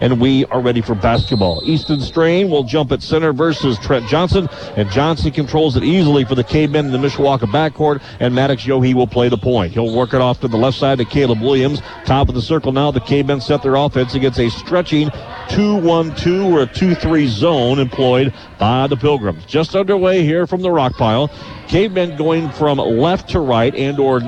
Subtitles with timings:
[0.00, 1.62] and we are ready for basketball.
[1.64, 6.34] Easton Strain will jump at center versus Trent Johnson, and Johnson controls it easily for
[6.34, 9.72] the Cavemen in the Mishawaka backcourt, and Maddox Yohe will play the point.
[9.72, 11.80] He'll work it off to the left side to Caleb Williams.
[12.04, 15.08] Top of the circle now, the Cavemen set their offense against a stretching
[15.48, 19.44] 2-1-2 or a 2-3 zone employed by the Pilgrims.
[19.46, 21.30] Just underway here from the rock pile.
[21.68, 24.20] Cavemen going from left to right and or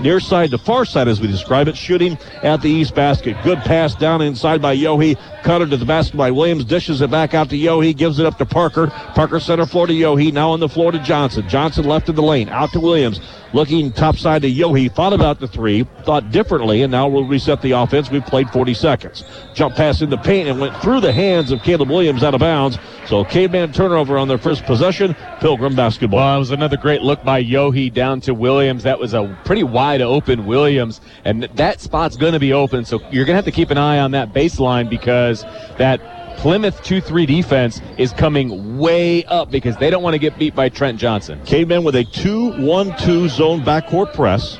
[0.00, 3.36] near side to far side as we describe it, shooting at the east basket.
[3.42, 5.18] Good pass down inside by Yohe.
[5.42, 6.64] Cutter to the basket by Williams.
[6.64, 7.96] Dishes it back out to Yohe.
[7.96, 8.88] Gives it up to Parker.
[9.14, 10.32] Parker center floor to Yohe.
[10.32, 11.48] Now on the floor to Johnson.
[11.48, 12.48] Johnson left of the lane.
[12.48, 13.20] Out to Williams.
[13.54, 14.92] Looking top side to Yohe.
[14.92, 15.86] Thought about the three.
[16.04, 16.82] Thought differently.
[16.82, 18.10] And now we'll reset the offense.
[18.10, 19.24] We've played 40 seconds.
[19.54, 22.40] Jump pass in the paint and went through the hands of Caleb Williams out of
[22.40, 22.78] bounds.
[23.06, 25.16] So caveman turnover on their first possession.
[25.40, 26.18] Pilgrim basketball.
[26.18, 28.82] Well, it was another great look by Yohe down to Williams.
[28.82, 31.00] That was a pretty wide open Williams.
[31.24, 32.84] And that spot's going to be open.
[32.84, 35.42] So you're going to have to keep an eye on that baseline because
[35.78, 36.00] that
[36.38, 40.68] Plymouth 2-3 defense is coming way up because they don't want to get beat by
[40.68, 41.40] Trent Johnson.
[41.44, 44.58] Cavemen with a 2-1-2 zone backcourt press.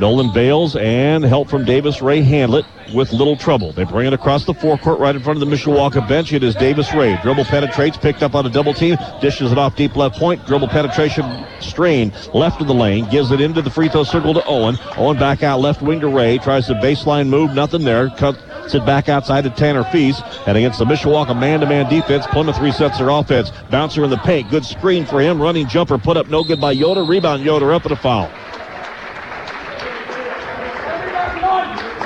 [0.00, 3.72] Nolan Bales and help from Davis Ray handle it with little trouble.
[3.72, 6.32] They bring it across the forecourt right in front of the Mishawaka bench.
[6.32, 7.18] It is Davis Ray.
[7.22, 10.44] Dribble penetrates, picked up on a double team, dishes it off deep left point.
[10.46, 14.44] Dribble penetration strain left of the lane, gives it into the free throw circle to
[14.46, 14.78] Owen.
[14.96, 18.08] Owen back out left wing to Ray, tries the baseline move, nothing there.
[18.10, 18.38] Cut,
[18.68, 20.22] sit back outside to Tanner Feast.
[20.46, 23.50] And against the Mishawaka man-to-man defense, Plymouth resets their offense.
[23.70, 25.42] Bouncer in the paint, good screen for him.
[25.42, 27.04] Running jumper put up no good by Yoder.
[27.04, 28.30] Rebound Yoder up at a foul.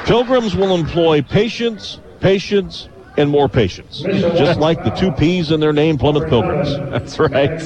[0.05, 4.00] Pilgrims will employ patience, patience, and more patience.
[4.00, 6.77] Just like the two P's in their name, Plymouth Pilgrims.
[6.91, 7.62] That's right.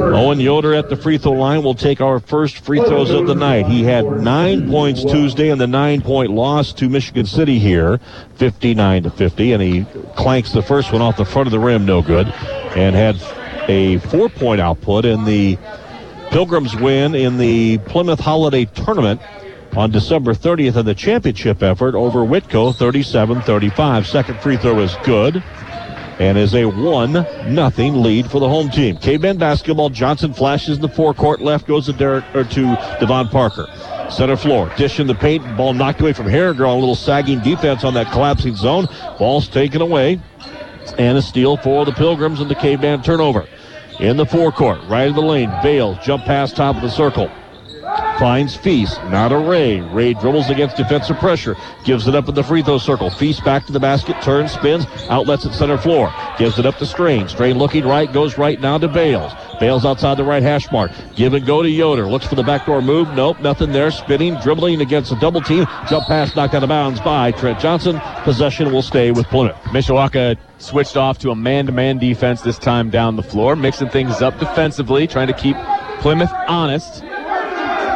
[0.00, 3.34] Owen Yoder at the free throw line will take our first free throws of the
[3.34, 3.66] night.
[3.66, 8.00] He had nine points Tuesday in the nine point loss to Michigan City here,
[8.36, 11.84] 59 to 50, and he clanks the first one off the front of the rim,
[11.84, 12.26] no good,
[12.74, 13.16] and had
[13.68, 15.58] a four point output in the
[16.30, 19.20] Pilgrims win in the Plymouth Holiday Tournament
[19.76, 24.06] on December 30th in the championship effort over Whitko 37-35.
[24.06, 25.42] Second free throw is good
[26.18, 27.12] and is a 1
[27.54, 28.96] nothing lead for the home team.
[28.96, 32.62] K-Men basketball, Johnson flashes the forecourt, left goes to Derek or to
[32.98, 33.66] Devon Parker.
[34.10, 37.40] Center floor, dish in the paint, ball knocked away from Harriger on a little sagging
[37.40, 38.88] defense on that collapsing zone.
[39.18, 40.20] Ball's taken away,
[40.98, 43.46] and a steal for the Pilgrims and the K-Man turnover.
[44.00, 47.30] In the forecourt, right in the lane, Bales, jump past top of the circle
[48.18, 49.80] finds Feast, not a Ray.
[49.80, 53.10] Ray dribbles against defensive pressure, gives it up in the free throw circle.
[53.10, 56.86] Feast back to the basket, turns, spins, outlets at center floor, gives it up to
[56.86, 57.28] Strain.
[57.28, 59.32] Strain looking right, goes right now to Bales.
[59.60, 60.90] Bales outside the right hash mark.
[61.16, 62.06] Give and go to Yoder.
[62.06, 63.08] Looks for the backdoor move.
[63.14, 63.90] Nope, nothing there.
[63.90, 65.66] Spinning, dribbling against a double team.
[65.88, 68.00] Jump pass knocked out of bounds by Trent Johnson.
[68.22, 69.56] Possession will stay with Plymouth.
[69.64, 74.38] Mishawaka switched off to a man-to-man defense this time down the floor, mixing things up
[74.38, 75.56] defensively, trying to keep
[76.00, 77.02] Plymouth honest.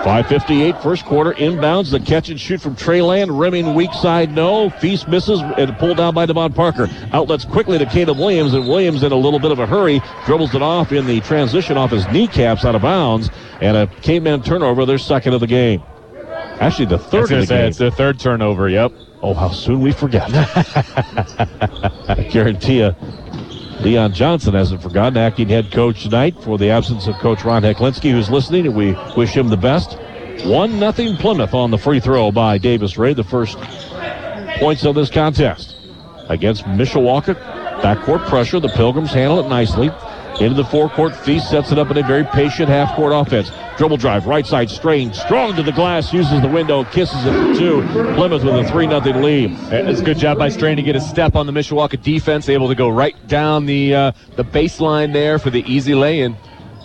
[0.03, 1.93] 5.58 first quarter inbounds.
[1.93, 3.39] The catch and shoot from Trey Land.
[3.39, 4.69] Rimming weak side no.
[4.69, 6.89] Feast misses and pulled down by Devon Parker.
[7.13, 10.03] Outlets quickly to Caleb Williams and Williams in a little bit of a hurry.
[10.27, 13.31] Dribbles it off in the transition off his kneecaps out of bounds.
[13.61, 15.85] And a K-man turnover, their second of the game.
[16.61, 17.69] Actually, the third of the say, game.
[17.69, 18.93] It's the third turnover, yep.
[19.23, 20.29] Oh, how soon we forget.
[22.09, 22.97] I guarantee you,
[23.83, 28.13] Leon Johnson hasn't forgotten, acting head coach tonight for the absence of Coach Ron Heklinski,
[28.13, 29.99] who's listening, and we wish him the best.
[30.45, 33.59] One nothing Plymouth on the free throw by Davis Ray, the first
[34.61, 35.75] points of this contest
[36.29, 37.35] against Mishawaka.
[37.83, 38.61] Backcourt pressure.
[38.61, 39.91] The Pilgrims handle it nicely.
[40.41, 41.15] Into the forecourt.
[41.15, 43.51] Feast sets it up in a very patient half-court offense.
[43.77, 47.59] Dribble drive, right side strain, strong to the glass, uses the window, kisses it for
[47.59, 47.83] two.
[48.15, 49.57] Plymouth with a 3 0 lead.
[49.73, 52.69] It's a good job by Strain to get a step on the Mishawaka defense, able
[52.69, 56.37] to go right down the uh, the baseline there for the easy lay-in.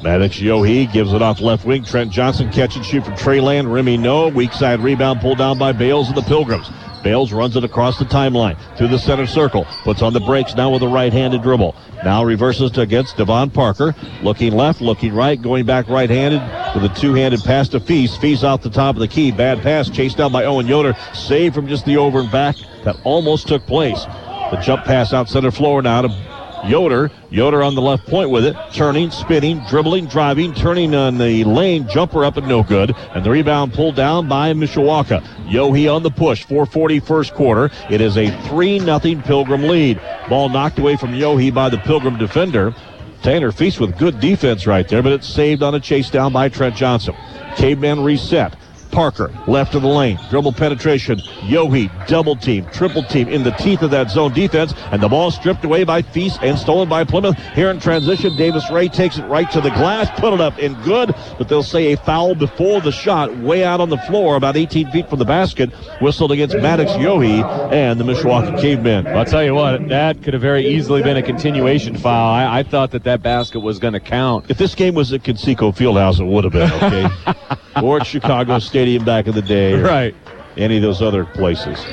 [0.03, 1.83] Maddox Yohe gives it off left wing.
[1.83, 3.73] Trent Johnson catch and shoot from Trey Land.
[3.73, 4.27] Remy no.
[4.27, 6.69] Weak side rebound pulled down by Bales of the Pilgrims.
[7.07, 9.65] Bales runs it across the timeline through the center circle.
[9.85, 11.73] Puts on the brakes now with a right-handed dribble.
[12.03, 13.95] Now reverses to against Devon Parker.
[14.21, 16.41] Looking left, looking right, going back right-handed
[16.75, 18.19] with a two-handed pass to Feast.
[18.19, 19.31] Feast off the top of the key.
[19.31, 20.97] Bad pass chased down by Owen Yoder.
[21.13, 24.03] Saved from just the over and back that almost took place.
[24.51, 27.11] The jump pass out center floor now to Yoder.
[27.29, 28.55] Yoder on the left point with it.
[28.73, 31.87] Turning, spinning, dribbling, driving, turning on the lane.
[31.87, 32.95] Jumper up and no good.
[33.13, 35.21] And the rebound pulled down by Mishawaka.
[35.47, 36.43] Yohe on the push.
[36.43, 37.69] 440 first quarter.
[37.89, 40.01] It is a 3 0 Pilgrim lead.
[40.29, 42.73] Ball knocked away from Yohe by the Pilgrim defender.
[43.21, 46.49] Tanner Feast with good defense right there, but it's saved on a chase down by
[46.49, 47.15] Trent Johnson.
[47.55, 48.55] Caveman reset.
[48.97, 51.19] Parker, left of the lane, dribble penetration.
[51.41, 55.29] Yohe, double team, triple team in the teeth of that zone defense, and the ball
[55.29, 57.37] stripped away by Feast and stolen by Plymouth.
[57.53, 60.73] Here in transition, Davis Ray takes it right to the glass, put it up in
[60.81, 64.57] good, but they'll say a foul before the shot, way out on the floor, about
[64.57, 65.71] 18 feet from the basket,
[66.01, 69.05] whistled against Maddox Yohe and the Mishawaka Cavemen.
[69.05, 72.33] I'll tell you what, that could have very easily been a continuation foul.
[72.33, 74.49] I, I thought that that basket was going to count.
[74.49, 77.57] If this game was at Conseco Fieldhouse, it would have been, okay?
[77.83, 79.79] or at Chicago Stadium back in the day.
[79.79, 80.15] Right.
[80.57, 81.85] Any of those other places.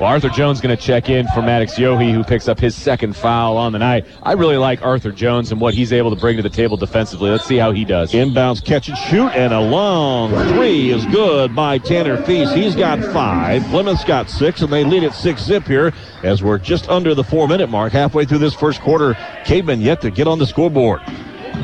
[0.00, 3.14] Well, Arthur Jones going to check in for Maddox Yohe, who picks up his second
[3.14, 4.06] foul on the night.
[4.22, 7.30] I really like Arthur Jones and what he's able to bring to the table defensively.
[7.30, 8.14] Let's see how he does.
[8.14, 12.54] Inbounds, catch and shoot, and a long three is good by Tanner Feast.
[12.54, 13.62] He's got five.
[13.64, 15.92] Plymouth's got six, and they lead at six zip here
[16.22, 19.18] as we're just under the four minute mark, halfway through this first quarter.
[19.44, 21.02] Cavemen yet to get on the scoreboard.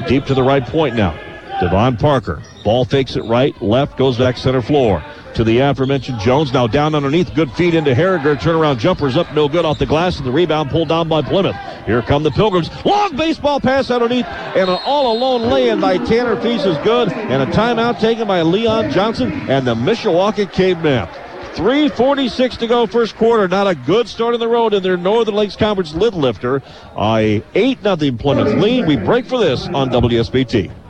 [0.08, 1.18] Deep to the right point now.
[1.60, 2.42] Devon Parker.
[2.64, 5.02] Ball fakes it right, left, goes back center floor
[5.36, 6.52] to the aforementioned Jones.
[6.52, 7.34] Now down underneath.
[7.34, 8.36] Good feed into Harriger.
[8.36, 9.32] Turnaround jumpers up.
[9.34, 10.16] No good off the glass.
[10.16, 11.56] And the rebound pulled down by Plymouth.
[11.84, 12.70] Here come the Pilgrims.
[12.84, 14.24] Long baseball pass underneath.
[14.24, 17.12] And an all alone lay in by Tanner Feast is good.
[17.12, 21.06] And a timeout taken by Leon Johnson and the Mishawaka Cavemen.
[21.54, 23.46] 3.46 to go first quarter.
[23.46, 26.62] Not a good start on the road in their Northern Lakes Conference lid lifter.
[26.98, 28.86] A 8 0 Plymouth lead.
[28.86, 30.85] We break for this on WSBT.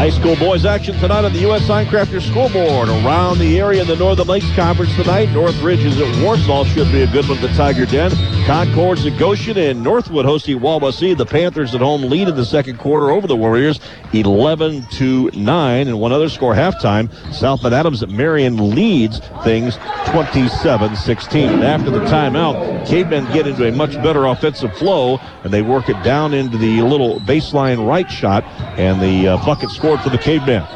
[0.00, 1.60] High school boys action tonight on the U.S.
[1.68, 2.88] Signcrafters Scoreboard.
[2.88, 6.64] Around the area in the Northern Lakes Conference tonight, Northridge is at Warsaw.
[6.64, 8.10] Should be a good one the Tiger Den.
[8.50, 11.16] Concord's at and Northwood hosting Wawasee.
[11.16, 13.78] The Panthers at home lead in the second quarter over the Warriors,
[14.12, 15.86] 11 to 9.
[15.86, 21.62] And one other score halftime, South Bend Adams at Marian leads things 27-16.
[21.62, 26.02] After the timeout, Cavemen get into a much better offensive flow, and they work it
[26.02, 28.42] down into the little baseline right shot,
[28.76, 30.66] and the uh, bucket scored for the Cavemen.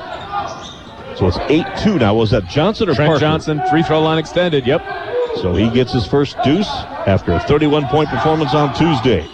[1.16, 2.14] So it's 8-2 now.
[2.14, 3.20] Was that Johnson or Trent Parker?
[3.20, 4.64] Johnson, free throw line extended.
[4.64, 5.13] Yep.
[5.36, 6.68] So he gets his first deuce
[7.06, 9.28] after a 31-point performance on Tuesday.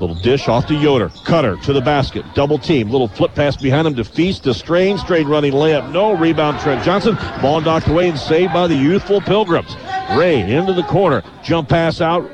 [0.00, 1.10] Little dish off to Yoder.
[1.24, 2.24] Cutter to the basket.
[2.34, 2.90] Double team.
[2.90, 4.96] Little flip pass behind him to Feast to Strain.
[4.98, 5.90] Strain running layup.
[5.90, 6.16] No.
[6.16, 7.16] Rebound Trent Johnson.
[7.42, 9.74] Ball knocked away and saved by the youthful Pilgrims.
[10.16, 11.22] Ray into the corner.
[11.42, 12.30] Jump pass out.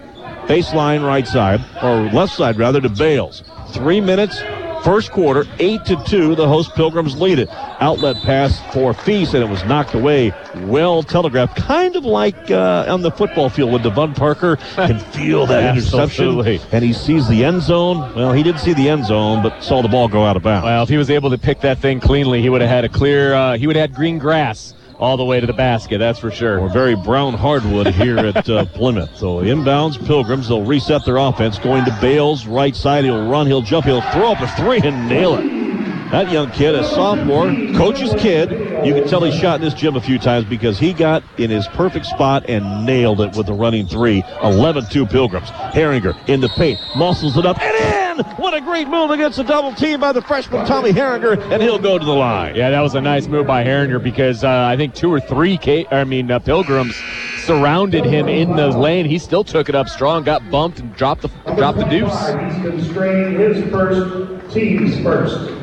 [0.46, 3.42] Baseline right side, or left side rather, to Bales.
[3.70, 4.42] Three minutes
[4.84, 7.48] First quarter, 8 to 2, the host Pilgrims lead it.
[7.80, 10.34] Outlet pass for Feast, and it was knocked away.
[10.56, 15.46] Well telegraphed, kind of like uh, on the football field when Devon Parker can feel
[15.46, 16.26] that interception.
[16.70, 18.14] And he sees the end zone.
[18.14, 20.66] Well, he didn't see the end zone, but saw the ball go out of bounds.
[20.66, 22.90] Well, if he was able to pick that thing cleanly, he would have had a
[22.90, 26.18] clear, uh, he would have had green grass all the way to the basket, that's
[26.18, 26.60] for sure.
[26.60, 29.16] Or very brown hardwood here at uh, Plymouth.
[29.16, 31.58] So inbounds, Pilgrims, they'll reset their offense.
[31.58, 35.08] Going to Bales, right side, he'll run, he'll jump, he'll throw up a three and
[35.08, 35.64] nail it.
[36.10, 37.46] That young kid, a sophomore,
[37.76, 38.50] coach's kid,
[38.86, 41.50] you can tell he shot in this gym a few times because he got in
[41.50, 44.22] his perfect spot and nailed it with a running three.
[44.22, 45.48] 11-2 Pilgrims.
[45.50, 47.83] Harriger in the paint, muscles it up and
[48.18, 48.24] in!
[48.36, 51.78] What a great move against a double team by the freshman Tommy Harriger, and he'll
[51.78, 52.54] go to the line.
[52.54, 55.56] Yeah, that was a nice move by Harriger because uh, I think two or three,
[55.56, 56.96] K- I mean, uh, Pilgrims
[57.44, 59.06] surrounded him in the lane.
[59.06, 62.12] He still took it up strong, got bumped, and dropped the dropped the deuce.
[62.12, 65.53] He's constrained His first, team's first.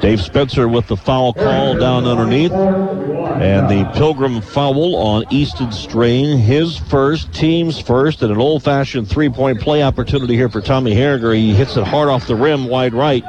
[0.00, 2.52] Dave Spencer with the foul call down underneath.
[2.52, 6.38] And the Pilgrim foul on Easton Strain.
[6.38, 10.94] His first, team's first, and an old fashioned three point play opportunity here for Tommy
[10.94, 11.32] Harriger.
[11.32, 13.24] He hits it hard off the rim, wide right.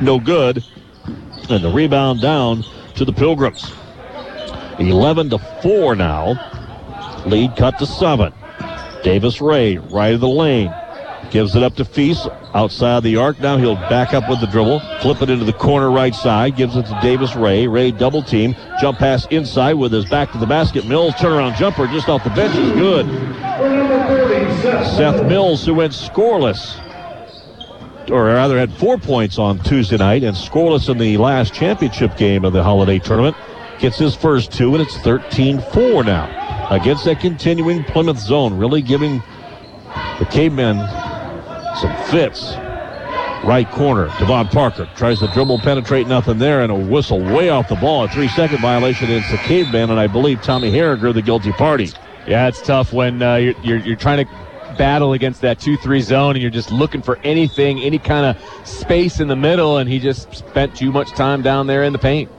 [0.00, 0.64] No good.
[1.48, 2.64] And the rebound down
[2.96, 3.72] to the Pilgrims.
[4.78, 7.22] 11 to 4 now.
[7.26, 8.32] Lead cut to 7.
[9.02, 10.74] Davis Ray, right of the lane.
[11.30, 13.40] Gives it up to Feast outside the arc.
[13.40, 16.76] Now he'll back up with the dribble, flip it into the corner right side, gives
[16.76, 17.66] it to Davis Ray.
[17.66, 20.86] Ray double team, jump pass inside with his back to the basket.
[20.86, 23.06] Mills turnaround jumper just off the bench is good.
[24.96, 26.80] Seth Mills, who went scoreless,
[28.10, 32.44] or rather had four points on Tuesday night and scoreless in the last championship game
[32.44, 33.36] of the holiday tournament,
[33.78, 38.82] gets his first two, and it's 13 4 now against that continuing Plymouth zone, really
[38.82, 39.22] giving
[40.18, 40.78] the Cavemen
[41.76, 42.54] some fits.
[43.44, 47.68] Right corner, Devon Parker tries to dribble, penetrate, nothing there, and a whistle way off
[47.68, 48.04] the ball.
[48.04, 51.90] A three second violation against the Caveman, and I believe Tommy Harriger, the guilty party.
[52.26, 54.32] Yeah, it's tough when uh, you're, you're, you're trying to
[54.78, 59.20] battle against that 2-3 zone and you're just looking for anything, any kind of space
[59.20, 62.30] in the middle, and he just spent too much time down there in the paint.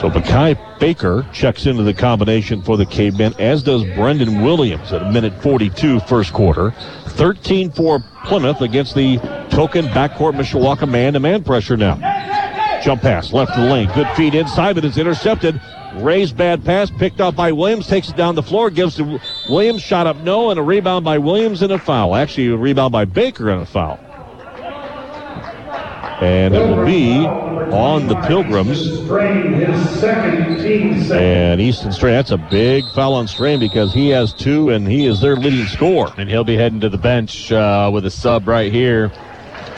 [0.00, 5.02] So Makai Baker checks into the combination for the Cavemen, as does Brendan Williams at
[5.02, 6.70] a minute 42 first quarter.
[7.08, 9.18] 13 for Plymouth against the
[9.50, 11.96] token backcourt Mishawaka man-to-man pressure now.
[12.82, 13.90] Jump pass, left to the lane.
[13.94, 15.60] Good feed inside, but it's intercepted.
[15.96, 19.82] Ray's bad pass, picked up by Williams, takes it down the floor, gives to Williams,
[19.82, 22.16] shot up no, and a rebound by Williams and a foul.
[22.16, 24.00] Actually, a rebound by Baker and a foul.
[26.20, 28.86] And it will be on the Pilgrims.
[31.10, 35.06] And Easton Strain, that's a big foul on Strain because he has two and he
[35.06, 36.12] is their leading scorer.
[36.18, 39.10] And he'll be heading to the bench uh, with a sub right here.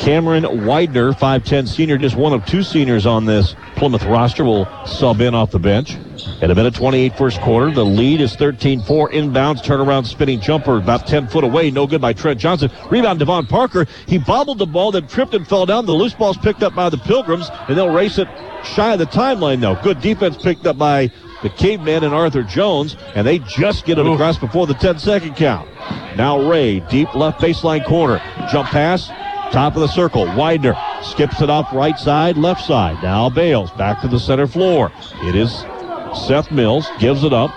[0.03, 5.21] Cameron Widener, 5'10 senior, just one of two seniors on this Plymouth roster, will sub
[5.21, 5.97] in off the bench.
[6.41, 8.83] At a minute 28 first quarter, the lead is 13-4
[9.13, 12.69] inbounds, turnaround spinning jumper about 10 foot away, no good by Trent Johnson.
[12.91, 13.87] Rebound Devon Parker.
[14.09, 15.87] He bobbled the ball, then tripped and fell down.
[15.87, 18.27] The loose ball's picked up by the Pilgrims, and they'll race it
[18.65, 19.81] shy of the timeline though.
[19.85, 21.13] Good defense picked up by
[21.45, 25.37] the Caveman and Arthur Jones, and they just get it across before the 10 second
[25.37, 25.69] count.
[26.17, 28.21] Now Ray, deep left baseline corner.
[28.51, 29.09] Jump pass,
[29.53, 33.03] Top of the circle, Widener skips it off right side, left side.
[33.03, 34.91] Now Bales back to the center floor.
[35.25, 35.53] It is
[36.27, 37.51] Seth Mills, gives it up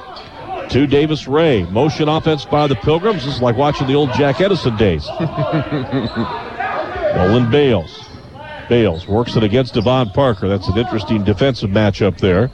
[0.71, 1.63] to Davis Ray.
[1.63, 3.23] Motion offense by the Pilgrims.
[3.23, 5.07] This is like watching the old Jack Edison days.
[7.15, 8.09] Nolan Bales.
[8.67, 10.49] Bales works it against Devon Parker.
[10.49, 12.51] That's an interesting defensive matchup there.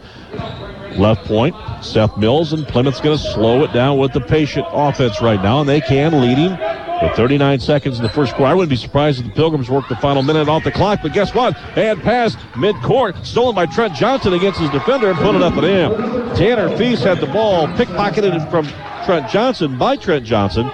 [0.99, 5.19] Left point, Seth Mills, and Plymouth's going to slow it down with the patient offense
[5.19, 6.55] right now, and they can, leading
[7.01, 8.51] with 39 seconds in the first quarter.
[8.51, 11.13] I wouldn't be surprised if the Pilgrims worked the final minute off the clock, but
[11.13, 11.57] guess what?
[11.77, 15.65] And pass mid-court, stolen by Trent Johnson against his defender and put it up and
[15.65, 16.35] in.
[16.35, 18.65] Tanner Feast had the ball pickpocketed from
[19.05, 20.67] Trent Johnson by Trent Johnson,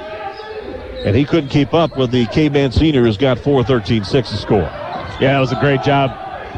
[1.06, 4.60] and he couldn't keep up with the K-Man senior who's got 4-13-6 to score.
[5.20, 6.12] Yeah, it was a great job.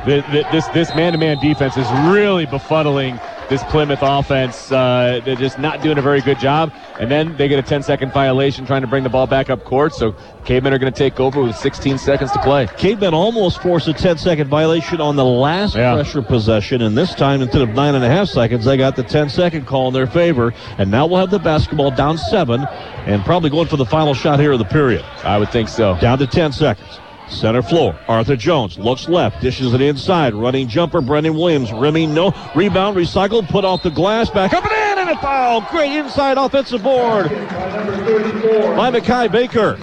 [0.06, 3.20] This this man-to-man defense is really befuddling
[3.50, 4.72] this Plymouth offense.
[4.72, 6.72] Uh, they're just not doing a very good job.
[7.00, 9.64] And then they get a 10 second violation trying to bring the ball back up
[9.64, 9.94] court.
[9.94, 10.16] So
[10.46, 12.68] Cavemen are going to take over with 16 seconds to play.
[12.78, 15.96] Cavemen almost forced a 10 second violation on the last yeah.
[15.96, 16.82] pressure possession.
[16.82, 19.66] And this time, instead of nine and a half seconds, they got the 10 second
[19.66, 20.54] call in their favor.
[20.78, 22.66] And now we'll have the basketball down seven
[23.06, 25.04] and probably going for the final shot here of the period.
[25.24, 25.98] I would think so.
[26.00, 27.00] Down to 10 seconds.
[27.30, 27.98] Center floor.
[28.08, 30.34] Arthur Jones looks left, dishes it inside.
[30.34, 31.72] Running jumper, Brendan Williams.
[31.72, 32.34] Rimming no.
[32.56, 35.62] Rebound, recycled, put off the glass, back up and in, and a foul.
[35.70, 39.76] Great inside offensive board by Makai Baker.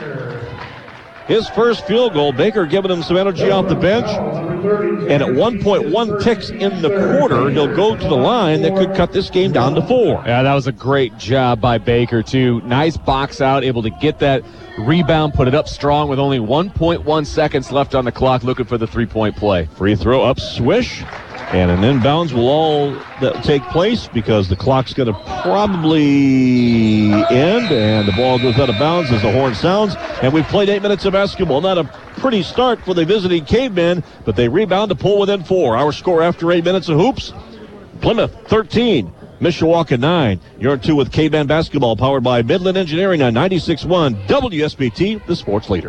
[1.27, 2.33] His first field goal.
[2.33, 4.07] Baker giving him some energy off the bench.
[4.65, 8.75] And at one point, one ticks in the quarter, he'll go to the line that
[8.77, 10.23] could cut this game down to four.
[10.27, 12.61] Yeah, that was a great job by Baker, too.
[12.63, 14.43] Nice box out, able to get that
[14.79, 18.79] rebound, put it up strong with only 1.1 seconds left on the clock, looking for
[18.79, 19.67] the three point play.
[19.77, 21.03] Free throw up, swish.
[21.53, 22.97] And an inbounds will all
[23.43, 28.79] take place because the clock's going to probably end, and the ball goes out of
[28.79, 29.95] bounds as the horn sounds.
[30.23, 31.61] And we've played eight minutes of basketball.
[31.61, 31.85] Not a
[32.19, 35.77] pretty start for the visiting cavemen, but they rebound to pull within four.
[35.77, 37.33] Our score after eight minutes of hoops
[38.01, 40.41] Plymouth 13, Mishawaka 9.
[40.59, 45.89] You're two with K-Man Basketball, powered by Midland Engineering on 96.1 WSBT, the sports leader.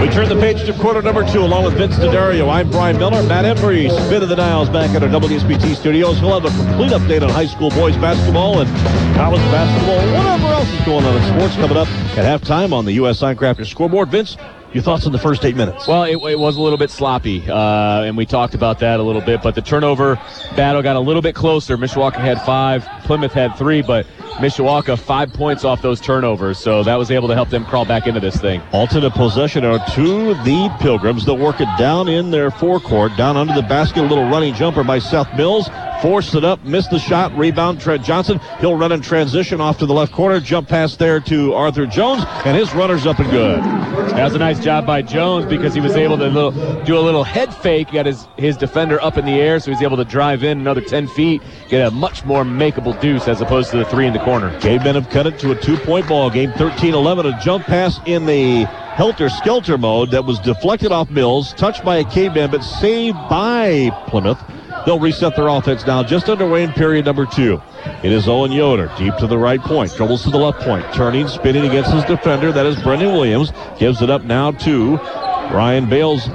[0.00, 2.50] We turn the page to quarter number two along with Vince DeDario.
[2.50, 3.22] I'm Brian Miller.
[3.22, 6.20] Matt Embry, spin of the dials back at our WSBT studios.
[6.20, 8.68] We'll have a complete update on high school boys basketball and
[9.16, 12.92] college basketball, whatever else is going on in sports coming up at halftime on the
[12.94, 13.20] U.S.
[13.20, 14.08] Signcrafters scoreboard.
[14.08, 14.36] Vince,
[14.72, 15.86] your thoughts on the first eight minutes?
[15.86, 19.02] Well, it, it was a little bit sloppy, uh, and we talked about that a
[19.02, 19.42] little bit.
[19.42, 20.16] But the turnover
[20.56, 21.76] battle got a little bit closer.
[21.76, 24.06] Mishawaka had five, Plymouth had three, but
[24.38, 28.06] Mishawaka five points off those turnovers, so that was able to help them crawl back
[28.06, 28.62] into this thing.
[28.72, 31.26] Alternate possession are to the Pilgrims.
[31.26, 34.00] They'll work it down in their forecourt, down under the basket.
[34.00, 35.68] A little running jumper by Seth Mills.
[36.02, 37.36] Forced it up, missed the shot.
[37.36, 38.40] Rebound, Trent Johnson.
[38.58, 40.40] He'll run in transition off to the left corner.
[40.40, 43.60] Jump pass there to Arthur Jones, and his runner's up and good.
[43.60, 46.52] That was a nice job by Jones because he was able to little,
[46.84, 49.82] do a little head fake, got his, his defender up in the air, so he's
[49.82, 53.70] able to drive in another 10 feet, get a much more makeable deuce as opposed
[53.70, 54.58] to the three in the corner.
[54.60, 57.36] Cavemen have cut it to a two-point ball game, 13-11.
[57.36, 62.04] A jump pass in the helter-skelter mode that was deflected off Mills, touched by a
[62.04, 64.42] caveman, but saved by Plymouth.
[64.86, 67.60] They'll reset their offense now, just underway in period number two.
[68.02, 71.28] It is Owen Yoder, deep to the right point, dribbles to the left point, turning,
[71.28, 72.52] spinning against his defender.
[72.52, 73.52] That is Brendan Williams.
[73.78, 76.26] Gives it up now to Ryan Bales'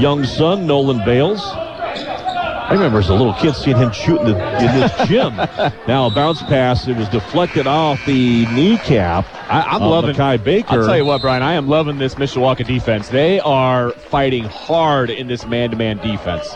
[0.00, 1.40] young son, Nolan Bales.
[2.68, 5.34] I remember as a little kid seeing him shooting in this gym.
[5.88, 6.86] now a bounce pass.
[6.86, 9.26] It was deflected off the kneecap.
[9.50, 10.68] I, am loving Kai Baker.
[10.72, 11.42] I'll tell you what, Brian.
[11.42, 13.08] I am loving this Mishawaka defense.
[13.08, 16.46] They are fighting hard in this man-to-man defense.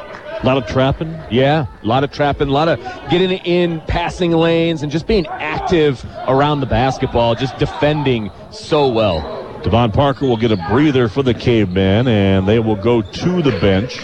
[0.42, 1.16] A lot of trapping.
[1.30, 2.80] Yeah, a lot of trapping, a lot of
[3.10, 9.60] getting in passing lanes and just being active around the basketball, just defending so well.
[9.62, 13.56] Devon Parker will get a breather for the cavemen, and they will go to the
[13.60, 14.00] bench.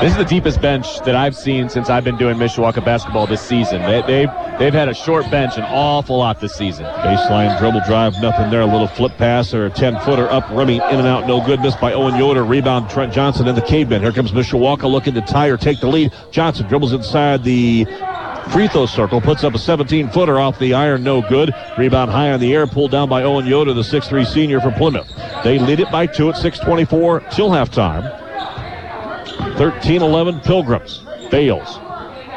[0.00, 3.40] This is the deepest bench that I've seen since I've been doing Mishawaka basketball this
[3.40, 3.80] season.
[3.80, 6.84] They, they've, they've had a short bench an awful lot this season.
[6.84, 8.60] Baseline dribble drive, nothing there.
[8.60, 11.60] A little flip pass or a 10 footer up, running in and out, no good.
[11.60, 12.44] Missed by Owen Yoder.
[12.44, 14.02] Rebound, Trent Johnson in the caveman.
[14.02, 16.12] Here comes Mishawaka looking to tie or take the lead.
[16.30, 17.86] Johnson dribbles inside the
[18.52, 21.54] free throw circle, puts up a 17 footer off the iron, no good.
[21.78, 25.10] Rebound high on the air, pulled down by Owen Yoder, the 6'3 senior from Plymouth.
[25.42, 28.25] They lead it by two at 6.24 till halftime.
[29.56, 31.02] 13 11 Pilgrims.
[31.30, 31.78] Bales.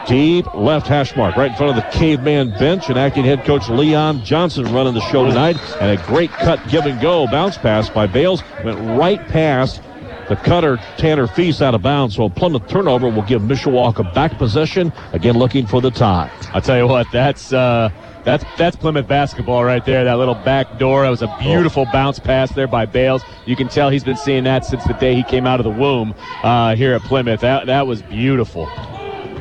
[0.08, 3.68] Deep left hash mark right in front of the caveman bench and acting head coach
[3.70, 5.58] Leon Johnson running the show tonight.
[5.82, 9.82] And a great cut give and go bounce pass by Bales went right past
[10.30, 12.16] the cutter Tanner Feast out of bounds.
[12.16, 14.94] So a Plymouth turnover will give Mishawaka back possession.
[15.12, 16.32] Again, looking for the tie.
[16.54, 17.90] I'll tell you what, that's uh,
[18.24, 20.04] that's that's Plymouth basketball right there.
[20.04, 21.04] That little back door.
[21.04, 21.92] That was a beautiful oh.
[21.92, 23.24] bounce pass there by Bales.
[23.46, 25.72] You can tell he's been seeing that since the day he came out of the
[25.72, 27.42] womb uh, here at Plymouth.
[27.42, 28.70] That that was beautiful.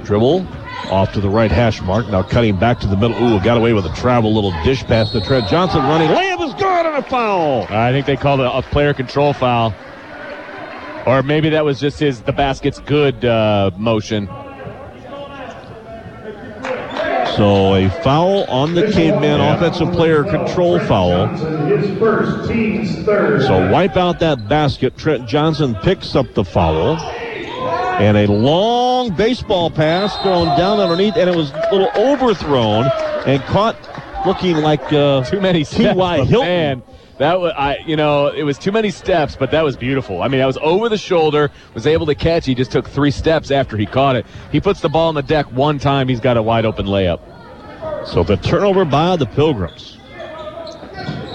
[0.04, 0.46] Dribble
[0.90, 2.08] off to the right hash mark.
[2.08, 3.22] Now cutting back to the middle.
[3.22, 6.08] Ooh, got away with a travel little dish pass to Trent Johnson running.
[6.08, 7.66] Layup is good and a foul.
[7.68, 9.74] I think they called it a player control foul.
[11.08, 14.26] Or maybe that was just his the basket's good uh, motion.
[17.34, 19.56] So a foul on the caveman yeah.
[19.56, 21.34] offensive player control foul.
[23.40, 24.98] So wipe out that basket.
[24.98, 26.98] Trent Johnson picks up the foul.
[26.98, 32.84] And a long baseball pass thrown down underneath, and it was a little overthrown
[33.26, 33.76] and caught
[34.26, 36.24] looking like uh, too many T.Y.
[36.26, 36.46] Hilton.
[36.46, 36.82] Man
[37.18, 40.22] that was I you know it was too many steps, but that was beautiful.
[40.22, 42.46] I mean, I was over the shoulder, was able to catch.
[42.46, 44.26] He just took three steps after he caught it.
[44.50, 46.08] He puts the ball on the deck one time.
[46.08, 47.20] He's got a wide open layup.
[48.06, 49.96] So the turnover by the Pilgrims.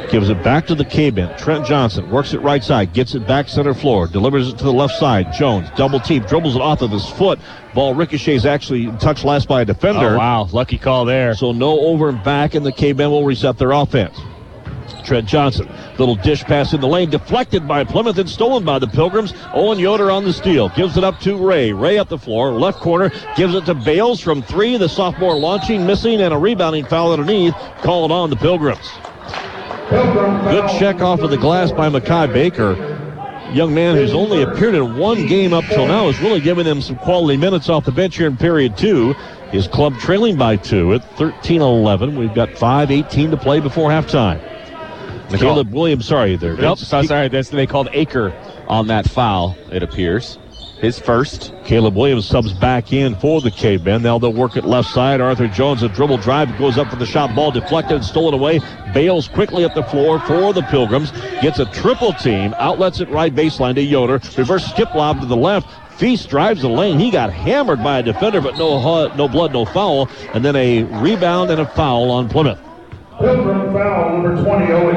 [0.09, 1.35] Gives it back to the caveman.
[1.39, 4.71] Trent Johnson works it right side, gets it back center floor, delivers it to the
[4.71, 5.33] left side.
[5.33, 7.39] Jones double team, dribbles it off of his foot.
[7.73, 10.13] Ball ricochets actually touched last by a defender.
[10.13, 11.33] Oh, wow, lucky call there.
[11.33, 14.19] So no over and back, and the caveman will reset their offense.
[15.03, 15.69] Trent Johnson.
[15.97, 19.33] Little dish pass in the lane, deflected by Plymouth and stolen by the Pilgrims.
[19.53, 20.69] Owen Yoder on the steal.
[20.69, 21.73] Gives it up to Ray.
[21.73, 24.77] Ray up the floor, left corner, gives it to Bales from three.
[24.77, 27.53] The sophomore launching, missing, and a rebounding foul underneath.
[27.81, 28.89] Called on the Pilgrims.
[29.89, 32.73] Good check off of the glass by Makai Baker.
[33.53, 36.81] Young man who's only appeared in one game up till now is really giving them
[36.81, 39.13] some quality minutes off the bench here in period two.
[39.51, 42.17] His club trailing by two at 13 11.
[42.17, 44.41] We've got 5 18 to play before halftime.
[45.37, 46.55] Caleb Williams, sorry there.
[46.55, 47.27] Nope, so, sorry.
[47.27, 48.33] That's, they called Aker
[48.67, 50.37] on that foul, it appears.
[50.79, 51.53] His first.
[51.63, 54.01] Caleb Williams subs back in for the cavemen.
[54.01, 55.21] Now they'll work it left side.
[55.21, 57.33] Arthur Jones, a dribble drive, goes up for the shot.
[57.33, 58.59] Ball deflected and stolen away.
[58.93, 61.11] Bales quickly up the floor for the Pilgrims.
[61.41, 62.53] Gets a triple team.
[62.57, 64.19] Outlets it right baseline to Yoder.
[64.37, 65.69] Reverse skip lob to the left.
[65.97, 66.99] Feast drives the lane.
[66.99, 70.09] He got hammered by a defender, but no, no blood, no foul.
[70.33, 72.59] And then a rebound and a foul on Plymouth.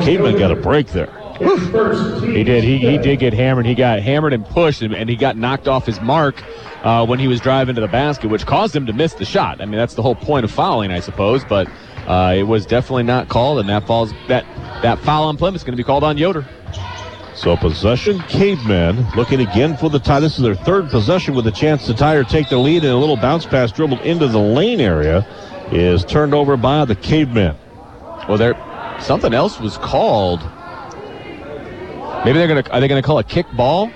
[0.04, 1.10] Caveman got a break there.
[1.38, 2.64] He did.
[2.64, 3.66] He, he did get hammered.
[3.66, 6.42] He got hammered and pushed, and, and he got knocked off his mark
[6.82, 9.60] uh, when he was driving to the basket, which caused him to miss the shot.
[9.60, 11.44] I mean, that's the whole point of fouling, I suppose.
[11.44, 11.68] But
[12.06, 14.46] uh, it was definitely not called, and that falls that
[14.82, 16.46] that foul on Plymouth is going to be called on Yoder.
[17.34, 20.20] So possession, Caveman looking again for the tie.
[20.20, 22.92] This is their third possession with a chance to tie or take the lead, and
[22.92, 25.26] a little bounce pass dribbled into the lane area
[25.70, 27.54] is turned over by the Cavemen.
[28.28, 28.54] Well, there
[29.00, 30.40] something else was called.
[32.24, 33.90] Maybe they're gonna are they gonna call a kick ball?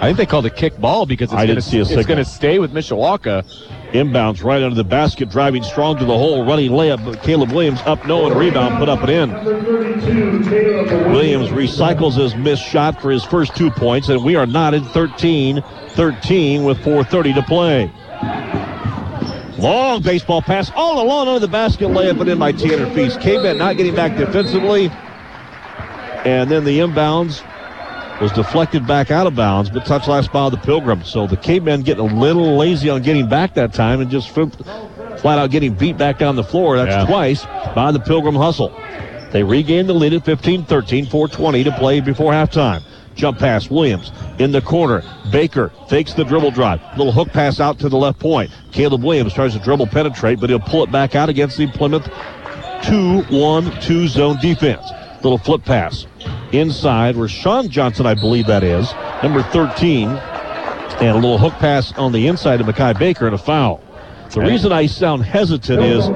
[0.00, 3.44] I think they called a kick ball because it's, gonna, it's gonna stay with Mishawaka.
[3.92, 7.04] Inbounds right under the basket, driving strong to the hole, running layup.
[7.04, 9.30] But Caleb Williams up no and rebound, put up and in.
[11.12, 15.62] Williams recycles his missed shot for his first two points, and we are knotted 13
[15.90, 17.92] 13 with 4.30 to play.
[19.60, 23.20] Long baseball pass all along under the basket, layup it in by Tanner Feast.
[23.20, 24.90] K-Bet not getting back defensively.
[26.24, 27.42] And then the inbounds
[28.20, 31.04] was deflected back out of bounds, but touch last by the Pilgrim.
[31.04, 35.38] So the Cavemen getting a little lazy on getting back that time and just flat
[35.38, 36.76] out getting beat back down the floor.
[36.76, 37.06] That's yeah.
[37.06, 37.44] twice
[37.74, 38.70] by the Pilgrim hustle.
[39.30, 42.82] They regain the lead at 15 13, 420 to play before halftime.
[43.14, 45.02] Jump pass, Williams in the corner.
[45.30, 46.80] Baker fakes the dribble drive.
[46.96, 48.50] Little hook pass out to the left point.
[48.72, 52.08] Caleb Williams tries to dribble penetrate, but he'll pull it back out against the Plymouth
[52.84, 54.84] 2 1 2 zone defense.
[55.22, 56.06] Little flip pass
[56.52, 58.92] inside where Sean Johnson, I believe that is,
[59.22, 60.08] number 13.
[60.08, 63.82] And a little hook pass on the inside of Makai Baker and a foul.
[64.30, 66.06] The reason I sound hesitant is,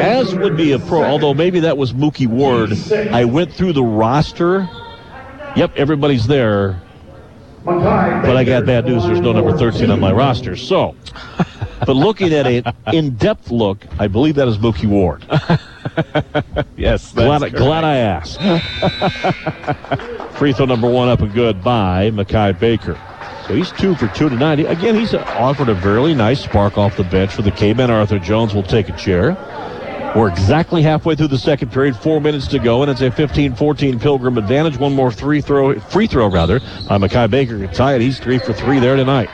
[0.00, 2.72] as would be a pro, although maybe that was Mookie Ward,
[3.12, 4.68] I went through the roster.
[5.56, 6.80] Yep, everybody's there.
[7.64, 9.04] But I got bad news.
[9.04, 10.54] There's no number 13 on my roster.
[10.56, 10.94] So,
[11.86, 15.24] but looking at an in-depth look, I believe that is Mookie Ward.
[16.76, 18.38] yes, glad, I, glad I asked.
[20.36, 23.00] Free throw number one up and good by Makai Baker.
[23.46, 24.58] So he's two for two tonight.
[24.60, 27.90] Again, he's offered a very nice spark off the bench for the Caveman.
[27.90, 29.36] Arthur Jones will take a chair.
[30.14, 34.00] We're exactly halfway through the second period, four minutes to go, and it's a 15-14
[34.00, 34.78] Pilgrim advantage.
[34.78, 38.00] One more free throw, free throw rather, by Makai Baker can tie it.
[38.00, 39.28] He's three for three there tonight.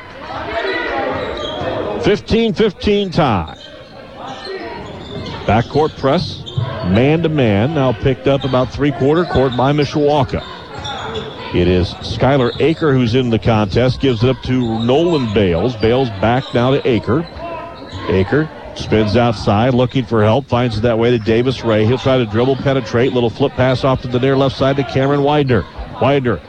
[2.02, 3.58] 15-15 tie.
[5.44, 6.42] Backcourt press,
[6.88, 10.42] man to man, now picked up about three-quarter court by Mishawaka.
[11.54, 15.76] It is Skylar Aker who's in the contest, gives it up to Nolan Bales.
[15.76, 17.28] Bales back now to Aker.
[18.06, 21.84] Aker spins outside, looking for help, finds it that way to Davis Ray.
[21.84, 24.84] He'll try to dribble, penetrate, little flip pass off to the near left side to
[24.84, 25.64] Cameron Widener.
[26.00, 26.40] Widener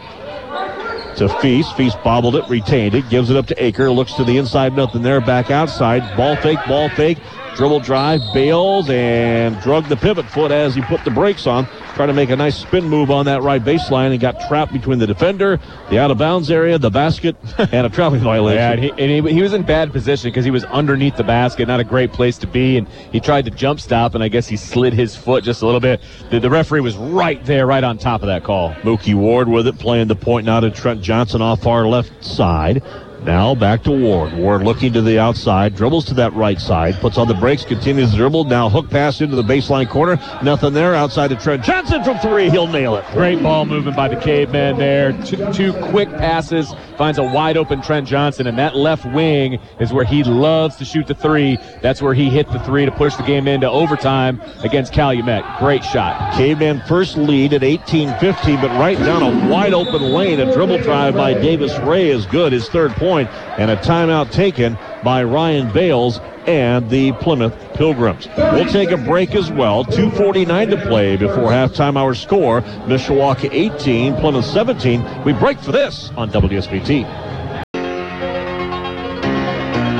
[1.17, 1.75] to Feast.
[1.75, 5.01] Feast bobbled it, retained it, gives it up to Aker, looks to the inside, nothing
[5.01, 7.17] there, back outside, ball fake, ball fake,
[7.55, 11.67] dribble drive, Bales, and drug the pivot foot as he put the brakes on.
[12.01, 14.97] Trying to make a nice spin move on that right baseline and got trapped between
[14.97, 15.59] the defender,
[15.91, 18.57] the out of bounds area, the basket, and a traveling violation.
[18.57, 21.23] Yeah, and he, and he, he was in bad position because he was underneath the
[21.23, 24.29] basket, not a great place to be, and he tried to jump stop, and I
[24.29, 26.01] guess he slid his foot just a little bit.
[26.31, 28.73] The, the referee was right there, right on top of that call.
[28.81, 32.81] Mookie Ward with it, playing the point now to Trent Johnson off our left side.
[33.23, 34.33] Now back to Ward.
[34.33, 38.11] Ward looking to the outside, dribbles to that right side, puts on the brakes, continues
[38.11, 38.45] the dribble.
[38.45, 40.19] Now hook pass into the baseline corner.
[40.41, 42.49] Nothing there outside to Trent Johnson from three.
[42.49, 43.05] He'll nail it.
[43.11, 45.13] Great ball movement by the caveman there.
[45.23, 49.91] Two, two quick passes, finds a wide open Trent Johnson, and that left wing is
[49.91, 51.57] where he loves to shoot the three.
[51.81, 55.43] That's where he hit the three to push the game into overtime against Calumet.
[55.57, 56.35] Great shot.
[56.35, 60.39] Caveman first lead at 18-15, but right down a wide open lane.
[60.41, 62.53] A dribble drive by Davis Ray is good.
[62.53, 68.27] His third point, and a timeout taken by Ryan Bales and the Plymouth Pilgrims.
[68.37, 69.85] We'll take a break as well.
[69.85, 71.97] 2.49 to play before halftime.
[71.97, 75.23] Our score, Mishawaka 18, Plymouth 17.
[75.23, 77.30] We break for this on WSBT.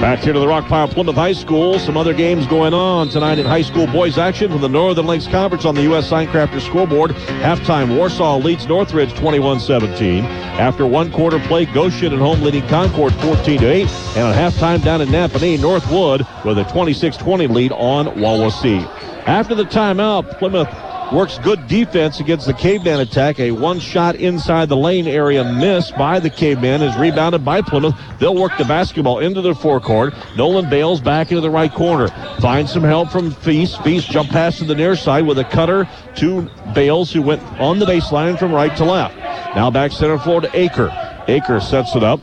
[0.01, 1.77] Back here to the Rockpile Plymouth High School.
[1.77, 5.27] Some other games going on tonight in high school boys action from the Northern Lakes
[5.27, 6.09] Conference on the U.S.
[6.09, 7.11] Signcrafter scoreboard.
[7.11, 10.23] Halftime, Warsaw leads Northridge 21-17.
[10.23, 14.17] After one quarter play, Goshen at home leading Concord 14-8.
[14.17, 18.83] And at halftime down in Nappanee, Northwood with a 26-20 lead on Wawasee.
[19.27, 20.67] After the timeout, Plymouth
[21.11, 23.39] works good defense against the caveman attack.
[23.39, 27.95] A one shot inside the lane area miss by the caveman is rebounded by Plymouth.
[28.19, 30.13] They'll work the basketball into their forecourt.
[30.37, 32.07] Nolan Bales back into the right corner.
[32.39, 33.81] Finds some help from Feast.
[33.83, 37.79] Feast jump pass to the near side with a cutter to Bales, who went on
[37.79, 39.15] the baseline from right to left.
[39.55, 40.89] Now back center floor to Aker.
[41.27, 42.19] Aker sets it up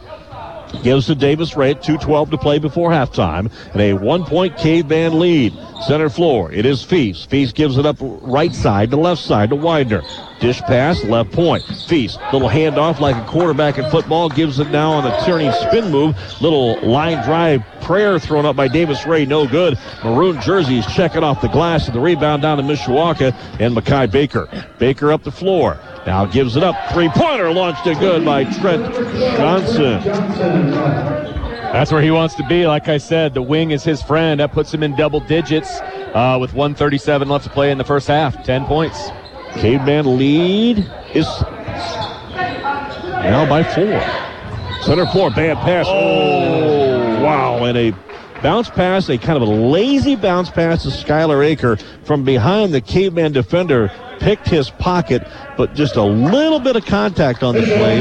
[0.83, 5.19] gives to Davis Ray at 2.12 to play before halftime, and a one point caveman
[5.19, 5.53] lead.
[5.87, 7.31] Center floor, it is Feast.
[7.31, 10.03] Feast gives it up right side to left side to Widener.
[10.41, 11.65] Dish pass, left point.
[11.89, 15.91] Feast, little handoff like a quarterback in football, gives it now on a turning spin
[15.91, 16.17] move.
[16.41, 19.79] Little line drive prayer thrown up by Davis Ray, no good.
[20.05, 24.49] Maroon jerseys checking off the glass, and the rebound down to Mishawaka and Makai Baker.
[24.79, 25.79] Baker up the floor.
[26.07, 26.77] Now gives it up.
[26.93, 28.95] Three pointer launched it good by Trent
[29.37, 30.01] Johnson.
[31.73, 32.67] That's where he wants to be.
[32.67, 34.41] Like I said, the wing is his friend.
[34.41, 35.81] That puts him in double digits
[36.15, 38.43] uh, with 137 left to play in the first half.
[38.45, 39.11] 10 points.
[39.55, 40.79] Caveman lead
[41.15, 41.27] is
[43.29, 44.01] now by four.
[44.83, 45.87] Center floor, bad pass.
[45.89, 47.65] Oh, wow.
[47.65, 47.93] And a
[48.43, 52.81] bounce pass, a kind of a lazy bounce pass to Skylar Aker from behind the
[52.81, 58.01] caveman defender picked his pocket, but just a little bit of contact on the play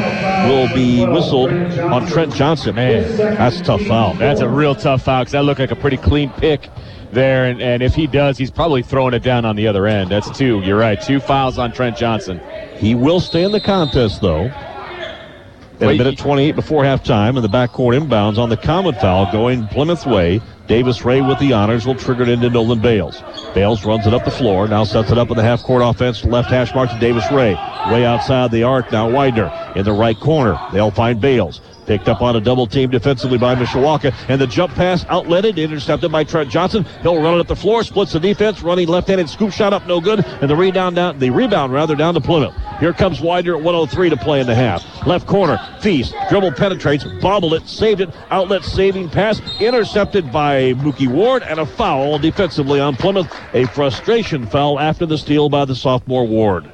[0.49, 2.75] will be whistled on Trent Johnson.
[2.75, 4.13] Man, that's a tough foul.
[4.15, 6.69] That's a real tough foul because that looked like a pretty clean pick
[7.11, 7.45] there.
[7.45, 10.09] And, and if he does, he's probably throwing it down on the other end.
[10.09, 10.61] That's two.
[10.61, 10.99] You're right.
[10.99, 12.41] Two fouls on Trent Johnson.
[12.77, 14.51] He will stay in the contest, though.
[15.79, 19.67] At a minute 28 before halftime, and the backcourt inbounds on the common foul going
[19.67, 20.41] Plymouth way.
[20.65, 23.21] Davis Ray with the honors will trigger it into Nolan Bales.
[23.53, 26.25] Bales runs it up the floor, now sets it up in the half court offense,
[26.25, 27.53] left hash mark to Davis Ray.
[27.91, 30.59] Way outside the arc, now Widener in the right corner.
[30.73, 31.61] They'll find Bales.
[31.87, 34.13] Picked up on a double team defensively by Mishawaka.
[34.27, 36.85] And the jump pass outletted, intercepted by Trent Johnson.
[37.01, 40.01] He'll run it up the floor, splits the defense, running left-handed scoop shot up, no
[40.01, 40.25] good.
[40.41, 42.53] And the rebound down, the rebound rather down to Plymouth.
[42.81, 44.83] Here comes Widener at 103 to play in the half.
[45.07, 51.07] Left corner, Feast, dribble penetrates, bobbled it, saved it, outlet saving pass, intercepted by Mookie
[51.07, 53.33] Ward and a foul defensively on Plymouth.
[53.53, 56.69] A frustration foul after the steal by the sophomore Ward.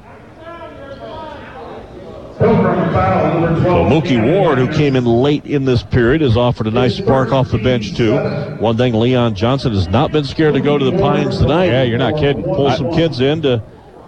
[2.94, 7.32] So Mookie Ward, who came in late in this period, has offered a nice spark
[7.32, 8.16] off the bench too.
[8.58, 11.66] One thing, Leon Johnson has not been scared to go to the Pines tonight.
[11.66, 12.44] Yeah, you're not kidding.
[12.44, 13.62] Pull some kids in to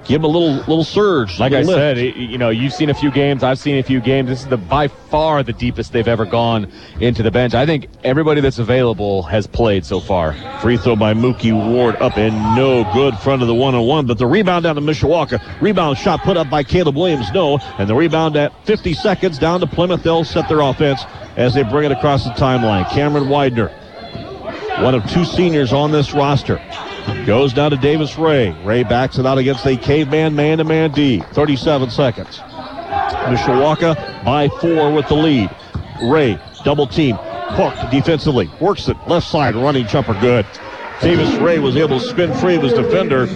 [0.07, 1.39] give him a little little surge.
[1.39, 1.99] Like little I lift.
[1.99, 3.43] said, you know, you've seen a few games.
[3.43, 4.29] I've seen a few games.
[4.29, 7.55] This is the by far the deepest they've ever gone into the bench.
[7.55, 10.35] I think everybody that's available has played so far.
[10.61, 14.07] Free throw by Mookie Ward up and no good front of the one on one,
[14.07, 15.61] but the rebound down to Mishawaka.
[15.61, 17.59] Rebound shot put up by Caleb Williams, no.
[17.79, 20.03] And the rebound at 50 seconds down to Plymouth.
[20.03, 21.03] They'll set their offense
[21.37, 22.89] as they bring it across the timeline.
[22.91, 23.71] Cameron Widener,
[24.81, 26.61] one of two seniors on this roster.
[27.25, 28.51] Goes down to Davis Ray.
[28.63, 31.21] Ray backs it out against a caveman man to man D.
[31.33, 32.39] 37 seconds.
[33.27, 35.51] Mishawaka by four with the lead.
[36.03, 40.45] Ray, double team, hooked defensively, works it left side, running jumper good.
[41.01, 43.27] Davis Ray was able to spin free of his defender,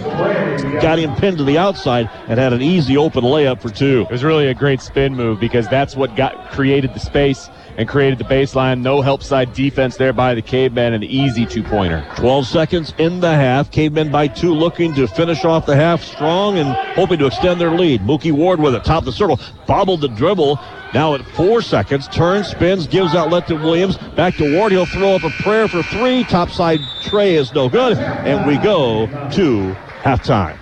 [0.81, 4.01] got him pinned to the outside, and had an easy open layup for two.
[4.09, 7.87] It was really a great spin move because that's what got created the space and
[7.87, 8.81] created the baseline.
[8.81, 10.93] No help side defense there by the caveman.
[10.93, 12.05] An easy two pointer.
[12.17, 13.71] 12 seconds in the half.
[13.71, 17.71] Cavemen by two looking to finish off the half strong and hoping to extend their
[17.71, 18.01] lead.
[18.01, 20.59] Mookie Ward with it, top of the circle, bobbled the dribble.
[20.93, 23.97] Now at four seconds, turns, spins, gives outlet to Williams.
[24.15, 24.73] Back to Ward.
[24.73, 26.25] He'll throw up a prayer for three.
[26.25, 27.97] Topside tray is no good.
[27.97, 30.57] And we go to halftime.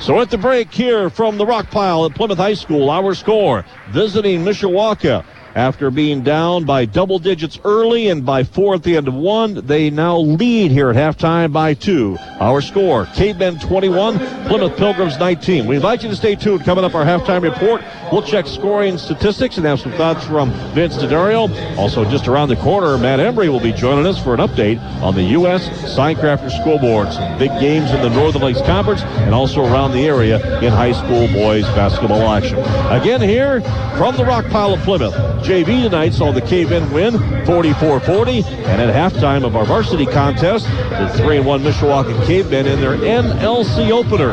[0.00, 3.66] So at the break here from the rock pile at Plymouth High School, our score
[3.90, 5.26] visiting Mishawaka.
[5.56, 9.66] After being down by double digits early and by four at the end of one,
[9.66, 12.16] they now lead here at halftime by two.
[12.38, 15.66] Our score, Cape Cavemen 21, Plymouth Pilgrims 19.
[15.66, 16.64] We invite you to stay tuned.
[16.64, 17.82] Coming up our halftime report,
[18.12, 21.48] we'll check scoring statistics and have some thoughts from Vince DeDario.
[21.78, 25.14] Also, just around the corner, Matt Embry will be joining us for an update on
[25.14, 25.68] the U.S.
[25.96, 27.12] Signcrafter Scoreboard.
[27.12, 30.92] Some big games in the Northern Lakes Conference and also around the area in high
[30.92, 32.58] school boys basketball action.
[32.90, 33.60] Again here
[33.96, 35.14] from the rock pile of Plymouth.
[35.42, 38.44] JV tonight saw the Cavemen win 44-40.
[38.44, 44.30] And at halftime of our varsity contest, the 3-1 Mishawaka Cavemen in their NLC opener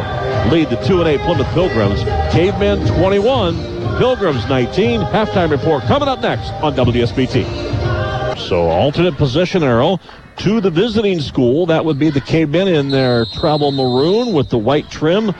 [0.51, 2.03] lead the 2-8 Plymouth Pilgrims.
[2.31, 3.55] Cavemen 21,
[3.97, 5.01] Pilgrims 19.
[5.01, 8.37] Halftime report coming up next on WSBT.
[8.37, 9.99] So alternate position arrow
[10.37, 11.65] to the visiting school.
[11.65, 15.33] That would be the Cavemen in their travel maroon with the white trim.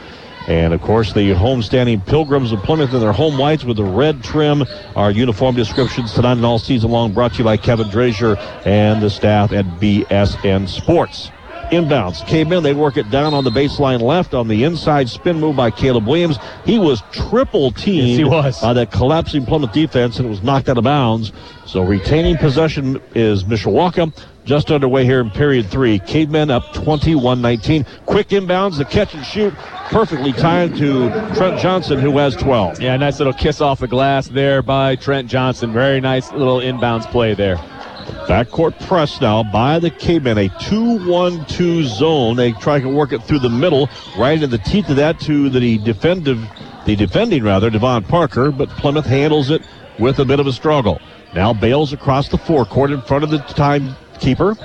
[0.48, 4.24] And of course, the homestanding Pilgrims of Plymouth in their home whites with the red
[4.24, 4.64] trim.
[4.96, 9.02] Our uniform descriptions tonight and all season long brought to you by Kevin Drazier and
[9.02, 11.32] the staff at BSN Sports.
[11.72, 12.26] Inbounds.
[12.26, 12.64] came in.
[12.64, 16.08] they work it down on the baseline left on the inside spin move by Caleb
[16.08, 16.38] Williams.
[16.64, 18.62] He was triple teamed Yes, he was.
[18.62, 21.34] by that collapsing Plymouth defense and it was knocked out of bounds.
[21.66, 24.18] So retaining possession is Mishawaka.
[24.48, 26.00] Just underway here in period three.
[26.00, 27.86] Cavemen up 21-19.
[28.06, 29.54] Quick inbounds, the catch and shoot,
[29.90, 32.80] perfectly timed to Trent Johnson, who has 12.
[32.82, 35.74] Yeah, nice little kiss off the glass there by Trent Johnson.
[35.74, 37.58] Very nice little inbounds play there.
[38.26, 40.38] Backcourt press now by the Cavemen.
[40.38, 42.38] A 2-1-2 zone.
[42.38, 45.50] They try to work it through the middle, right in the teeth of that to
[45.50, 46.40] the defensive,
[46.86, 49.62] the defending rather, Devon Parker, but Plymouth handles it
[50.00, 51.02] with a bit of a struggle.
[51.36, 53.40] Now Bales across the forecourt in front of the
[54.18, 54.58] timekeeper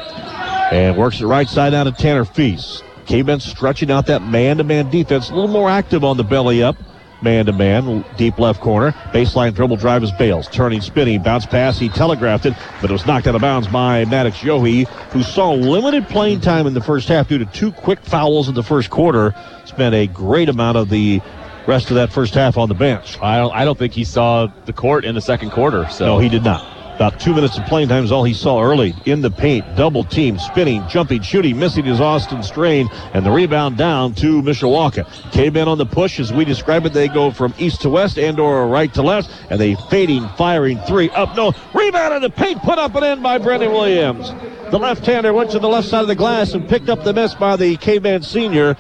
[0.73, 2.85] and works it right side down to Tanner Feast.
[3.07, 6.77] Cavemen stretching out that man-to-man defense, a little more active on the belly up.
[7.21, 8.91] Man to man, deep left corner.
[9.13, 10.49] Baseline dribble drive is Bales.
[10.49, 11.79] Turning, spinning, bounce pass.
[11.79, 15.53] He telegraphed it, but it was knocked out of bounds by Maddox Yohe, who saw
[15.53, 18.91] limited playing time in the first half due to two quick fouls in the first
[18.91, 19.37] quarter.
[19.67, 21.21] Spent a great amount of the
[21.69, 23.17] rest of that first half on the bench.
[23.23, 23.53] I don't.
[23.53, 25.89] I don't think he saw the court in the second quarter.
[25.91, 26.82] So No, he did not.
[27.03, 29.65] About two minutes of playing time is all he saw early in the paint.
[29.75, 35.05] Double team, spinning, jumping, shooting, missing his Easton Strain, and the rebound down to Mishawaka.
[35.33, 38.39] Cavemen on the push, as we describe it, they go from east to west and
[38.39, 41.37] or right to left, and they fading, firing three up.
[41.37, 44.31] No, rebound in the paint, put up and in by Brendan Williams.
[44.71, 47.35] The left-hander went to the left side of the glass and picked up the miss
[47.35, 48.77] by the Caveman senior.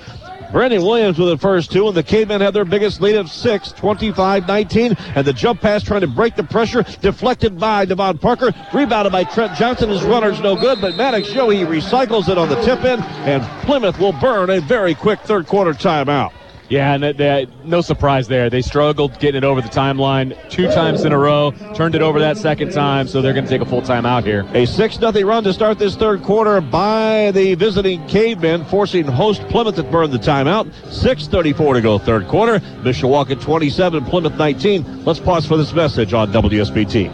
[0.52, 3.72] Brendan Williams with the first two, and the Cavemen have their biggest lead of six,
[3.72, 9.12] 25-19, and the jump pass trying to break the pressure, deflected by Devon Parker, rebounded
[9.12, 9.88] by Trent Johnson.
[9.88, 13.98] His runner's no good, but Maddox Yohe recycles it on the tip in, and Plymouth
[13.98, 16.32] will burn a very quick third quarter timeout.
[16.72, 18.48] Yeah, and that, no surprise there.
[18.48, 21.50] They struggled getting it over the timeline two times in a row.
[21.74, 24.24] Turned it over that second time, so they're going to take a full time out
[24.24, 24.46] here.
[24.54, 29.42] A 6 0 run to start this third quarter by the visiting Cavemen, forcing host
[29.48, 30.64] Plymouth to burn the timeout.
[30.84, 32.58] 6.34 to go third quarter.
[32.80, 35.04] Mishawaka 27, Plymouth 19.
[35.04, 37.12] Let's pause for this message on WSBT.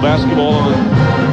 [0.00, 0.74] basketball on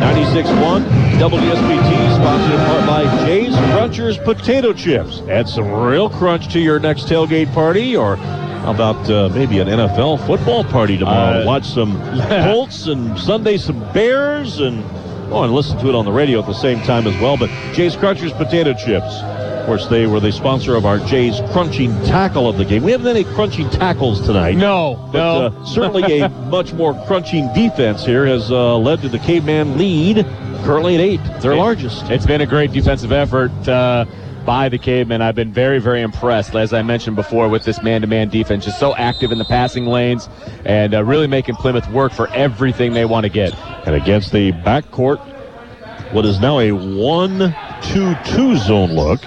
[0.01, 5.21] 96.1 WSBT, sponsored in part by Jay's Crunchers Potato Chips.
[5.29, 9.67] Add some real crunch to your next tailgate party or how about uh, maybe an
[9.67, 11.43] NFL football party tomorrow?
[11.43, 11.95] Uh, Watch some
[12.27, 14.83] Colts and Sunday some Bears and
[15.31, 17.37] oh, and listen to it on the radio at the same time as well.
[17.37, 19.21] But Jay's Crunchers Potato Chips.
[19.61, 22.81] Of course, they were the sponsor of our Jay's Crunching Tackle of the game.
[22.83, 24.57] We haven't any crunching tackles tonight.
[24.57, 25.45] No, But no.
[25.61, 30.25] uh, certainly a much more crunching defense here has uh, led to the Caveman lead,
[30.63, 32.09] currently at eight, their It- largest.
[32.09, 34.05] It's been a great defensive effort uh,
[34.47, 35.21] by the Cavemen.
[35.21, 38.65] I've been very, very impressed, as I mentioned before, with this man-to-man defense.
[38.65, 40.27] Just so active in the passing lanes
[40.65, 43.53] and uh, really making Plymouth work for everything they want to get.
[43.85, 45.19] And against the backcourt,
[46.13, 49.21] what is now a 1-2-2 zone look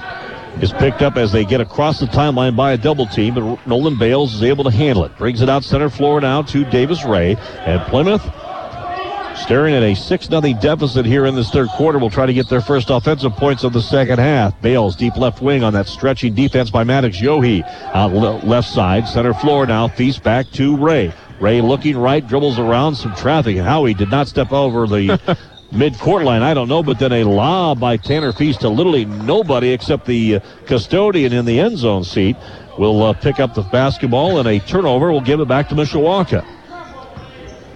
[0.61, 3.99] is picked up as they get across the timeline by a double team, but Nolan
[3.99, 5.17] Bales is able to handle it.
[5.19, 7.37] Brings it out center floor now to Davis Ray.
[7.67, 8.23] And Plymouth
[9.37, 12.49] staring at a 6 0 deficit here in this third quarter will try to get
[12.49, 14.59] their first offensive points of the second half.
[14.61, 17.63] Bales deep left wing on that stretching defense by Maddox Yohe.
[17.95, 18.13] Out
[18.45, 21.13] left side, center floor now, feast back to Ray.
[21.41, 23.57] Ray looking right, dribbles around some traffic.
[23.57, 25.39] Howie did not step over the
[25.73, 26.43] mid-court line.
[26.43, 30.37] I don't know, but then a lob by Tanner Feast to literally nobody except the
[30.37, 32.37] uh, custodian in the end zone seat
[32.79, 36.45] will uh, pick up the basketball and a turnover will give it back to Mishawaka.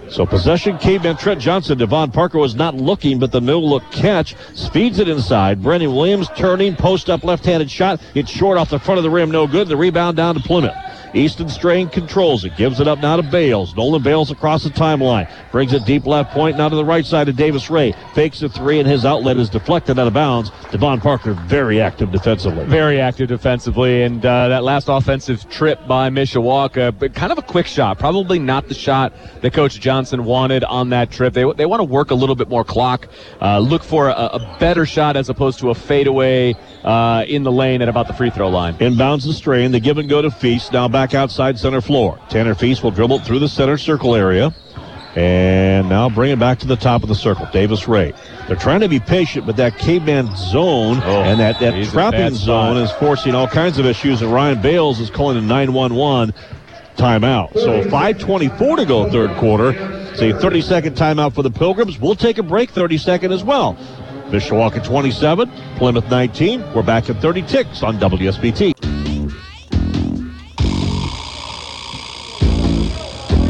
[0.09, 1.77] So possession, caveman Trent Johnson.
[1.77, 5.61] Devon Parker was not looking, but the no look catch speeds it inside.
[5.61, 8.01] Brendan Williams turning, post up left handed shot.
[8.15, 9.67] It's short off the front of the rim, no good.
[9.67, 10.73] The rebound down to Plymouth.
[11.13, 13.75] Easton Strain controls it, gives it up now to Bales.
[13.75, 17.29] Nolan Bales across the timeline, brings it deep left point, now to the right side
[17.29, 17.93] of Davis Ray.
[18.13, 20.51] Fakes a three, and his outlet is deflected out of bounds.
[20.71, 22.65] Devon Parker very active defensively.
[22.65, 27.41] Very active defensively, and uh, that last offensive trip by Mishawaka, but kind of a
[27.41, 27.97] quick shot.
[27.99, 31.33] Probably not the shot that Coach Johnson wanted on that trip.
[31.33, 33.07] They, they want to work a little bit more clock,
[33.41, 37.51] uh, look for a, a better shot as opposed to a fadeaway uh, in the
[37.51, 38.75] lane at about the free throw line.
[38.75, 39.71] Inbounds the strain.
[39.71, 40.71] The give and go to Feast.
[40.73, 42.19] Now back outside center floor.
[42.29, 44.53] Tanner Feast will dribble through the center circle area.
[45.15, 47.47] And now bring it back to the top of the circle.
[47.51, 48.13] Davis Ray.
[48.47, 51.89] They're trying to be patient, but that caveman zone Oh, and that, that he's in
[51.89, 54.21] a trapping zone is forcing all kinds of issues.
[54.21, 56.33] And Ryan Bales is calling a 911
[56.95, 57.53] timeout.
[57.53, 59.73] So 5.24 to go third quarter.
[60.11, 61.99] It's a 30 second timeout for the Pilgrims.
[61.99, 63.77] We'll take a break 30 second as well.
[64.29, 66.73] Mishawaka 27, Plymouth 19.
[66.73, 68.73] We're back at 30 ticks on WSBT.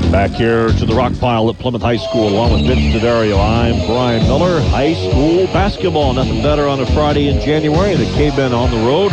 [0.09, 3.37] Back here to the rock pile at Plymouth High School, along with Vince DeDario.
[3.39, 4.59] I'm Brian Miller.
[4.69, 7.95] High school basketball, nothing better on a Friday in January.
[7.95, 9.11] The Cavemen on the road,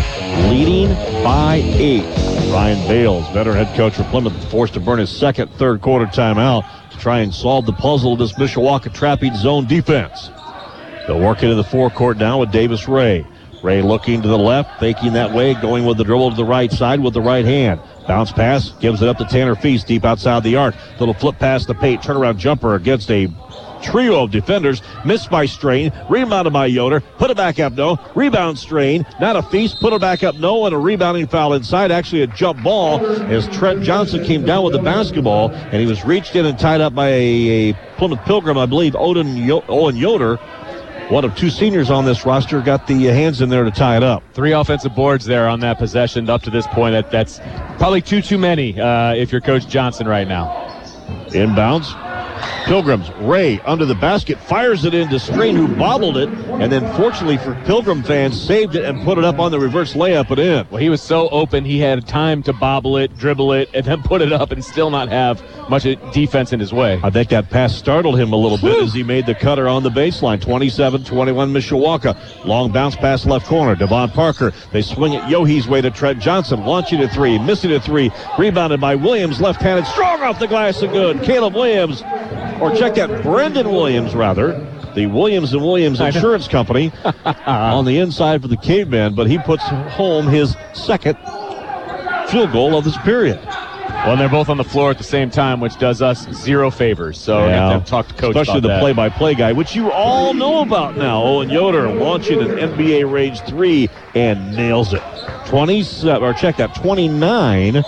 [0.49, 0.89] leading
[1.23, 2.05] by eight.
[2.51, 6.65] Ryan Bales, veteran head coach for Plymouth, forced to burn his second third quarter timeout
[6.91, 10.31] to try and solve the puzzle of this Mishawaka trapping zone defense.
[11.07, 13.27] They'll work into the forecourt now with Davis Ray.
[13.63, 16.71] Ray looking to the left, faking that way, going with the dribble to the right
[16.71, 17.81] side with the right hand.
[18.07, 20.75] Bounce pass, gives it up to Tanner Feast deep outside the arc.
[21.01, 23.29] Little flip pass to Pate, turnaround jumper against a
[23.83, 24.83] trio of defenders.
[25.05, 27.01] Missed by Strain, rebounded by Yoder.
[27.01, 27.99] Put it back up, no.
[28.15, 30.67] Rebound Strain, not a Feast, put it back up, no.
[30.67, 34.73] And a rebounding foul inside, actually a jump ball as Trent Johnson came down with
[34.73, 38.59] the basketball and he was reached in and tied up by a, a Plymouth Pilgrim,
[38.59, 40.39] I believe, Odin Yo- Owen Yoder.
[41.09, 44.03] One of two seniors on this roster got the hands in there to tie it
[44.03, 44.25] up.
[44.35, 46.95] Three offensive boards there on that possession up to this point.
[46.95, 47.39] That, that's
[47.79, 50.49] probably two too many uh, if you're Coach Johnson right now.
[51.29, 52.06] Inbounds.
[52.67, 57.39] Pilgrims, Ray under the basket, fires it into Strain, who bobbled it, and then fortunately
[57.39, 60.67] for Pilgrim fans, saved it and put it up on the reverse layup and in.
[60.71, 64.03] Well, he was so open, he had time to bobble it, dribble it, and then
[64.05, 67.01] put it up and still not have much defense in his way.
[67.03, 69.83] I think that pass startled him a little bit as he made the cutter on
[69.83, 70.41] the baseline.
[70.41, 72.45] 27 21 Mishawaka.
[72.45, 73.75] Long bounce pass left corner.
[73.75, 74.53] Devon Parker.
[74.73, 76.65] They swing it Yohe's way to Trent Johnson.
[76.65, 77.39] Launching a three.
[77.39, 78.11] Missing a three.
[78.39, 79.41] Rebounded by Williams.
[79.41, 79.87] Left handed.
[79.87, 81.23] Strong off the glass and good.
[81.23, 82.03] Caleb Williams.
[82.61, 83.23] Or check that.
[83.23, 84.53] Brendan Williams, rather.
[84.95, 86.91] The Williams and Williams Insurance Company
[87.47, 91.17] on the inside for the caveman, but he puts home his second
[92.31, 93.39] field goal of this period.
[93.45, 96.71] Well, and they're both on the floor at the same time, which does us zero
[96.71, 97.21] favors.
[97.21, 98.81] So we have to talk to coach Especially about the that.
[98.81, 101.23] play-by-play guy, which you all know about now.
[101.23, 105.03] Owen Yoder launching an NBA range three and nails it.
[105.47, 107.83] 27, or check that, 29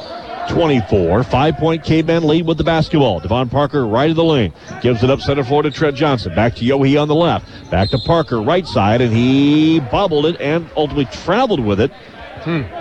[0.48, 1.22] 24.
[1.24, 3.20] Five point caveman lead with the basketball.
[3.20, 4.52] Devon Parker right of the lane.
[4.80, 6.34] Gives it up center floor to Trent Johnson.
[6.34, 7.70] Back to Yohe on the left.
[7.70, 11.92] Back to Parker right side, and he bobbled it and ultimately traveled with it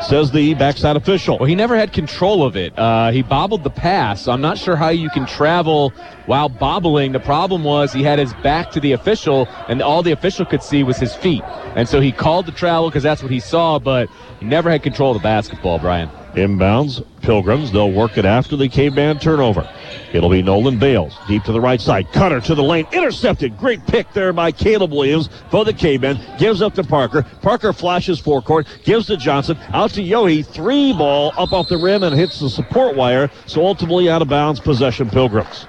[0.01, 1.38] says the backside official.
[1.38, 2.78] Well, he never had control of it.
[2.78, 4.28] Uh, he bobbled the pass.
[4.28, 5.89] I'm not sure how you can travel
[6.26, 7.11] while bobbling.
[7.11, 10.63] The problem was he had his back to the official, and all the official could
[10.63, 11.43] see was his feet.
[11.76, 14.09] And so he called the travel because that's what he saw, but
[14.39, 16.09] he never had control of the basketball, Brian.
[16.38, 17.72] Inbounds, Pilgrims.
[17.72, 19.70] They'll work it after the K-Band turnover.
[20.14, 22.12] It'll be Nolan Bales deep to the right side.
[22.14, 22.88] Cutter to the lane.
[22.92, 23.58] Intercepted.
[23.58, 26.20] Great pick there by Caleb Williams for the K-Band.
[26.38, 27.24] Gives up to Parker.
[27.42, 28.68] Parker flashes forecourt.
[28.84, 29.58] Gives to Johnson.
[29.74, 30.46] Out to Yohe.
[30.46, 33.30] Three ball up off the rim and hits the support wire.
[33.46, 35.66] So ultimately out of bounds possession Pilgrims.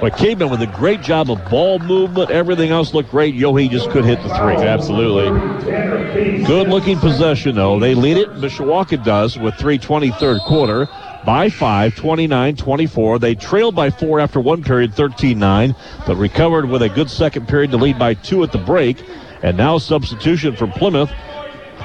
[0.00, 2.30] But K-Band with a great job of ball movement.
[2.30, 3.34] Everything else looked great.
[3.34, 4.56] Yohe just could hit the three.
[4.56, 5.30] Absolutely.
[6.44, 7.78] Good looking possession, though.
[7.78, 8.28] They lead it.
[8.30, 10.88] Mishawaka does with 3.20 third quarter
[11.24, 13.18] by 5, 29 24.
[13.18, 15.76] They trailed by 4 after one period, 13 9,
[16.06, 19.04] but recovered with a good second period to lead by 2 at the break.
[19.42, 21.10] And now substitution for Plymouth.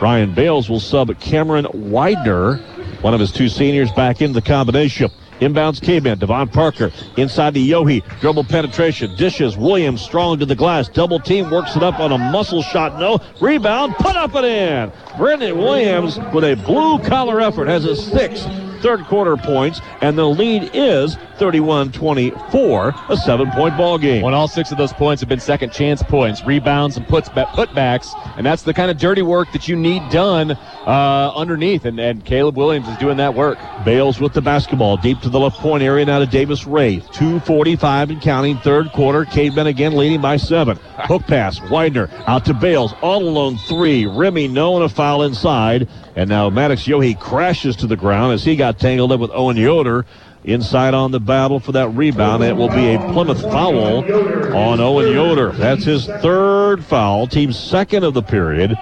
[0.01, 2.57] Ryan Bales will sub Cameron Widener,
[3.01, 5.09] one of his two seniors, back into the combination.
[5.39, 6.17] Inbounds K-Man.
[6.17, 8.03] Devon Parker inside the Yohe.
[8.19, 9.15] Dribble penetration.
[9.15, 9.57] Dishes.
[9.57, 10.89] Williams strong to the glass.
[10.89, 12.99] Double team works it up on a muscle shot.
[12.99, 13.19] No.
[13.39, 13.95] Rebound.
[13.95, 14.91] Put up and in.
[15.17, 18.45] Brendan Williams with a blue collar effort has a six
[18.87, 24.21] third quarter points, and the lead is 31 24, a seven point ball game.
[24.21, 28.13] When all six of those points have been second chance points, rebounds and puts putbacks,
[28.37, 32.23] and that's the kind of dirty work that you need done uh, underneath, and, and
[32.23, 33.59] Caleb Williams is doing that work.
[33.83, 37.01] Bales with the basketball deep to the left point area now to Davis Ray.
[37.11, 39.25] 245 and counting, third quarter.
[39.25, 40.77] Cavemen again leading by seven.
[40.77, 44.05] Hook pass, Widener out to Bales, all alone three.
[44.05, 45.89] Remy no and a foul inside.
[46.17, 49.55] And now Maddox Yohe crashes to the ground as he got tangled up with Owen
[49.55, 50.03] Yoder
[50.45, 52.43] inside on the battle for that rebound.
[52.43, 54.03] It will be a Plymouth foul
[54.51, 55.51] on Owen Yoder.
[55.51, 58.75] That's his third foul, team second of the period.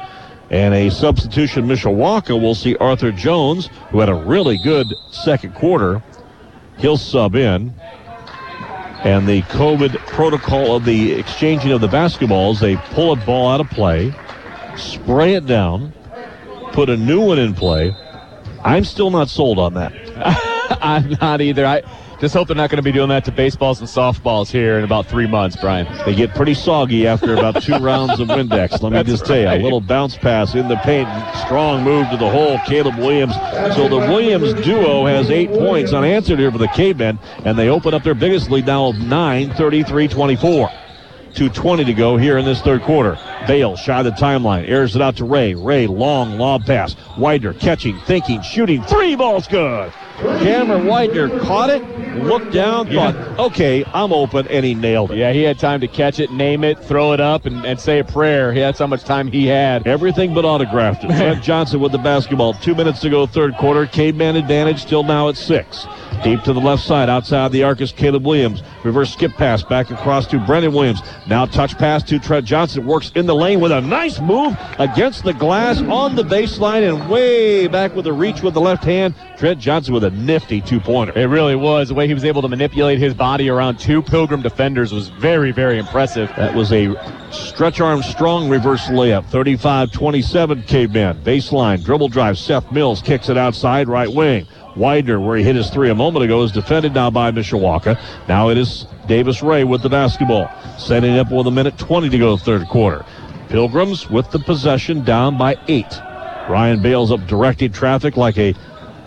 [0.50, 6.02] And a substitution, Mishawaka will see Arthur Jones, who had a really good second quarter.
[6.78, 7.74] He'll sub in.
[9.04, 13.60] And the COVID protocol of the exchanging of the basketballs, they pull a ball out
[13.60, 14.14] of play,
[14.78, 15.92] spray it down,
[16.76, 17.96] put a new one in play.
[18.62, 19.94] I'm still not sold on that.
[20.82, 21.66] I'm not either.
[21.66, 21.84] I
[22.20, 24.84] just hope they're not going to be doing that to baseballs and softballs here in
[24.84, 25.88] about three months, Brian.
[26.06, 28.82] They get pretty soggy after about two rounds of Windex.
[28.82, 31.08] Let me That's just tell you, a little bounce pass in the paint,
[31.46, 32.60] strong move to the hole.
[32.66, 33.36] Caleb Williams.
[33.76, 37.94] So the Williams duo has eight points unanswered here for the K-Men, and they open
[37.94, 40.85] up their biggest lead now of 9, 33-24.
[41.36, 43.20] 2.20 to go here in this third quarter.
[43.48, 45.54] Bale shy of the timeline, airs it out to Ray.
[45.54, 46.96] Ray, long lob pass.
[47.18, 48.82] Widener catching, thinking, shooting.
[48.84, 49.92] Three balls good.
[50.18, 51.84] Cameron Widener caught it,
[52.24, 53.12] looked down, Yeah.
[53.12, 55.18] thought, okay, I'm open, and he nailed it.
[55.18, 58.00] Yeah, he had time to catch it, name it, throw it up, and, and say
[58.00, 58.52] a prayer.
[58.54, 59.86] He that's how much time he had.
[59.88, 61.08] Everything but autographed it.
[61.08, 62.54] Trent Johnson with the basketball.
[62.54, 63.86] Two minutes to go, third quarter.
[63.86, 65.86] Caveman advantage still now at six.
[66.24, 68.64] Deep to the left side, outside the arc is Caleb Williams.
[68.84, 71.02] Reverse skip pass back across to Brendan Williams.
[71.28, 72.86] Now touch pass to Trent Johnson.
[72.86, 77.10] Works in the lane with a nice move against the glass on the baseline and
[77.10, 79.14] way back with a reach with the left hand.
[79.38, 81.12] Trent Johnson with a nifty two pointer.
[81.20, 81.90] It really was.
[81.90, 85.52] The way he was able to manipulate his body around two Pilgrim defenders was very,
[85.52, 86.30] very impressive.
[86.38, 86.94] That was a
[87.32, 89.26] stretch arm strong reverse layup.
[89.26, 91.24] 35 27 Caveman.
[91.24, 92.38] Baseline, dribble drive.
[92.38, 94.46] Seth Mills kicks it outside right wing.
[94.76, 97.98] Widener, where he hit his three a moment ago, is defended now by Mishawaka.
[98.28, 100.52] Now it is Davis Ray with the basketball.
[100.78, 103.06] Setting up with a minute 20 to go, third quarter.
[103.50, 105.92] Pilgrims with the possession down by eight.
[106.50, 108.54] Ryan Bales up directing traffic like a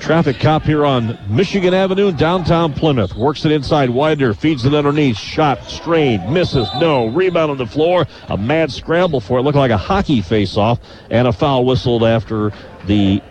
[0.00, 3.14] traffic cop here on Michigan Avenue downtown Plymouth.
[3.14, 3.90] Works it inside.
[3.90, 5.16] Widener feeds it underneath.
[5.16, 6.32] Shot strained.
[6.32, 6.68] Misses.
[6.80, 7.06] No.
[7.06, 8.06] Rebound on the floor.
[8.28, 9.42] A mad scramble for it.
[9.42, 10.80] Looked like a hockey face off.
[11.10, 12.52] And a foul whistled after
[12.86, 13.22] the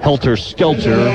[0.00, 1.10] helter skelter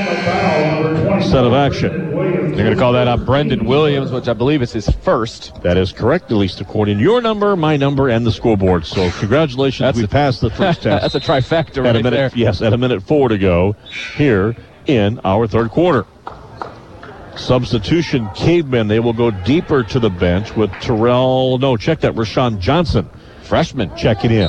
[1.21, 2.14] set of action.
[2.55, 5.61] They're going to call that up Brendan Williams, which I believe is his first.
[5.61, 8.85] That is correct, at least according to your number, my number, and the scoreboard.
[8.85, 11.01] So congratulations, That's we a- passed the first test.
[11.13, 12.31] That's a trifecta at right a minute, there.
[12.33, 13.75] yes, at a minute four to go
[14.15, 14.55] here
[14.87, 16.05] in our third quarter.
[17.35, 18.87] Substitution cavemen.
[18.87, 21.57] They will go deeper to the bench with Terrell.
[21.57, 22.13] No, check that.
[22.13, 23.09] Rashawn Johnson,
[23.43, 24.47] freshman, checking in.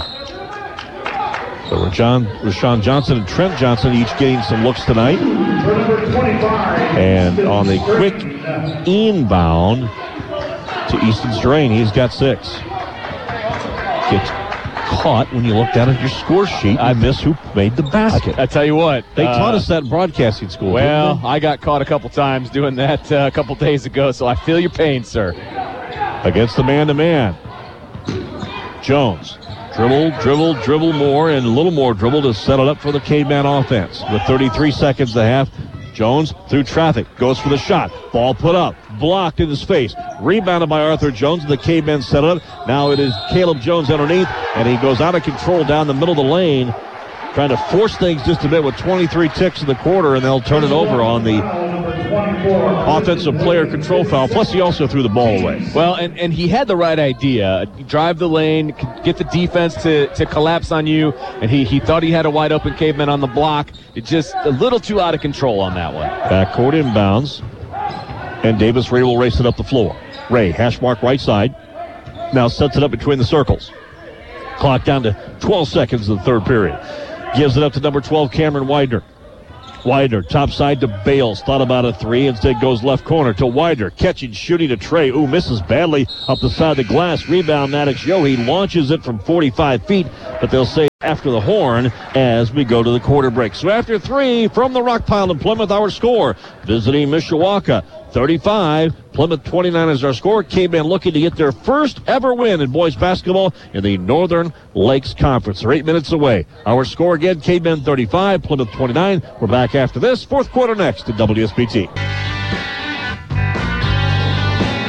[1.68, 5.18] So Rashawn, Rashawn Johnson and Trent Johnson each getting some looks tonight.
[6.96, 8.14] And on the quick
[8.86, 9.90] inbound
[10.90, 12.52] to Easton Strain, he's got six.
[14.12, 14.30] Gets
[14.88, 16.78] caught when you look down at your score sheet.
[16.78, 18.38] I miss who made the basket.
[18.38, 20.70] I tell you what, They uh, taught us that in broadcasting school.
[20.70, 21.20] Well.
[21.24, 24.36] I got caught a couple times doing that uh, a couple days ago, so I
[24.36, 25.32] feel your pain, sir.
[26.22, 27.36] against the man to man.
[28.84, 29.36] Jones
[29.76, 33.00] Dribble, dribble, dribble more, and a little more dribble to set it up for the
[33.00, 34.02] caveman offense.
[34.10, 35.50] With 33 seconds to half,
[35.92, 37.90] Jones through traffic goes for the shot.
[38.10, 39.94] Ball put up, blocked in his face.
[40.20, 41.42] Rebounded by Arthur Jones.
[41.42, 42.42] and The caveman set it up.
[42.66, 46.12] Now it is Caleb Jones underneath, and he goes out of control down the middle
[46.12, 46.74] of the lane
[47.34, 50.40] trying to force things just a bit with 23 ticks in the quarter, and they'll
[50.40, 51.42] turn it over on the
[52.86, 54.28] offensive player control foul.
[54.28, 55.68] Plus, he also threw the ball away.
[55.74, 57.66] Well, and, and he had the right idea.
[57.86, 58.74] Drive the lane,
[59.04, 62.30] get the defense to, to collapse on you, and he, he thought he had a
[62.30, 63.70] wide open caveman on the block.
[63.94, 66.08] It just a little too out of control on that one.
[66.08, 67.42] Backcourt inbounds,
[68.44, 69.96] and Davis Ray will race it up the floor.
[70.30, 71.54] Ray, hash mark right side,
[72.32, 73.70] now sets it up between the circles.
[74.58, 76.78] Clock down to 12 seconds of the third period.
[77.36, 79.02] Gives it up to number 12, Cameron Widener.
[79.84, 81.42] Widener, top side to Bales.
[81.42, 82.26] Thought about a three.
[82.26, 83.90] Instead goes left corner to Widener.
[83.90, 85.10] Catching, shooting to Trey.
[85.10, 87.28] Ooh, misses badly up the side of the glass.
[87.28, 90.06] Rebound, Maddox Yohe launches it from 45 feet,
[90.40, 93.54] but they'll say after the horn as we go to the quarter break.
[93.54, 96.36] So after three from the rock pile in Plymouth, our score.
[96.64, 97.84] Visiting Mishawaka,
[98.16, 99.12] 35.
[99.12, 100.42] Plymouth 29 is our score.
[100.42, 105.12] Caveman looking to get their first ever win in boys basketball in the Northern Lakes
[105.12, 105.60] Conference.
[105.60, 106.46] They're eight minutes away.
[106.64, 109.20] Our score again, Caveman 35, Plymouth 29.
[109.38, 110.24] We're back after this.
[110.24, 112.35] Fourth quarter next at WSBT.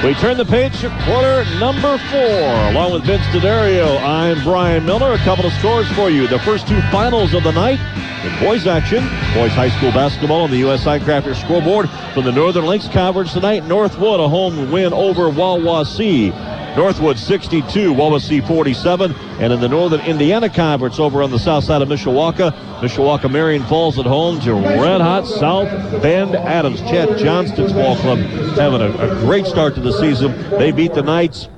[0.04, 2.70] We turn the page to quarter number four.
[2.70, 5.14] Along with Vince DeDario, I'm Brian Miller.
[5.14, 6.28] A couple of scores for you.
[6.28, 7.80] The first two finals of the night
[8.24, 9.00] in boys action.
[9.34, 10.84] Boys high school basketball on the U.S.
[10.84, 13.66] Signcrafter scoreboard from the Northern Lakes Conference tonight.
[13.66, 16.32] Northwood, a home win over Wawasee.
[16.78, 19.16] Northwood 62, Wawasee 47.
[19.40, 23.64] And in the Northern Indiana Conference over on the south side of Mishawaka, Mishawaka Marian
[23.64, 25.68] falls at home to red hot South
[26.04, 26.80] Bend Adams.
[26.82, 30.38] Chad Johnston's ball club having a, a great start to the season.
[30.52, 31.50] They beat the Knights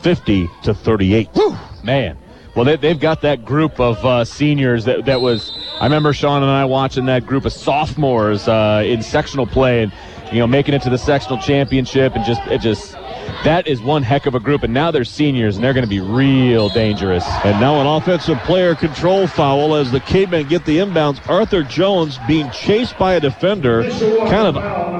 [0.00, 1.28] 50 to 38.
[1.34, 2.18] Whew, man.
[2.54, 5.52] Well, they, have got that group of uh, seniors that, that was.
[5.78, 9.92] I remember Sean and I watching that group of sophomores uh, in sectional play and
[10.32, 12.96] you know making it to the sectional championship and just it just
[13.44, 14.62] that is one heck of a group.
[14.62, 17.24] And now they're seniors, and they're going to be real dangerous.
[17.44, 21.26] And now an offensive player control foul as the Cavemen get the inbounds.
[21.28, 23.82] Arthur Jones being chased by a defender,
[24.28, 24.56] kind of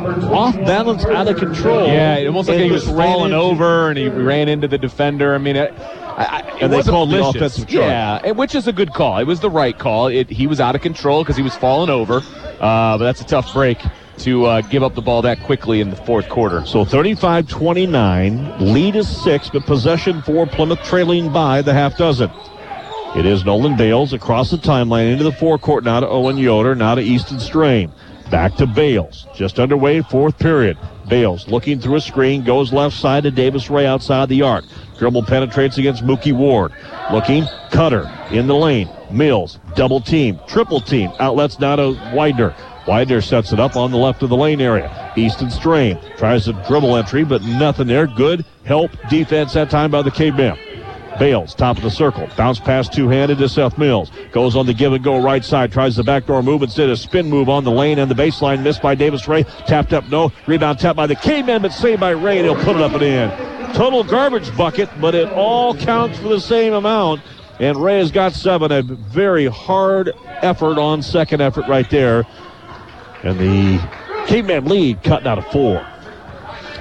[0.07, 1.86] off balance, out of control.
[1.86, 5.34] Yeah, it almost like he was falling over and he ran into the defender.
[5.34, 7.32] I mean, it, I, I, and they called malicious.
[7.32, 8.24] the offensive charge.
[8.24, 9.18] Yeah, which is a good call.
[9.18, 10.09] It was the right call.
[10.09, 13.26] It, he was out of control because he was falling over, uh, but that's a
[13.26, 13.78] tough break
[14.18, 16.64] to uh, give up the ball that quickly in the fourth quarter.
[16.64, 22.30] So 35 29, lead is six, but possession for Plymouth trailing by the half dozen.
[23.14, 26.94] It is Nolan Bales across the timeline into the forecourt now to Owen Yoder, now
[26.94, 27.90] to Easton Strain.
[28.30, 29.26] Back to Bales.
[29.34, 30.76] Just underway, fourth period.
[31.08, 34.64] Bales looking through a screen, goes left side to Davis Ray outside the arc.
[34.98, 36.72] Dribble penetrates against Mookie Ward.
[37.12, 38.88] Looking, Cutter in the lane.
[39.10, 41.12] Mills, double team, triple team.
[41.20, 42.54] Outlets now to Widener.
[42.88, 45.12] Widener sets it up on the left of the lane area.
[45.16, 48.06] Easton Strain tries a dribble entry, but nothing there.
[48.06, 50.56] Good help defense that time by the Cavemen.
[51.18, 52.28] Bales, top of the circle.
[52.36, 54.10] Bounce pass two-handed to Seth Mills.
[54.32, 55.72] Goes on the give and go right side.
[55.72, 58.82] Tries the backdoor move instead of spin move on the lane and the baseline missed
[58.82, 59.44] by Davis Ray.
[59.66, 60.32] Tapped up, no.
[60.46, 63.02] Rebound tapped by the Cavemen, but saved by Ray and he'll put it up and
[63.02, 63.30] in.
[63.74, 67.20] Total garbage bucket, but it all counts for the same amount.
[67.58, 68.70] And Ray has got seven.
[68.70, 70.12] A very hard
[70.42, 72.26] effort on second effort right there
[73.26, 73.80] and the
[74.26, 75.86] Caveman lead cutting out of four.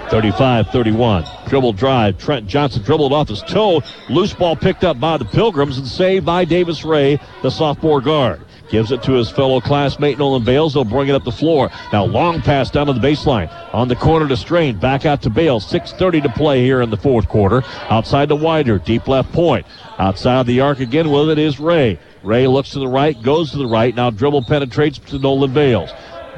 [0.09, 1.25] 35 31.
[1.47, 2.17] Dribble drive.
[2.17, 3.81] Trent Johnson dribbled off his toe.
[4.09, 8.41] Loose ball picked up by the Pilgrims and saved by Davis Ray, the sophomore guard.
[8.69, 10.73] Gives it to his fellow classmate Nolan Bales.
[10.73, 11.69] They'll bring it up the floor.
[11.93, 13.51] Now long pass down to the baseline.
[13.73, 14.79] On the corner to Strain.
[14.79, 15.65] Back out to Bales.
[15.71, 17.63] 6.30 to play here in the fourth quarter.
[17.89, 18.79] Outside to Widener.
[18.79, 19.65] Deep left point.
[19.99, 21.99] Outside the arc again with it is Ray.
[22.23, 23.95] Ray looks to the right, goes to the right.
[23.95, 25.91] Now dribble penetrates to Nolan Bales.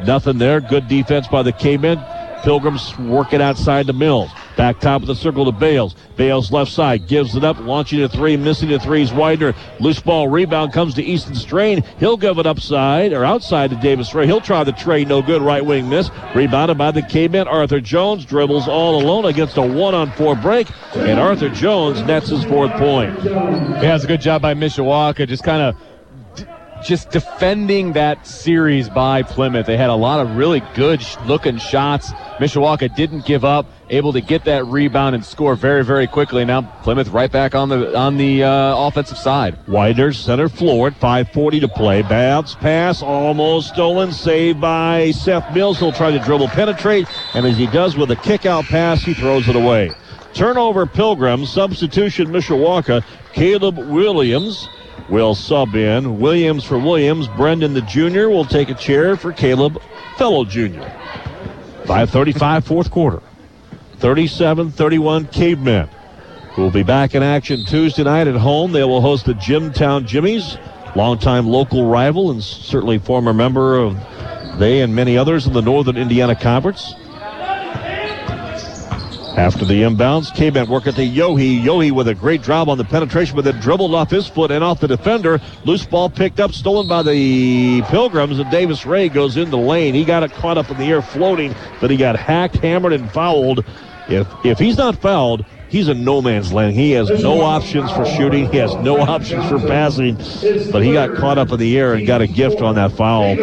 [0.05, 0.59] Nothing there.
[0.59, 1.97] Good defense by the Cavemen.
[2.47, 4.31] Pilgrims working outside the Mills.
[4.55, 5.97] Back top of the circle to Bales.
[6.15, 9.53] Bales left side gives it up, launching a three, missing a threes Widener.
[9.81, 11.83] Loose ball rebound comes to Easton Strain.
[11.99, 14.27] He'll give it upside or outside to Davis Ray.
[14.27, 15.41] He'll try the tray, no good.
[15.41, 16.09] Right wing miss.
[16.33, 17.49] Rebounded by the Caveman.
[17.49, 22.29] Arthur Jones dribbles all alone against a one on four break, and Arthur Jones nets
[22.29, 23.25] his fourth point.
[23.25, 25.27] Yeah, it's a good job by Mishawaka.
[25.27, 25.75] Just kind of
[26.84, 29.65] just defending that series by Plymouth.
[29.65, 32.11] They had a lot of really good looking shots.
[32.39, 36.45] Mishawaka didn't give up, able to get that rebound and score very, very quickly.
[36.45, 39.57] Now Plymouth right back on the on the uh, offensive side.
[39.67, 42.01] Widener center floor at 5:40 to play.
[42.01, 45.80] Bounce pass almost stolen, saved by Seth Mills.
[45.80, 49.13] He'll try to dribble penetrate, and as he does with a kick out pass, he
[49.13, 49.91] throws it away.
[50.34, 53.03] Turnover Pilgrim, substitution Mishawaka.
[53.34, 54.67] Caleb Williams
[55.09, 56.19] will sub in.
[56.19, 57.27] Williams for Williams.
[57.27, 59.81] Brendan the junior will take a chair for Caleb
[60.17, 60.81] Fellow Jr.
[61.85, 63.21] 535 fourth quarter.
[63.99, 65.87] 37-31 Cavemen.
[66.55, 68.71] Who will be back in action Tuesday night at home.
[68.71, 70.57] They will host the Jimtown Jimmies,
[70.95, 73.95] longtime local rival and certainly former member of
[74.59, 76.95] they and many others in the Northern Indiana Conference.
[79.38, 81.61] After the inbounds, K-Man work at the Yohe.
[81.63, 84.63] Yohe with a great job on the penetration, but it dribbled off his foot and
[84.63, 85.39] off the defender.
[85.63, 89.93] Loose ball picked up, stolen by the Pilgrims, and Davis Ray goes in the lane.
[89.93, 93.11] He got it caught up in the air floating, but he got hacked, hammered, and
[93.11, 93.63] fouled.
[94.09, 96.73] If if he's not fouled, he's in no man's land.
[96.73, 98.51] He has no options for shooting.
[98.51, 100.15] He has no options for passing.
[100.71, 103.35] But he got caught up in the air and got a gift on that foul.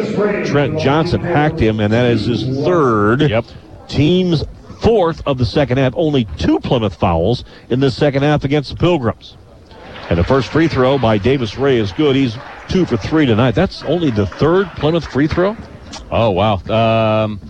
[0.45, 3.30] Trent Johnson hacked him, and that is his third.
[3.30, 3.45] Yep.
[3.86, 4.42] Team's
[4.85, 5.93] fourth of the second half.
[5.97, 9.37] Only two Plymouth fouls in the second half against the Pilgrims.
[10.11, 12.14] And the first free throw by Davis Ray is good.
[12.14, 12.37] He's
[12.68, 13.53] two for three tonight.
[13.55, 15.57] That's only the third Plymouth free throw
[16.11, 16.55] Oh, wow.
[17.24, 17.41] Um,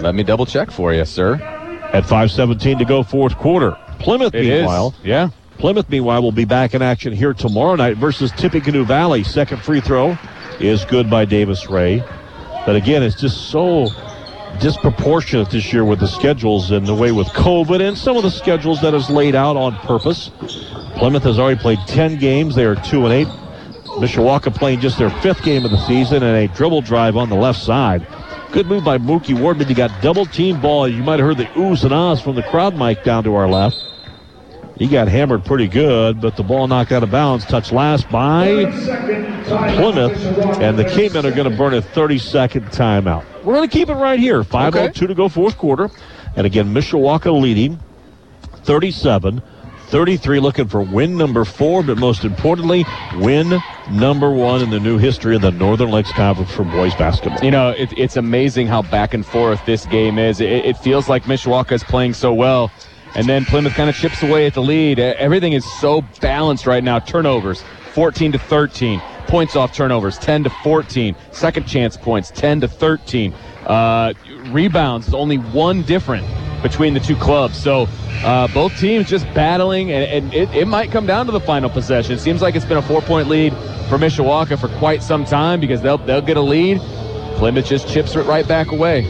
[0.00, 1.34] let me double check for you, sir.
[1.92, 3.76] at 5.17 to go fourth quarter.
[3.98, 4.58] Plymouth, It is.
[4.60, 5.28] meanwhile, Yeah.
[5.58, 9.22] Plymouth, meanwhile, will be back in action here tomorrow night versus Tippecanoe Valley.
[9.24, 10.18] Second free throw
[10.60, 12.02] is good by Davis Ray.
[12.66, 13.86] But again, it's just so
[14.60, 18.30] disproportionate this year with the schedules and the way with COVID and some of the
[18.30, 20.30] schedules that is laid out on purpose.
[20.96, 22.54] Plymouth has already played 10 games.
[22.54, 23.26] They are 2 and 8.
[23.98, 27.36] Mishawaka playing just their fifth game of the season and a dribble drive on the
[27.36, 28.06] left side.
[28.52, 29.66] Good move by Mookie Wardman.
[29.66, 30.88] He got double team ball.
[30.88, 33.48] You might have heard the oohs and ahs from the crowd mic down to our
[33.48, 33.76] left.
[34.76, 37.46] He got hammered pretty good, but the ball knocked out of bounds.
[37.46, 38.66] Touched last by
[39.74, 40.22] Plymouth,
[40.60, 43.24] and the Cavemen are going to burn a 30 second timeout.
[43.46, 44.42] We're going to keep it right here.
[44.42, 45.88] 5.02 to go fourth quarter.
[46.34, 47.78] And again, Mishawaka leading
[48.64, 49.40] 37
[49.86, 52.84] 33, looking for win number four, but most importantly,
[53.18, 53.56] win
[53.88, 57.38] number one in the new history of the Northern Lakes Conference for boys basketball.
[57.44, 60.40] You know, it, it's amazing how back and forth this game is.
[60.40, 62.72] It, it feels like Mishawaka is playing so well.
[63.14, 64.98] And then Plymouth kind of chips away at the lead.
[64.98, 66.98] Everything is so balanced right now.
[66.98, 67.62] Turnovers,
[67.94, 69.00] 14 to 13.
[69.26, 71.16] Points off turnovers, 10 to 14.
[71.32, 73.34] Second chance points, 10 to 13.
[73.66, 74.12] Uh,
[74.46, 76.26] rebounds is only one different
[76.62, 77.56] between the two clubs.
[77.56, 77.88] So
[78.22, 81.68] uh, both teams just battling, and, and it, it might come down to the final
[81.68, 82.12] possession.
[82.12, 83.52] It seems like it's been a four-point lead
[83.88, 86.80] for Mishawaka for quite some time because they'll they'll get a lead.
[87.36, 89.04] Plymouth just chips it right back away.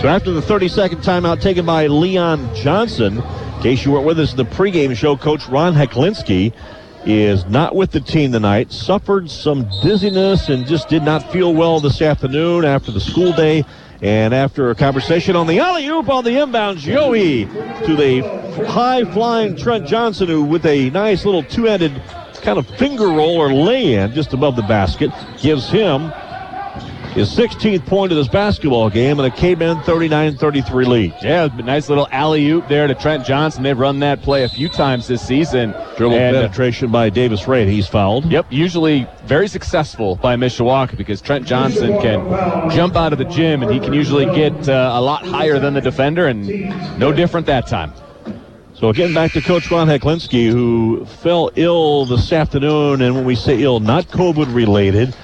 [0.00, 4.20] So after the 30 second timeout taken by Leon Johnson, in case you weren't with
[4.20, 6.52] us in the pregame show, Coach Ron Heklinski
[7.08, 8.70] is not with the team tonight.
[8.70, 13.64] Suffered some dizziness and just did not feel well this afternoon after the school day.
[14.02, 18.20] And after a conversation on the alley oop on the inbound, Joey to the
[18.68, 22.00] high flying Trent Johnson, who with a nice little two handed
[22.42, 26.12] kind of finger roll or lay in just above the basket gives him
[27.18, 31.14] his 16th point of this basketball game and a K-Men 39-33 lead.
[31.20, 33.64] Yeah, nice little alley oop there to Trent Johnson.
[33.64, 35.74] They've run that play a few times this season.
[35.96, 37.68] Dribble And, uh, penetration by Davis Ray.
[37.68, 38.30] He's fouled.
[38.30, 43.64] Yep, usually very successful by Mishawaka because Trent Johnson can jump out of the gym
[43.64, 46.46] and he can usually get uh, a lot higher than the defender, and
[47.00, 47.92] no different that time.
[48.74, 53.34] So getting back to Coach Ron Heklinski, who fell ill this afternoon, and when we
[53.34, 55.16] say ill, not COVID related,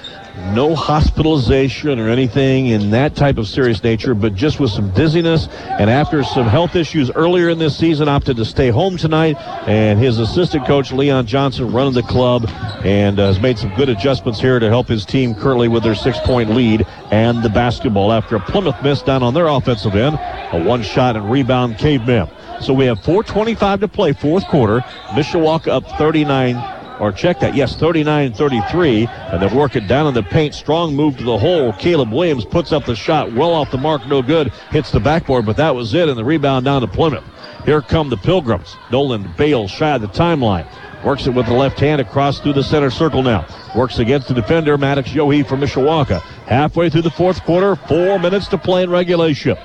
[0.53, 5.47] no hospitalization or anything in that type of serious nature, but just with some dizziness,
[5.47, 9.37] and after some health issues earlier in this season, opted to stay home tonight.
[9.67, 12.49] And his assistant coach Leon Johnson running the club,
[12.83, 15.95] and uh, has made some good adjustments here to help his team currently with their
[15.95, 20.17] six-point lead and the basketball after a Plymouth miss down on their offensive end,
[20.51, 22.29] a one-shot and rebound caveman.
[22.61, 24.79] So we have 4.25 to play, fourth quarter.
[25.09, 26.55] Mishawaka up 39,
[26.99, 29.07] or check that, yes, 39 33.
[29.07, 30.53] And they're working down in the paint.
[30.53, 31.73] Strong move to the hole.
[31.73, 34.51] Caleb Williams puts up the shot well off the mark, no good.
[34.71, 36.09] Hits the backboard, but that was it.
[36.09, 37.23] And the rebound down to Plymouth.
[37.65, 38.75] Here come the Pilgrims.
[38.91, 40.67] Nolan Bales shy of the timeline.
[41.03, 43.47] Works it with the left hand across through the center circle now.
[43.75, 46.21] Works against the defender, Maddox Yohe from Mishawaka.
[46.47, 49.57] Halfway through the fourth quarter, four minutes to play in regulation.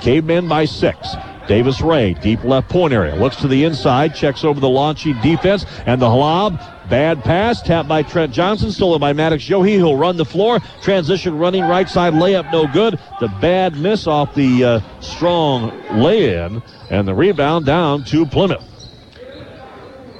[0.00, 1.14] Cavemen by six.
[1.50, 3.12] Davis Ray, deep left point area.
[3.16, 6.60] Looks to the inside, checks over the launching defense, and the halab.
[6.88, 9.66] Bad pass, tapped by Trent Johnson, stolen by Maddox Yohe.
[9.66, 10.60] He'll run the floor.
[10.80, 13.00] Transition running right side layup, no good.
[13.18, 18.69] The bad miss off the uh, strong lay in, and the rebound down to Plymouth.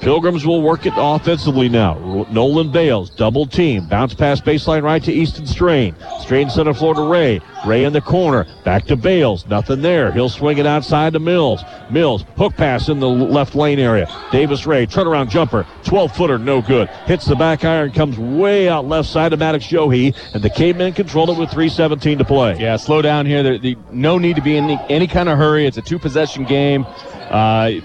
[0.01, 2.27] Pilgrims will work it offensively now.
[2.31, 3.87] Nolan Bales, double team.
[3.87, 5.95] Bounce pass baseline right to Easton Strain.
[6.21, 7.41] Strain center floor to Ray.
[7.67, 8.47] Ray in the corner.
[8.65, 9.47] Back to Bales.
[9.47, 10.11] Nothing there.
[10.11, 11.63] He'll swing it outside to Mills.
[11.91, 14.09] Mills, hook pass in the left lane area.
[14.33, 15.67] Davis Ray, turnaround jumper.
[15.85, 16.89] 12 footer, no good.
[17.07, 20.95] Hits the back iron, comes way out left side of Maddox Yohe, and the Cavemen
[20.95, 22.57] control it with 3.17 to play.
[22.59, 23.43] Yeah, slow down here.
[23.43, 25.67] There, the, no need to be in any, any kind of hurry.
[25.67, 26.87] It's a two possession game.
[27.31, 27.81] Uh,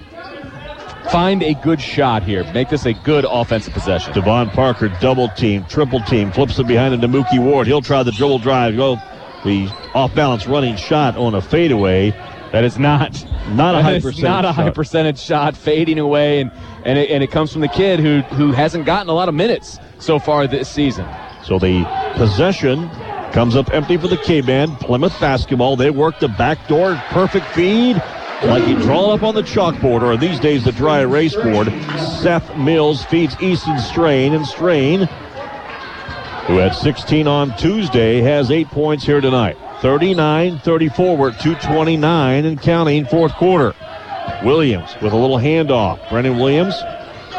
[1.11, 2.43] find a good shot here.
[2.53, 4.13] Make this a good offensive possession.
[4.13, 7.67] Devon Parker double team, triple team, flips it behind him to Mookie Ward.
[7.67, 8.75] He'll try the dribble drive.
[8.75, 8.97] Go
[9.43, 12.11] the off balance running shot on a fadeaway.
[12.51, 14.23] That is not not a high percentage.
[14.23, 16.51] Not a high percentage shot, fading away, and
[16.83, 19.35] and it, and it comes from the kid who who hasn't gotten a lot of
[19.35, 21.07] minutes so far this season.
[21.43, 21.83] So the
[22.15, 22.89] possession
[23.31, 24.75] comes up empty for the K-Man.
[24.77, 25.75] Plymouth basketball.
[25.75, 28.01] They work the back door, perfect feed
[28.43, 31.67] like you draw up on the chalkboard, or these days the dry erase board.
[32.21, 35.01] Seth Mills feeds Easton Strain, and Strain,
[36.47, 39.57] who had 16 on Tuesday, has eight points here tonight.
[39.81, 41.17] 39 34.
[41.17, 43.73] We're at 229 and counting fourth quarter.
[44.43, 46.09] Williams with a little handoff.
[46.09, 46.75] Brendan Williams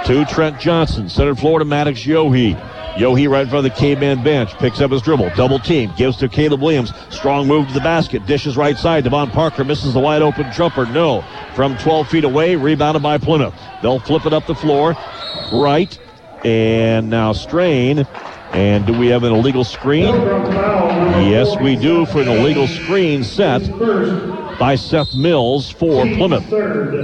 [0.07, 1.09] to Trent Johnson.
[1.09, 2.55] Center to Maddox Yohe.
[2.95, 4.55] Yohe right in front of the caveman bench.
[4.59, 5.31] Picks up his dribble.
[5.35, 5.93] Double team.
[5.97, 6.93] Gives to Caleb Williams.
[7.11, 8.25] Strong move to the basket.
[8.25, 9.03] Dishes right side.
[9.03, 10.87] Devon Parker misses the wide open jumper.
[10.87, 11.25] No.
[11.57, 12.55] From 12 feet away.
[12.55, 13.53] Rebounded by Plymouth.
[13.83, 14.95] They'll flip it up the floor.
[15.53, 15.99] Right.
[16.45, 18.07] And now Strain.
[18.53, 20.15] And do we have an illegal screen?
[21.25, 23.69] Yes, we do for an illegal screen set
[24.57, 26.45] by Seth Mills for Plymouth.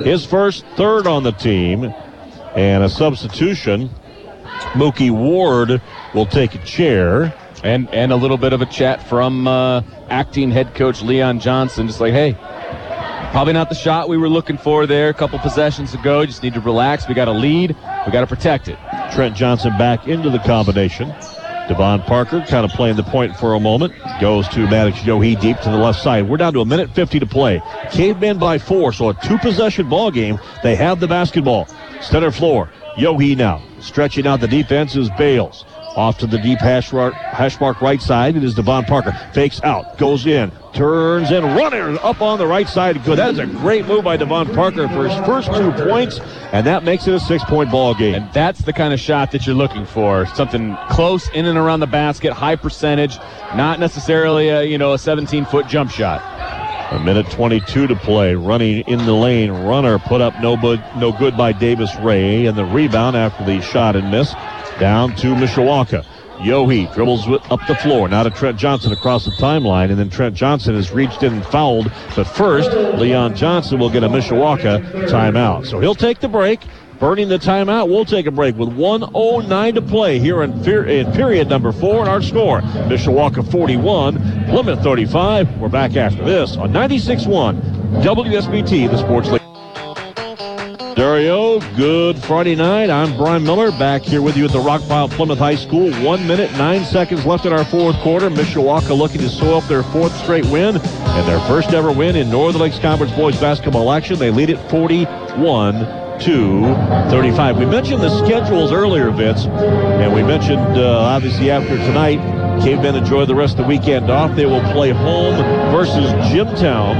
[0.05, 1.92] His first third on the team.
[2.55, 3.90] And a substitution
[4.72, 5.82] Mookie Ward
[6.14, 7.34] will take a chair.
[7.62, 11.86] And, and a little bit of a chat from uh, acting head coach Leon Johnson,
[11.86, 12.32] just like, hey,
[13.30, 16.26] probably not the shot we were looking for there a couple possessions ago.
[16.26, 17.07] Just need to relax.
[17.07, 17.76] We got a lead.
[18.05, 18.78] We got to protect it.
[19.12, 21.14] Trent Johnson back into the combination.
[21.68, 23.94] Devon Parker kind of playing the point for a moment.
[24.20, 26.28] Goes to Maddox Yohe deep to the left side.
[26.28, 27.62] We're down to a minute 50 to play.
[27.92, 30.40] Cavemen by four, so a two possession ball game.
[30.64, 31.68] They have the basketball.
[32.03, 32.70] Center floor.
[32.96, 33.62] Yohe now.
[33.80, 35.64] Stretching out the defense is Bales.
[35.96, 38.34] Off to the deep hash mark, hash mark right side.
[38.34, 39.12] It is Devon Parker.
[39.34, 39.98] Fakes out.
[39.98, 40.50] Goes in.
[40.72, 41.44] Turns in.
[41.44, 43.05] Runner up on the right side.
[43.05, 43.18] Good.
[43.18, 46.18] That is a great move by Devon Parker for his first two points.
[46.53, 48.14] And that makes it a six point ball game.
[48.14, 50.24] And that's the kind of shot that you're looking for.
[50.26, 52.32] Something close in and around the basket.
[52.32, 53.18] High percentage.
[53.55, 56.22] Not necessarily a, you know, a 17 foot jump shot.
[56.90, 58.34] A minute 22 to play.
[58.34, 59.50] Running in the lane.
[59.50, 60.56] Runner put up no,
[60.96, 62.46] no good by Davis Ray.
[62.46, 64.34] And the rebound after the shot and miss
[64.78, 66.04] down to Mishawaka.
[66.38, 68.08] Yohe dribbles up the floor.
[68.08, 69.90] Now to Trent Johnson across the timeline.
[69.90, 71.90] And then Trent Johnson has reached in and fouled.
[72.16, 75.66] But first, Leon Johnson will get a Mishawaka timeout.
[75.66, 76.60] So he'll take the break
[77.03, 77.88] burning the timeout.
[77.88, 81.98] We'll take a break with 109 to play here in, in period number four.
[81.98, 85.59] And our score, Mishawaka 41, Plymouth 35.
[85.59, 87.61] We're back after this on 96.1
[88.05, 89.42] WSBT, the Sports League.
[90.94, 92.88] Dario, good Friday night.
[92.88, 95.92] I'm Brian Miller back here with you at the Rockpile Plymouth High School.
[96.05, 98.30] One minute, nine seconds left in our fourth quarter.
[98.30, 102.30] Mishawaka looking to sew up their fourth straight win and their first ever win in
[102.30, 104.20] Northern Lakes Conference boys basketball action.
[104.20, 106.62] They lead it 41 to
[107.10, 107.58] 35.
[107.58, 112.18] We mentioned the schedules earlier, Vince, and we mentioned uh, obviously after tonight,
[112.62, 114.36] Cavemen enjoy the rest of the weekend off.
[114.36, 115.34] They will play home
[115.72, 116.96] versus Jimtown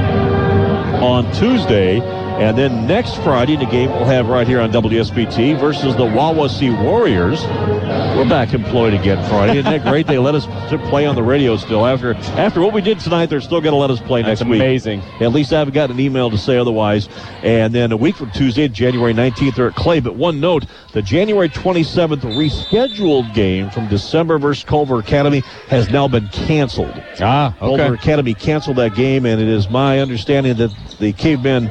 [1.01, 1.99] on Tuesday.
[2.33, 6.83] And then next Friday, the game we'll have right here on WSBT versus the Wawasee
[6.83, 7.43] Warriors.
[7.43, 9.59] We're back employed again Friday.
[9.59, 10.07] Isn't that great?
[10.07, 10.45] They let us
[10.89, 11.85] play on the radio still.
[11.85, 14.49] After after what we did tonight, they're still going to let us play That's next
[14.49, 14.61] week.
[14.61, 15.01] amazing.
[15.21, 17.07] At least I haven't gotten an email to say otherwise.
[17.43, 19.99] And then a week from Tuesday, January 19th, they're at Clay.
[19.99, 26.07] But one note, the January 27th rescheduled game from December versus Culver Academy has now
[26.07, 27.01] been canceled.
[27.19, 27.77] Ah, okay.
[27.77, 31.67] Culver Academy canceled that game, and it is my understanding that the Cavemen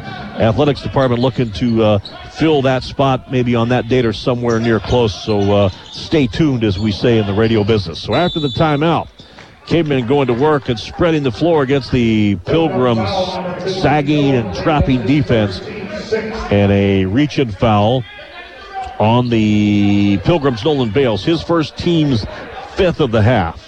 [0.53, 1.98] athletics department looking to uh,
[2.28, 5.14] fill that spot maybe on that date or somewhere near close.
[5.24, 8.03] So uh, stay tuned, as we say in the radio business.
[8.03, 9.09] So after the timeout,
[9.66, 13.09] Cavemen going to work and spreading the floor against the Pilgrims,
[13.80, 18.05] sagging and trapping defense, and a reach and foul
[18.98, 20.62] on the Pilgrims.
[20.64, 22.26] Nolan Bales, his first team's
[22.74, 23.66] fifth of the half.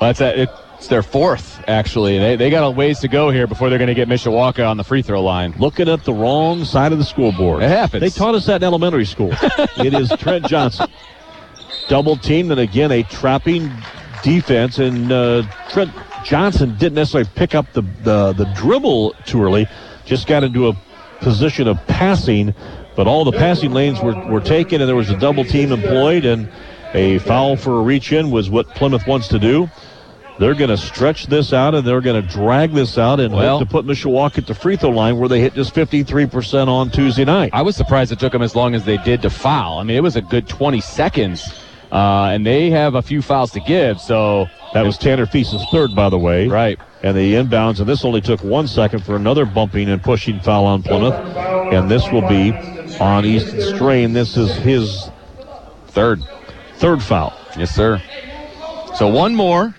[0.00, 0.48] Well, that's a,
[0.84, 2.18] it's their fourth, actually.
[2.18, 4.76] They, they got a ways to go here before they're going to get Mishawaka on
[4.76, 5.54] the free throw line.
[5.56, 7.62] Looking at the wrong side of the scoreboard.
[7.62, 8.02] It happens.
[8.02, 9.30] They taught us that in elementary school.
[9.78, 10.90] it is Trent Johnson.
[11.88, 13.72] Double team, and again, a trapping
[14.22, 14.78] defense.
[14.78, 15.90] And uh, Trent
[16.22, 19.66] Johnson didn't necessarily pick up the, the, the dribble too early,
[20.04, 20.78] just got into a
[21.20, 22.54] position of passing
[22.94, 26.26] But all the passing lanes were, were taken, and there was a double team employed,
[26.26, 26.46] and
[26.92, 29.70] a foul for a reach in was what Plymouth wants to do.
[30.38, 33.58] They're going to stretch this out and they're going to drag this out and Well-
[33.58, 36.90] hope to put Mishawaka at the free throw line where they hit just 53% on
[36.90, 37.50] Tuesday night.
[37.52, 39.78] I was surprised it took them as long as they did to foul.
[39.78, 41.46] I mean, it was a good 20 seconds,
[41.92, 44.00] uh, and they have a few fouls to give.
[44.00, 46.48] So That was Tanner Feast's third, by the way.
[46.48, 50.40] right, And the inbounds, and this only took one second for another bumping and pushing
[50.40, 51.14] foul on Plymouth.
[51.72, 52.52] And this will be
[52.98, 54.12] on Easton Strain.
[54.12, 55.10] This is his
[55.88, 56.22] third.
[56.78, 57.32] third foul.
[57.56, 58.02] Yes, sir.
[58.96, 59.74] So one more,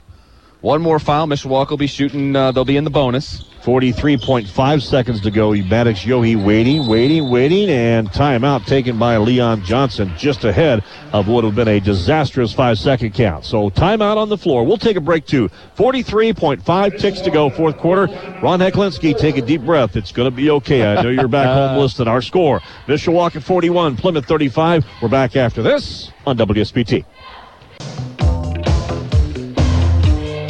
[0.65, 1.27] one more foul.
[1.27, 2.35] Mishawaka will be shooting.
[2.35, 3.43] Uh, they'll be in the bonus.
[3.61, 5.53] 43.5 seconds to go.
[5.53, 11.43] Maddox Yohe waiting, waiting, waiting, and timeout taken by Leon Johnson just ahead of what
[11.43, 13.45] would have been a disastrous five second count.
[13.45, 14.65] So timeout on the floor.
[14.65, 15.49] We'll take a break too.
[15.77, 18.07] 43.5 ticks to go, fourth quarter.
[18.41, 19.95] Ron Hecklinski, take a deep breath.
[19.95, 20.83] It's going to be okay.
[20.83, 22.07] I know you're back home listening.
[22.07, 24.85] Our score Mishawaka 41, Plymouth 35.
[25.01, 27.05] We're back after this on WSBT.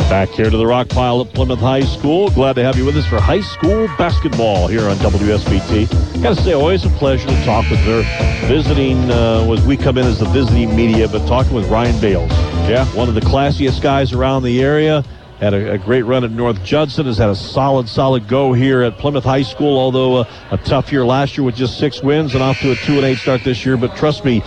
[0.09, 2.29] Back here to the rock pile at Plymouth High School.
[2.29, 6.21] Glad to have you with us for high school basketball here on WSBT.
[6.21, 8.03] Got to say, always a pleasure to talk with her.
[8.47, 12.29] Visiting, uh, was we come in as the visiting media, but talking with Ryan Bales.
[12.69, 12.85] Yeah.
[12.93, 15.03] One of the classiest guys around the area.
[15.39, 17.07] Had a, a great run at North Judson.
[17.07, 19.79] Has had a solid, solid go here at Plymouth High School.
[19.79, 22.75] Although a, a tough year last year with just six wins and off to a
[22.75, 23.75] two and eight start this year.
[23.75, 24.41] But trust me,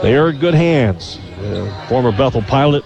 [0.00, 1.18] they are in good hands.
[1.38, 2.84] Uh, former Bethel pilot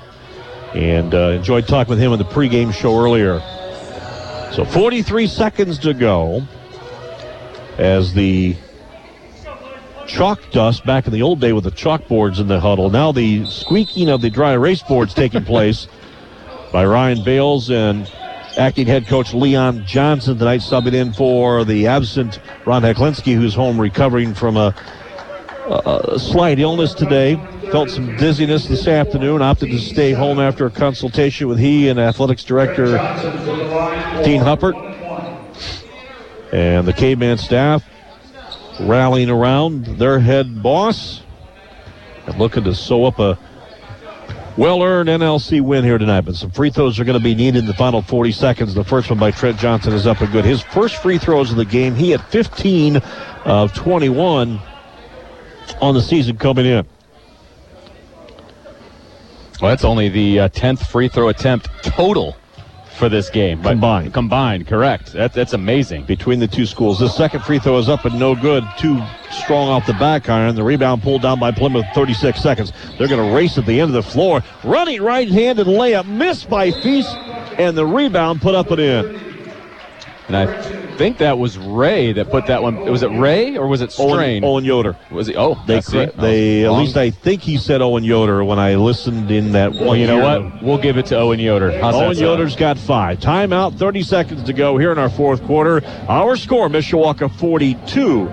[0.76, 3.40] and uh, enjoyed talking with him on the pregame show earlier.
[4.52, 6.46] So 43 seconds to go
[7.78, 8.56] as the
[10.06, 12.90] chalk dust back in the old day with the chalkboards in the huddle.
[12.90, 15.88] Now the squeaking of the dry erase boards taking place
[16.72, 18.10] by Ryan Bales and
[18.58, 23.80] acting head coach Leon Johnson tonight subbing in for the absent Ron Heklinski who's home
[23.80, 24.74] recovering from a,
[26.18, 27.36] slight illness today.
[27.70, 29.42] Felt some dizziness this afternoon.
[29.42, 32.86] Opted to stay home after a consultation with he and athletics director
[34.24, 34.74] Dean Huppert
[36.52, 37.84] and the Caveman staff
[38.80, 41.22] rallying around their head boss
[42.26, 43.38] and looking to sew up a
[44.56, 46.22] well-earned NLC win here tonight.
[46.22, 48.74] But some free throws are going to be needed in the final 40 seconds.
[48.74, 50.44] The first one by Trent Johnson is up and good.
[50.44, 51.94] His first free throws of the game.
[51.94, 52.98] He had 15
[53.44, 54.60] of 21
[55.80, 56.86] on the season coming in.
[59.60, 62.36] Well, that's only the uh, 10th free throw attempt total
[62.96, 63.62] for this game.
[63.62, 64.12] Combined.
[64.12, 65.12] Combined, correct.
[65.12, 66.04] That, that's amazing.
[66.04, 66.98] between the two schools.
[66.98, 68.64] The second free throw is up and no good.
[68.78, 70.54] Too strong off the back iron.
[70.54, 71.86] The rebound pulled down by Plymouth.
[71.94, 72.72] 36 seconds.
[72.98, 74.42] They're going to race at the end of the floor.
[74.64, 77.14] Running right-handed layup missed by Feast,
[77.58, 79.20] and the rebound put up and in.
[80.28, 82.84] And I think that was Ray that put that one.
[82.90, 84.42] Was it Ray or was it Strain?
[84.42, 84.96] Owen, Owen Yoder.
[85.10, 85.36] Was he?
[85.36, 86.14] Oh, They, that's it.
[86.16, 86.22] Oh.
[86.22, 89.72] they Oh, at least I think he said Owen Yoder when I listened in that
[89.72, 89.84] one.
[89.86, 90.62] Well, you know what?
[90.62, 91.78] We'll give it to Owen Yoder.
[91.80, 92.16] How's Owen?
[92.16, 93.18] Yoder's got five.
[93.20, 95.84] Timeout, 30 seconds to go here in our fourth quarter.
[96.08, 98.26] Our score, Mishawaka 42,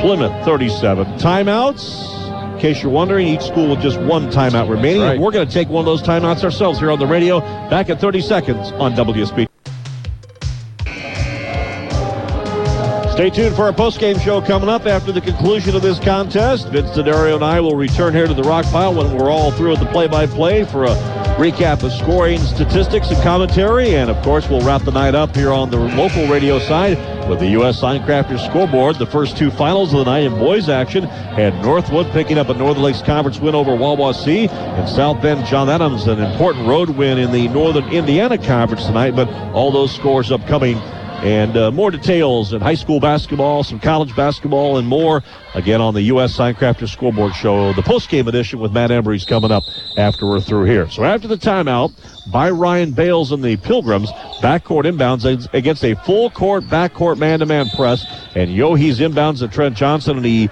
[0.00, 1.06] Plymouth 37.
[1.18, 5.02] Timeouts, in case you're wondering, each school with just one timeout remaining.
[5.02, 5.12] Right.
[5.14, 7.40] And we're going to take one of those timeouts ourselves here on the radio.
[7.70, 9.48] Back at 30 seconds on WSB.
[13.18, 16.68] Stay tuned for our post-game show coming up after the conclusion of this contest.
[16.68, 19.70] Vince DeDario and I will return here to the Rock Pile when we're all through
[19.70, 20.94] with the play-by-play for a
[21.36, 23.96] recap of scoring statistics and commentary.
[23.96, 26.96] And, of course, we'll wrap the night up here on the local radio side
[27.28, 27.80] with the U.S.
[27.80, 29.00] Signcrafters scoreboard.
[29.00, 32.54] The first two finals of the night in boys action had Northwood picking up a
[32.54, 37.18] Northern Lakes Conference win over Wawasee and South Bend John Adams an important road win
[37.18, 39.16] in the Northern Indiana Conference tonight.
[39.16, 40.80] But all those scores upcoming
[41.18, 45.22] and uh, more details in high school basketball, some college basketball, and more.
[45.54, 46.36] Again on the U.S.
[46.36, 49.64] Signcrafters Scoreboard Show, the post-game edition with Matt Embry's coming up
[49.96, 50.88] after we're through here.
[50.90, 51.92] So after the timeout
[52.30, 54.10] by Ryan Bales and the Pilgrims,
[54.40, 58.06] backcourt inbounds against a full-court backcourt man-to-man press,
[58.36, 60.48] and Yohe's inbounds to Trent Johnson, and he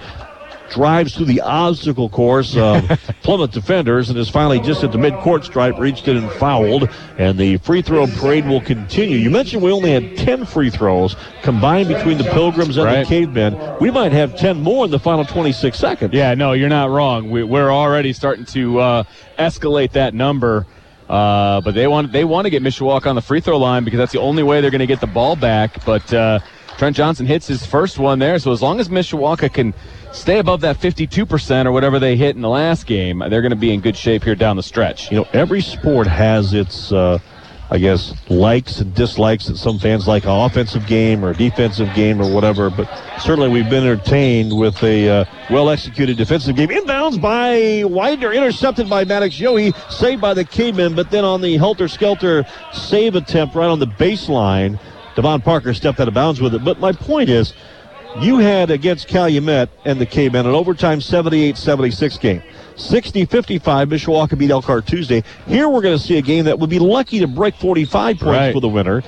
[0.69, 2.83] drives through the obstacle course of
[3.23, 6.89] Plymouth defenders and is finally just at the mid-court stripe, reached it and fouled.
[7.17, 9.17] And the free throw parade will continue.
[9.17, 12.99] You mentioned we only had 10 free throws combined between the Pilgrims and Right.
[12.99, 13.77] the Cavemen.
[13.79, 16.13] We might have 10 more in the final 26 seconds.
[16.13, 17.29] Yeah, no, you're not wrong.
[17.31, 19.03] We, we're already starting to uh,
[19.37, 20.65] escalate that number.
[21.09, 23.97] Uh, but they want they want to get Mishawaka on the free throw line because
[23.97, 25.85] that's the only way they're going to get the ball back.
[25.85, 26.39] But uh,
[26.77, 29.73] Trent Johnson hits his first one there, so as long as Mishawaka can
[30.11, 33.55] stay above that 52% or whatever they hit in the last game, they're going to
[33.55, 35.11] be in good shape here down the stretch.
[35.11, 37.19] You know, every sport has its uh,
[37.69, 41.93] I guess, likes and dislikes that some fans like an offensive game or a defensive
[41.93, 42.69] game or whatever.
[42.69, 42.87] But
[43.19, 46.69] certainly we've been entertained with a uh, well executed defensive game.
[46.69, 51.57] Inbounds by Widener, intercepted by Maddox Yohe, saved by the Cavemen, but then on the
[51.57, 54.79] helter skelter save attempt right on the baseline,
[55.15, 56.63] Devon Parker stepped out of bounds with it.
[56.63, 57.53] But my point is,
[58.19, 62.41] you had against Calumet and the Cavemen an overtime 78 76 game.
[62.75, 65.23] 60 55, Mishawaka beat Elkhart Tuesday.
[65.47, 68.23] Here we're going to see a game that would be lucky to break 45 points
[68.23, 68.53] Right.
[68.53, 69.03] for the winner.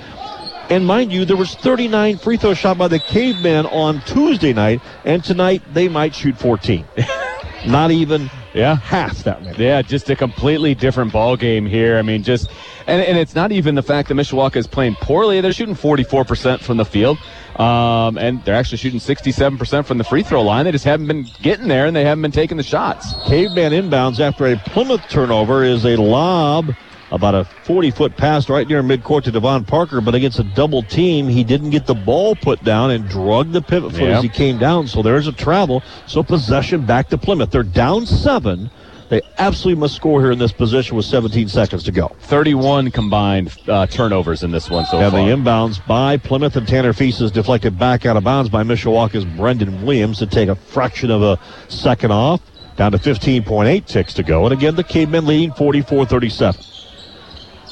[0.70, 4.82] And mind you, there was 39 free throws shot by the Cavemen on Tuesday night,
[5.04, 6.86] and tonight they might shoot 14.
[7.68, 8.76] Not even Yeah.
[8.78, 9.64] half that many.
[9.64, 11.98] Yeah, just a completely different ball game here.
[11.98, 12.50] I mean, just
[12.88, 15.42] and, and it's not even the fact that Mishawaka is playing poorly.
[15.42, 17.18] They're shooting 44% from the field,
[17.60, 20.66] um, and they're actually shooting 67% from the free throw line.
[20.66, 23.14] They just haven't been getting there, and they haven't been taking the shots.
[23.28, 26.74] Caveman inbounds after a Plymouth turnover is a lob,
[27.12, 30.84] about a 40 foot pass right near midcourt to Devon Parker, but against a double
[30.84, 34.18] team, he didn't get the ball put down and drug the pivot foot Yep.
[34.18, 34.88] as he came down.
[34.88, 35.84] So there's a travel.
[36.08, 37.52] So possession back to Plymouth.
[37.52, 38.70] They're down seven.
[39.10, 42.10] They absolutely must score here in this position with 17 seconds to go.
[42.22, 45.20] 31 combined uh, turnovers in this one so And far.
[45.26, 49.26] the inbounds by Plymouth and Tanner Feast is deflected back out of bounds by Mishawaka's
[49.26, 51.40] Brendan Williams to take a fraction of a
[51.70, 52.42] second off.
[52.76, 54.46] Down to 15.8 ticks to go.
[54.46, 56.62] And again, the Cavemen leading 44 37.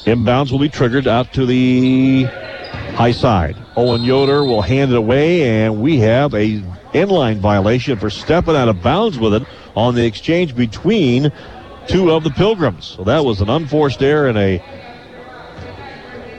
[0.04, 2.26] Inbounds will be triggered out to the
[2.98, 3.56] high side.
[3.76, 6.60] Owen Yoder will hand it away, and we have a
[6.92, 9.44] inline violation for stepping out of bounds with it
[9.76, 11.30] on the exchange between
[11.86, 12.86] two of the Pilgrims.
[12.86, 14.60] So that was an unforced error and a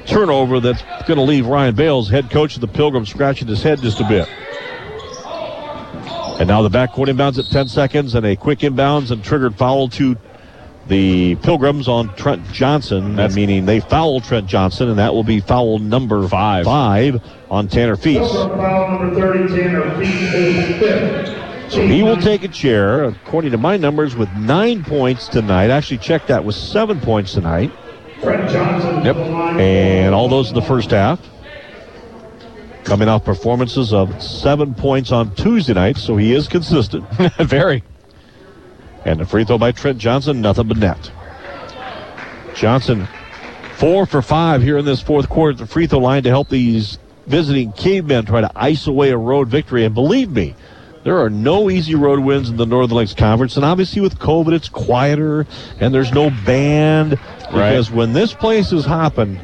[0.06, 3.80] turnover that's going to leave Ryan Bales, head coach of the Pilgrims, scratching his head
[3.80, 4.28] just a bit.
[6.42, 9.88] And now the backcourt inbounds at 10 seconds and a quick inbounds and triggered foul
[9.90, 10.18] to
[10.90, 15.40] the Pilgrims on Trent Johnson, That's- meaning they foul Trent Johnson, and that will be
[15.40, 16.66] foul number Five.
[16.66, 18.34] five on Tanner Feast.
[18.34, 21.36] Foul number 30, Tanner Feast is fifth.
[21.72, 25.70] So he will take a chair, according to my numbers, with nine points tonight.
[25.70, 27.72] Actually, checked that with seven points tonight.
[28.22, 29.06] Fred Johnson.
[29.06, 29.16] Yep.
[29.16, 29.60] to the line.
[29.60, 31.20] And all those in the first half.
[32.84, 37.08] Coming off performances of seven points on Tuesday night, so he is consistent.
[37.40, 37.84] Very.
[39.06, 41.12] And the free throw by Trent Johnson, nothing but net.
[42.56, 43.08] Johnson,
[43.76, 46.50] four for five here in this fourth quarter at the free throw line to help
[46.50, 49.86] these visiting cavemen try to ice away a road victory.
[49.86, 50.56] And believe me,
[51.04, 53.56] there are no easy road wins in the Northern Lakes Conference.
[53.56, 55.48] And obviously, with COVID, it's quieter
[55.80, 57.18] and there's no band.
[57.46, 59.40] Because when this place is hopping,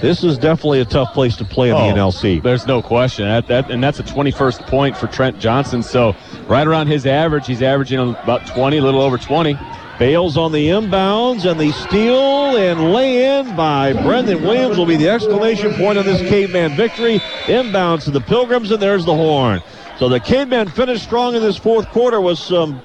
[0.00, 2.42] this is definitely a tough place to play in Oh, the NLC.
[2.42, 3.26] There's no question.
[3.26, 5.82] That, that, and that's a 21st point for Trent Johnson.
[5.82, 6.14] So
[6.46, 9.58] right around his average, he's averaging about 20, a little over 20.
[9.98, 14.96] Bales on the inbounds and the steal and lay in by Brendan Williams will be
[14.96, 17.18] the exclamation point on this caveman victory.
[17.44, 19.60] Inbounds to the Pilgrims, and there's the horn.
[19.98, 22.80] So the caveman finished strong in this fourth quarter with some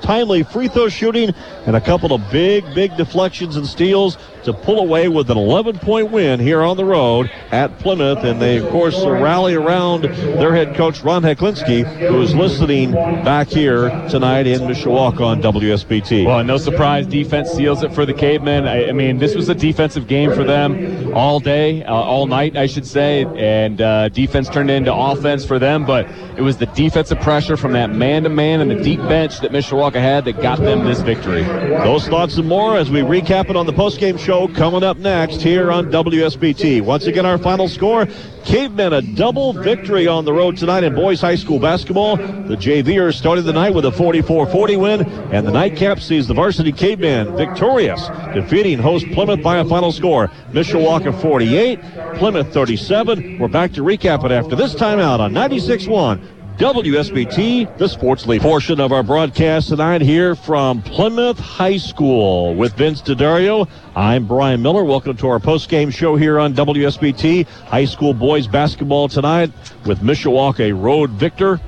[0.00, 1.34] timely free throw shooting
[1.66, 5.78] and a couple of big, big deflections and steals to pull away with an 11
[5.80, 8.18] point win here on the road at Plymouth.
[8.18, 13.48] And they, of course, rally around their head coach, Ron Heclinski, who is listening back
[13.48, 16.26] here tonight in Mishawaka on WSBT.
[16.26, 18.68] Well, no surprise, defense seals it for the Cavemen.
[18.68, 22.56] I, I mean, this was a defensive game for them all day, uh, all night,
[22.56, 25.84] I should say, and uh, defense turned into offense for them.
[25.84, 29.85] But it was the defensive pressure from that man-to-man and the deep bench that Mishawaka
[29.94, 31.42] had that got them this victory.
[31.42, 35.40] Those thoughts and more as we recap it on the postgame show coming up next
[35.42, 36.82] here on WSBT.
[36.82, 38.06] Once again, our final score
[38.46, 42.16] Cavemen a double victory on the road tonight in boys high school basketball.
[42.16, 46.34] The JVers started the night with a 44 40 win, and the nightcap sees the
[46.34, 51.80] varsity Cavemen victorious, defeating host Plymouth by a final score Mishawaka 48,
[52.18, 53.40] Plymouth 37.
[53.40, 56.35] We're back to recap it after this timeout on 96 1.
[56.56, 62.72] WSBT, the sports league portion of our broadcast tonight here from Plymouth High School with
[62.72, 63.68] Vince DeDario.
[63.94, 64.82] I'm Brian Miller.
[64.82, 67.46] Welcome to our post-game show here on WSBT.
[67.46, 69.52] High school boys basketball tonight
[69.84, 71.60] with Mishawaka road victor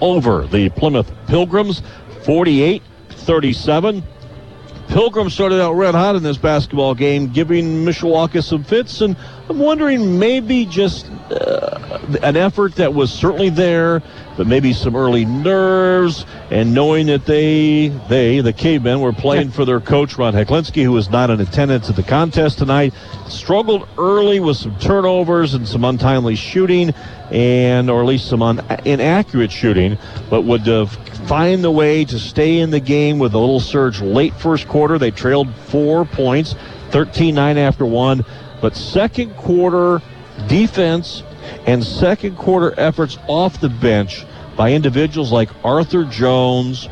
[0.00, 1.82] over the Plymouth Pilgrims,
[2.22, 4.02] 48-37.
[4.88, 9.14] Pilgrim started out red hot in this basketball game, giving Mishawaka some fits, and
[9.48, 14.02] I'm wondering maybe just uh, an effort that was certainly there,
[14.36, 19.64] but maybe some early nerves, and knowing that they, they, the cavemen, were playing for
[19.64, 22.92] their coach Ron Heclinski, who was not in attendance at the contest tonight,
[23.28, 26.92] struggled early with some turnovers and some untimely shooting,
[27.30, 29.96] and or at least some un- inaccurate shooting,
[30.28, 30.86] but would uh,
[31.26, 34.98] find the way to stay in the game with a little surge late first quarter.
[34.98, 36.56] They trailed four points,
[36.90, 38.24] 13 9 after one.
[38.60, 40.00] But second quarter
[40.48, 41.22] defense
[41.66, 44.24] and second quarter efforts off the bench
[44.56, 46.88] by individuals like Arthur Jones,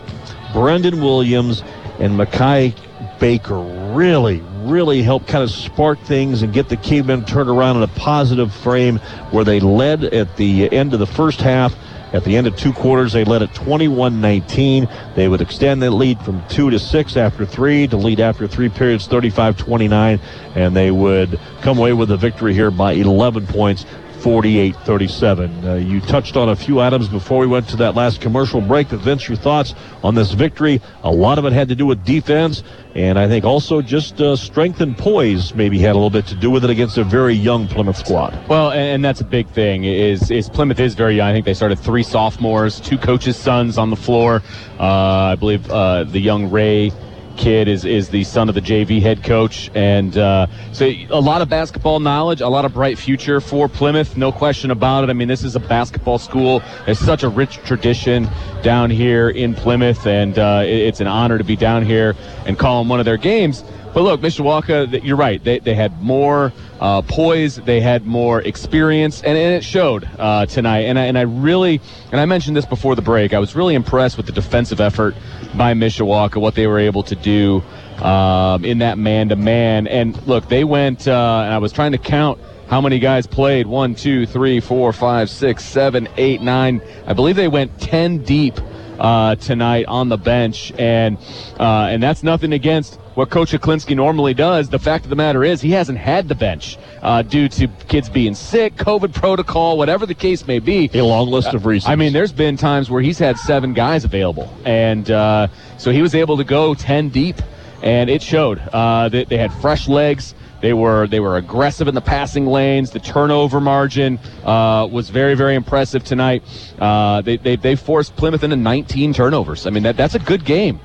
[0.52, 1.62] Brendan Williams,
[1.98, 2.74] and Makai
[3.18, 3.58] Baker
[3.94, 7.88] really, really helped kind of spark things and get the Cavemen turned around in a
[7.88, 8.98] positive frame
[9.30, 11.74] where they led at the end of the first half.
[12.14, 14.88] At the end of two quarters, they led at 21 19.
[15.16, 18.68] They would extend that lead from two to six after three to lead after three
[18.68, 20.20] periods 35 29,
[20.54, 23.84] and they would come away with a victory here by 11 points
[24.24, 25.68] 48 37.
[25.68, 28.88] Uh, you touched on a few items before we went to that last commercial break.
[28.88, 30.80] But Vince, your thoughts on this victory?
[31.02, 32.62] A lot of it had to do with defense,
[32.94, 36.34] and I think also just uh, strength and poise maybe had a little bit to
[36.34, 38.48] do with it against a very young Plymouth squad.
[38.48, 39.84] Well, and that's a big thing.
[39.84, 41.28] Is is Plymouth is very young.
[41.28, 44.42] I think they started three sophomores, two coaches' sons on the floor.
[44.80, 46.92] Uh, I believe uh, the young Ray
[47.37, 49.70] kid is, is the son of the JV head coach.
[49.74, 54.16] And uh, so a lot of basketball knowledge, a lot of bright future for Plymouth,
[54.16, 55.11] no question about it.
[55.11, 56.62] I mean, this is a basketball school.
[56.87, 58.28] It's such a rich tradition
[58.62, 62.14] down here in Plymouth, and uh, it's an honor to be down here
[62.47, 63.64] and call them one of their games.
[63.95, 65.43] But look, Mishawaka, you're right.
[65.43, 70.46] They, they had more uh, poise, they had more experience, and, and it showed uh,
[70.46, 70.80] tonight.
[70.80, 73.74] And I, and I really, and I mentioned this before the break, I was really
[73.74, 75.14] impressed with the defensive effort
[75.56, 77.62] by Mishawaka, what they were able to do
[78.02, 79.86] um, in that man to man.
[79.86, 83.66] And look, they went, uh, and I was trying to count how many guys played
[83.66, 86.80] one, two, three, four, five, six, seven, eight, nine.
[87.06, 88.58] I believe they went 10 deep
[88.98, 91.18] uh, tonight on the bench, and
[91.58, 94.68] uh, and that's nothing against what Coach Heclinski normally does.
[94.68, 98.08] The fact of the matter is, he hasn't had the bench uh, due to kids
[98.08, 100.90] being sick, COVID protocol, whatever the case may be.
[100.94, 101.90] A long list of reasons.
[101.90, 105.48] I mean, there's been times where he's had seven guys available, and uh,
[105.78, 107.36] so he was able to go ten deep,
[107.82, 108.58] and it showed.
[108.72, 110.34] Uh, they, they had fresh legs.
[110.60, 112.90] They were they were aggressive in the passing lanes.
[112.90, 116.42] The turnover margin uh, was very very impressive tonight.
[116.78, 119.66] Uh, they, they they forced Plymouth into 19 turnovers.
[119.66, 120.80] I mean that that's a good game.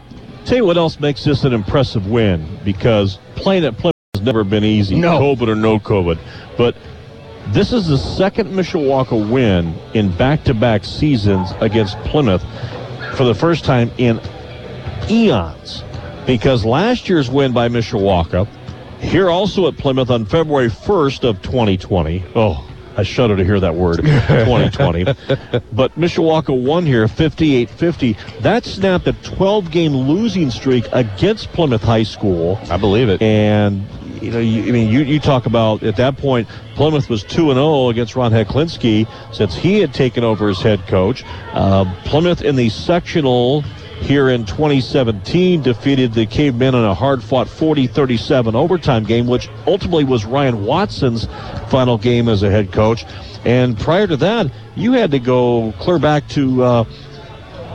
[0.46, 4.44] Tell you what else makes this an impressive win because playing at Plymouth has never
[4.44, 5.20] been easy, no.
[5.20, 6.18] COVID or no COVID.
[6.58, 6.76] But
[7.50, 12.44] this is the second Mishawaka win in back-to-back seasons against Plymouth
[13.16, 14.20] for the first time in
[15.10, 15.84] eons.
[16.26, 18.48] Because last year's win by Mishawaka
[19.00, 22.24] here also at Plymouth on February 1st of 2020.
[22.36, 22.69] Oh,
[23.00, 25.06] I shudder to hear that word, 2020.
[25.72, 28.42] but Mishawaka won here 58-50.
[28.42, 32.60] That snapped a 12-game losing streak against Plymouth High School.
[32.70, 33.22] I believe it.
[33.22, 33.88] And
[34.22, 37.54] you know, you, I mean, you, you talk about at that point, Plymouth was 2
[37.54, 41.24] 0 against Ron Heclinski since he had taken over as head coach.
[41.54, 43.64] Uh, Plymouth in the sectional
[44.02, 49.50] here in 2017 defeated the Cavemen in a hard fought 40 37 overtime game, which
[49.68, 51.28] ultimately was Ryan Watson's
[51.70, 53.06] final game as a head coach.
[53.46, 56.84] And prior to that, you had to go clear back to uh,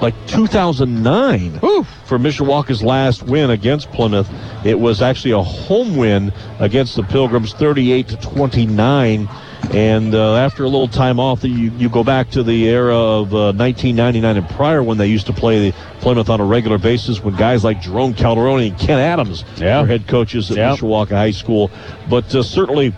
[0.01, 1.87] like 2009 Oof.
[2.05, 4.29] for Mishawaka's last win against Plymouth.
[4.65, 9.29] It was actually a home win against the Pilgrims, 38 to 29.
[9.73, 13.33] And uh, after a little time off, you, you go back to the era of
[13.33, 17.21] uh, 1999 and prior when they used to play the Plymouth on a regular basis
[17.21, 19.81] when guys like Jerome Calderoni and Ken Adams yeah.
[19.81, 20.79] were head coaches at yep.
[20.79, 21.71] Mishawaka High School.
[22.09, 22.95] But uh, certainly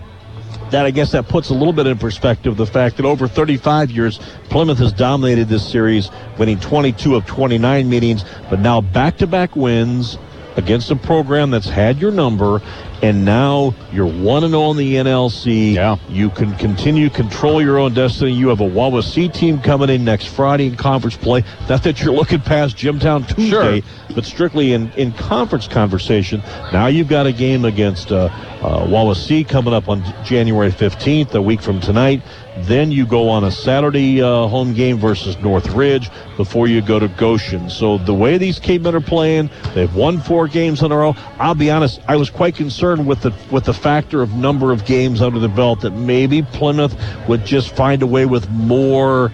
[0.70, 3.90] that I guess that puts a little bit in perspective the fact that over 35
[3.90, 4.18] years
[4.50, 10.18] Plymouth has dominated this series, winning 22 of 29 meetings, but now back-to-back wins
[10.56, 12.60] against a program that's had your number
[13.02, 15.74] and now you're 1 and 0 in the NLC.
[15.74, 15.96] Yeah.
[16.08, 18.32] You can continue control your own destiny.
[18.32, 21.44] You have a Wawasee team coming in next Friday in conference play.
[21.68, 24.14] Not that you're looking past Jimtown Tuesday, sure.
[24.14, 26.42] but strictly in, in conference conversation.
[26.72, 28.30] Now you've got a game against uh,
[28.62, 32.22] uh, Wawasee coming up on January 15th, a week from tonight.
[32.60, 37.08] Then you go on a Saturday uh, home game versus Northridge before you go to
[37.08, 37.68] Goshen.
[37.68, 41.14] So the way these Cavemen are playing, they've won four games in a row.
[41.38, 44.84] I'll be honest, I was quite concerned with the with the factor of number of
[44.84, 46.96] games under the belt that maybe Plymouth
[47.28, 49.32] would just find a way with more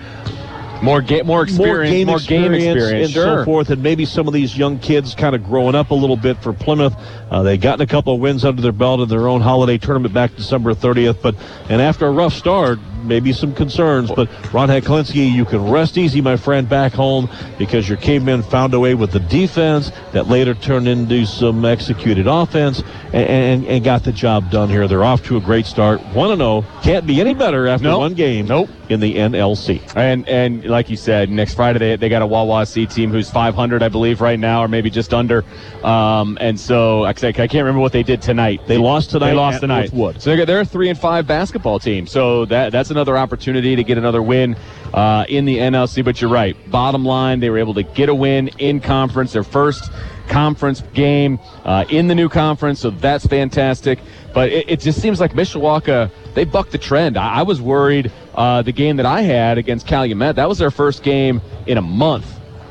[0.82, 3.38] more game, more experience, more game, more experience, game experience, and sure.
[3.40, 3.70] so forth.
[3.70, 6.52] And maybe some of these young kids kind of growing up a little bit for
[6.52, 6.94] Plymouth.
[7.30, 10.12] Uh, they gotten a couple of wins under their belt in their own holiday tournament
[10.12, 11.22] back December 30th.
[11.22, 11.36] But
[11.68, 16.20] and after a rough start, maybe some concerns, but Ron Heclinski, you can rest easy,
[16.20, 20.54] my friend, back home because your cavemen found a way with the defense that later
[20.54, 24.86] turned into some executed offense and, and, and got the job done here.
[24.88, 26.00] They're off to a great start.
[26.00, 26.64] 1 0.
[26.82, 27.98] Can't be any better after Nope.
[28.00, 28.68] one game Nope.
[28.88, 29.80] in the NLC.
[29.96, 33.82] And and like you said, next Friday they, they got a Wawasee team who's 500,
[33.82, 35.44] I believe, right now, or maybe just under.
[35.84, 38.60] Um, and so I can't remember what they did tonight.
[38.66, 39.92] They lost tonight They lost tonight.
[39.92, 40.22] Northwood.
[40.22, 42.06] So they're, they're a three and five basketball team.
[42.06, 44.56] So that that's another opportunity to get another win
[44.94, 46.04] uh, in the NLC.
[46.04, 46.56] But you're right.
[46.70, 49.90] Bottom line, they were able to get a win in conference, their first
[50.28, 52.80] conference game uh, in the new conference.
[52.80, 53.98] So that's fantastic.
[54.32, 57.16] But it, it just seems like Mishawaka they bucked the trend.
[57.16, 60.70] I, I was worried uh, the game that I had against Calumet that was their
[60.70, 62.26] first game in a month,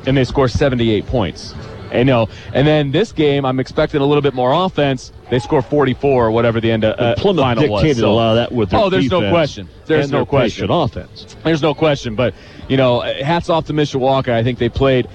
[0.06, 1.54] and they scored 78 points.
[1.92, 5.12] You know, and then this game, I'm expecting a little bit more offense.
[5.32, 7.80] They score 44 or whatever the end of uh, Plymouth final was.
[7.80, 9.66] dictated So- a lot of that with their Oh, there's no question.
[9.86, 10.70] There's no question.
[10.70, 11.36] offense.
[11.42, 12.34] There's no question, but
[12.68, 14.28] you know, hats off to Mishawaka.
[14.28, 15.08] I think they played.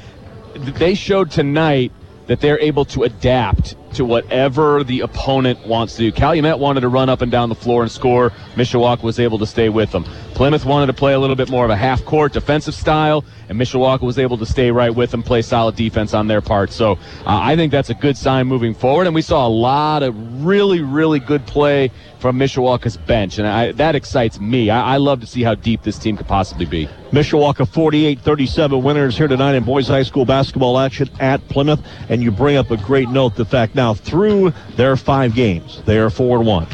[0.55, 1.91] They showed tonight
[2.25, 6.11] that they're able to adapt to whatever the opponent wants to do.
[6.11, 8.29] Calumet wanted to run up and down the floor and score.
[8.55, 10.03] Mishawaka was able to stay with them.
[10.33, 13.59] Plymouth wanted to play a little bit more of a half court defensive style, and
[13.59, 16.71] Mishawaka was able to stay right with them, play solid defense on their part.
[16.71, 19.07] So uh, I think that's a good sign moving forward.
[19.07, 23.71] And we saw a lot of really, really good play from Mishawaka's bench, and I,
[23.73, 24.69] that excites me.
[24.69, 26.87] I, I love to see how deep this team could possibly be.
[27.11, 31.79] Mishawaka 48-37 winners here tonight in boys high school basketball action at Plymouth.
[32.09, 35.97] And you bring up a great note, the fact now through their five games, they
[35.97, 36.67] are four and one.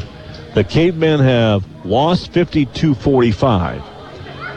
[0.54, 3.82] The Cavemen have lost 52-45,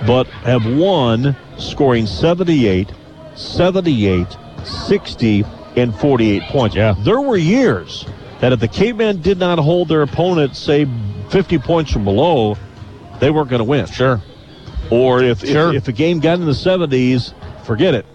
[0.06, 2.92] but have won scoring 78,
[3.36, 4.28] 78,
[4.64, 6.76] 60, and 48 points.
[6.76, 6.96] Yeah.
[7.00, 8.06] There were years
[8.42, 10.88] that if the Cavemen did not hold their opponent, say,
[11.30, 12.56] 50 points or below,
[13.20, 13.86] they weren't going to win.
[13.88, 14.22] Sure.
[14.92, 15.70] Or if, Sure.
[15.70, 18.06] if if a game got in the 70s, forget it.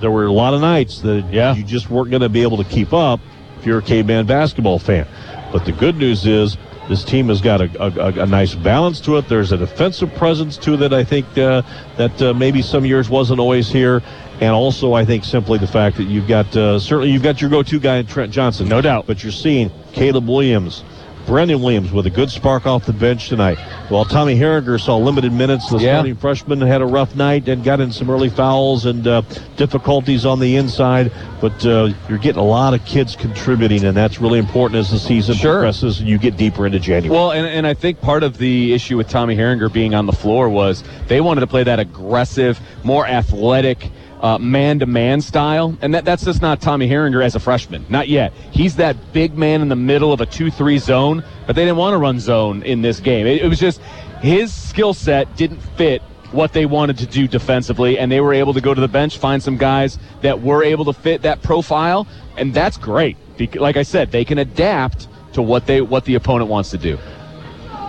[0.00, 1.54] There were a lot of nights that Yeah.
[1.56, 3.18] you just weren't going to be able to keep up
[3.58, 5.06] if you're a caveman basketball fan.
[5.52, 6.56] But the good news is
[6.88, 9.28] this team has got a, a, a nice balance to it.
[9.28, 11.62] There's a defensive presence to it that I think uh,
[11.96, 14.02] that uh, maybe some years wasn't always here.
[14.40, 17.50] And also, I think simply the fact that you've got uh, certainly you've got your
[17.50, 19.06] go-to guy in Trent Johnson, No doubt.
[19.06, 20.84] But you're seeing Caleb Williams,
[21.28, 23.58] Brendan Williams with a good spark off the bench tonight.
[23.90, 25.96] While Tommy Harriger saw limited minutes, the Yeah.
[25.96, 29.20] starting freshman had a rough night and got in some early fouls and uh,
[29.58, 31.12] difficulties on the inside.
[31.42, 34.98] But uh, you're getting a lot of kids contributing, and that's really important as the
[34.98, 35.56] season Sure.
[35.56, 37.14] progresses and you get deeper into January.
[37.14, 40.12] Well, and, and I think part of the issue with Tommy Harriger being on the
[40.14, 46.04] floor was they wanted to play that aggressive, more athletic, uh, man-to-man style, and that,
[46.04, 47.84] that's just not Tommy Harriger as a freshman.
[47.88, 48.32] Not yet.
[48.50, 51.94] He's that big man in the middle of a two-three zone, but they didn't want
[51.94, 53.26] to run zone in this game.
[53.26, 53.80] It, it was just
[54.20, 58.52] his skill set didn't fit what they wanted to do defensively, and they were able
[58.54, 62.06] to go to the bench, find some guys that were able to fit that profile,
[62.36, 63.16] and that's great.
[63.54, 66.98] Like I said, they can adapt to what they what the opponent wants to do.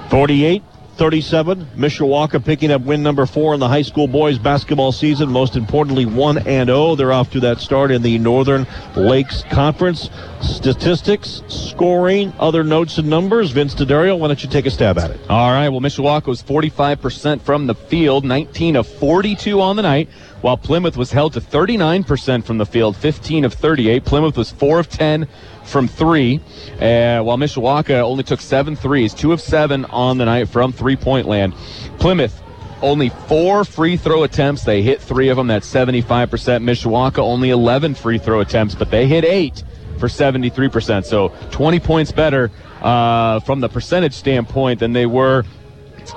[0.10, 0.64] 48
[1.00, 1.66] 37.
[1.78, 5.30] Mishawaka picking up win number four in the high school boys basketball season.
[5.30, 6.96] Most importantly, 1 and 0.
[6.96, 8.68] They're off to that start in the Northern
[8.98, 10.10] Lakes Conference.
[10.42, 13.52] Statistics, scoring, other notes and numbers.
[13.52, 15.22] Vince DeDario, why don't you take a stab at it?
[15.30, 15.70] All right.
[15.70, 20.10] Well, Mishawaka was 45% from the field, 19 of 42 on the night,
[20.42, 24.06] while Plymouth was held to 39% from the field, 15 of 38.
[24.06, 25.28] Plymouth was 4 of 10
[25.64, 26.40] from three,
[26.76, 30.96] uh, while Mishawaka only took seven threes, two of seven on the night from three
[30.96, 31.54] point land.
[32.00, 32.42] Plymouth
[32.82, 34.64] only four free throw attempts.
[34.64, 35.48] They hit three of them.
[35.48, 36.30] That's 75%.
[36.30, 39.64] Mishawaka only 11 free throw attempts, but they hit eight
[40.00, 41.06] for 73%.
[41.06, 42.52] So 20 points better
[42.82, 45.44] uh, from the percentage standpoint than they were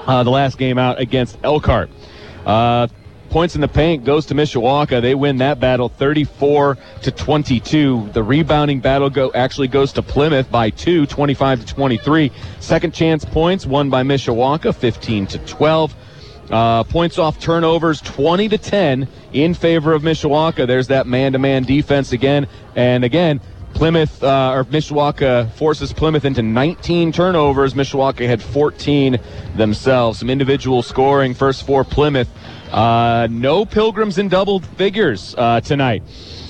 [0.07, 1.91] uh, the last game out against Elkhart.
[2.47, 2.87] Uh,
[3.33, 5.01] points in the paint goes to Mishawaka.
[5.01, 8.11] They win that battle 34 to 22.
[8.13, 12.31] The rebounding battle go actually goes to Plymouth by two, 25 to 23.
[12.61, 15.95] Second chance points won by Mishawaka 15 to 12.
[16.51, 20.67] Uh, points off turnovers 20 to 10 in favor of Mishawaka.
[20.67, 22.47] There's that man-to-man defense again,
[22.77, 23.41] and again.
[23.75, 27.75] Plymouth uh, or Mishawaka forces Plymouth into 19 turnovers.
[27.75, 29.19] Mishawaka had 14
[29.57, 30.19] themselves.
[30.19, 31.35] Some individual scoring.
[31.35, 32.29] First for Plymouth.
[32.71, 36.03] Uh, no Pilgrims in double figures uh, tonight.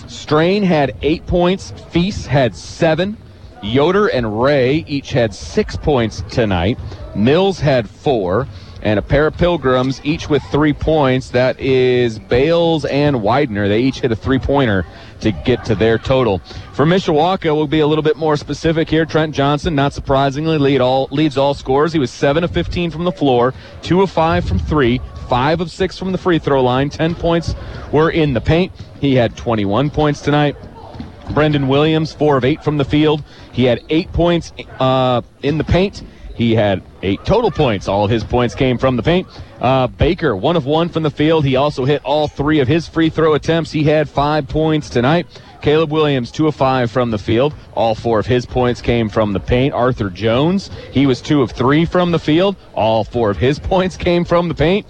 [0.06, 1.72] Strain had eight points.
[1.90, 3.16] Feast had seven.
[3.62, 6.78] Yoder and Ray each had six points tonight.
[7.14, 8.46] Mills had four.
[8.82, 11.30] And a pair of Pilgrims, each with three points.
[11.30, 13.68] That is Bales and Widener.
[13.68, 14.84] They each hit a three pointer
[15.20, 16.40] to get to their total.
[16.72, 19.06] For Mishawaka, we'll be a little bit more specific here.
[19.06, 21.92] Trent Johnson, not surprisingly, lead all leads all scores.
[21.92, 25.70] He was seven of 15 from the floor, two of five from three, five of
[25.70, 26.90] six from the free throw line.
[26.90, 27.54] Ten points
[27.92, 28.72] were in the paint.
[29.00, 30.56] He had 21 points tonight.
[31.30, 33.22] Brendan Williams, four of eight from the field.
[33.52, 36.02] He had eight points uh, in the paint.
[36.34, 37.88] He had eight total points.
[37.88, 39.26] All of his points came from the paint.
[39.60, 41.44] Uh, Baker, one of one from the field.
[41.44, 43.70] He also hit all three of his free throw attempts.
[43.70, 45.26] He had five points tonight.
[45.60, 47.54] Caleb Williams, two of five from the field.
[47.74, 49.74] All four of his points came from the paint.
[49.74, 52.56] Arthur Jones, he was two of three from the field.
[52.74, 54.86] All four of his points came from the paint.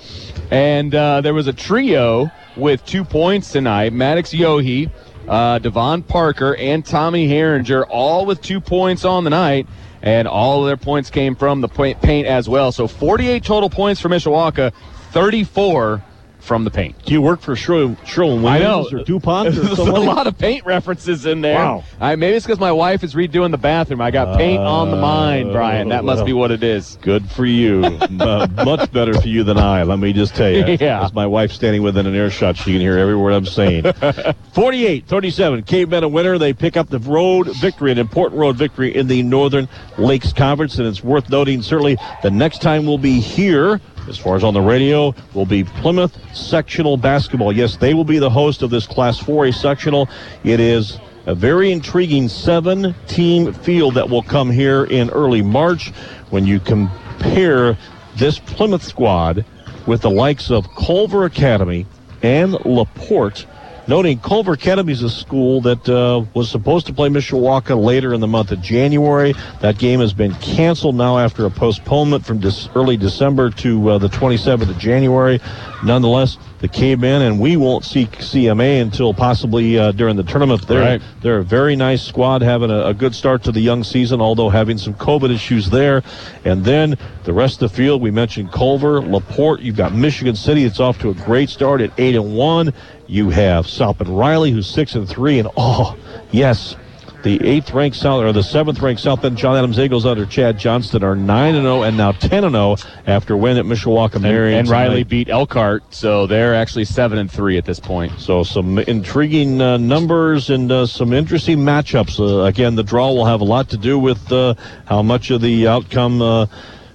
[0.51, 3.93] And uh, there was a trio with two points tonight.
[3.93, 4.91] Maddox Yohe,
[5.29, 9.67] uh, Devon Parker, and Tommy Harriger, all with two points on the night
[10.03, 12.73] and all of their points came from the paint as well.
[12.73, 14.73] So 48 total points for Mishawaka,
[15.13, 16.03] 34
[16.43, 16.97] from the paint.
[17.05, 17.97] Do you work for Sherwin,
[18.43, 19.49] Williams or DuPont?
[19.49, 21.55] Or There's a lot of paint references in there.
[21.55, 21.85] Wow.
[22.01, 24.01] I, maybe it's because my wife is redoing the bathroom.
[24.01, 25.89] I got paint uh, on the mind, Brian.
[25.89, 26.99] That must be what it is.
[27.01, 27.85] Good for you.
[28.21, 30.77] uh, much better for you than I, let me just tell you.
[30.81, 31.05] Yeah.
[31.05, 33.85] As my wife standing within an earshot, she can hear every word I'm saying.
[34.55, 36.39] 48-37, Cavemen a winner.
[36.39, 40.79] They pick up the road victory, an important road victory in the Northern Lakes Conference,
[40.79, 44.55] and it's worth noting certainly the next time we'll be here as far as on
[44.55, 47.53] the radio, will be Plymouth Sectional Basketball.
[47.53, 50.09] Yes, they will be the host of this Class 4A sectional.
[50.45, 55.91] It is a very intriguing seven team field that will come here in early March
[56.31, 57.77] when you compare
[58.17, 59.45] this Plymouth squad
[59.87, 61.87] with the likes of Culver Academy
[62.23, 63.47] and LaPorte
[63.89, 68.21] Noting Culver Academy is a school that uh, was supposed to play Mishawaka later in
[68.21, 69.35] the month of January.
[69.61, 73.99] That game has been canceled now after a postponement from dis- early December to uh,
[73.99, 75.41] the 27th of January.
[75.85, 80.65] Nonetheless, the Cavemen, and we won't see CMA until possibly uh, during the tournament.
[80.69, 81.03] They're, right.
[81.21, 84.49] they're a very nice squad, having a, a, good start to the young season, although
[84.49, 86.05] having some COVID issues there.
[86.45, 89.61] And then the rest of the field, we mentioned Culver, LaPorte.
[89.61, 90.63] You've got Michigan City.
[90.63, 92.73] It's off to a great start at eight and one.
[93.13, 95.99] You have South Bend Riley, who's six and three, and oh,
[96.31, 96.77] yes,
[97.23, 100.59] the eighth ranked South or the seventh ranked South Bend John Adams Eagles under Chad
[100.59, 103.67] Johnston are nine and zero oh and now ten and zero oh after win at
[103.67, 104.61] Mishawaka Marian.
[104.61, 108.19] And, and Riley beat Elkhart, so they're actually seven and three at this point.
[108.19, 112.19] So some intriguing uh, numbers and uh, some interesting matchups.
[112.19, 114.55] Uh, again, the draw will have a lot to do with uh,
[114.87, 116.47] how much of the outcome uh,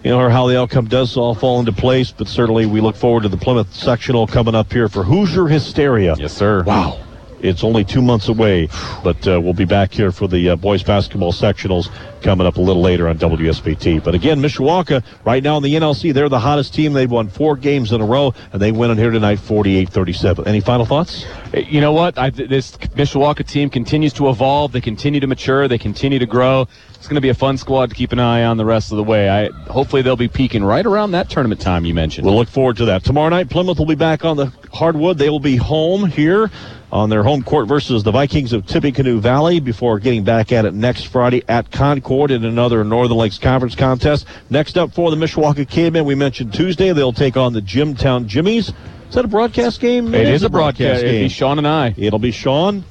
[0.08, 2.12] you know, or how the outcome does all fall into place.
[2.12, 6.16] But certainly, we look forward to the Plymouth sectional coming up here for Hoosier Hysteria.
[6.18, 6.64] Yes, sir.
[6.64, 7.04] Wow.
[7.42, 8.70] It's only two months away,
[9.04, 12.62] but uh, we'll be back here for the uh, boys basketball sectionals coming up a
[12.62, 14.04] little later on WSBT.
[14.04, 16.94] But again, Mishawaka, right now in the NLC, they're the hottest team.
[16.94, 20.48] They've won four games in a row, and they win on here tonight 48 37.
[20.48, 21.26] Any final thoughts?
[21.54, 22.18] Uh, you know what?
[22.18, 24.72] I, this Mishawaka team continues to evolve.
[24.72, 25.68] They continue to mature.
[25.68, 26.68] They continue to grow.
[26.96, 28.98] It's going to be a fun squad to keep an eye on the rest of
[28.98, 29.30] the way.
[29.30, 32.26] I Hopefully, they'll be peaking right around that tournament time you mentioned.
[32.26, 33.04] We'll look forward to that.
[33.04, 35.18] Tomorrow night, Plymouth will be back on the hardwood.
[35.18, 36.50] They will be home here
[36.92, 40.74] on their home court versus the Vikings of Tippecanoe Valley before getting back at it
[40.74, 44.26] next Friday at Concord in another Northern Lakes Conference contest.
[44.50, 48.70] Next up for the Mishawaka Cavemen, we mentioned Tuesday, they'll take on the Jimtown Jimmies.
[49.10, 50.14] Is that a broadcast game?
[50.14, 51.16] it, it is, is, a broadcast, broadcast game.
[51.16, 51.94] It'll be Sean and I.
[51.98, 52.84] It'll be Sean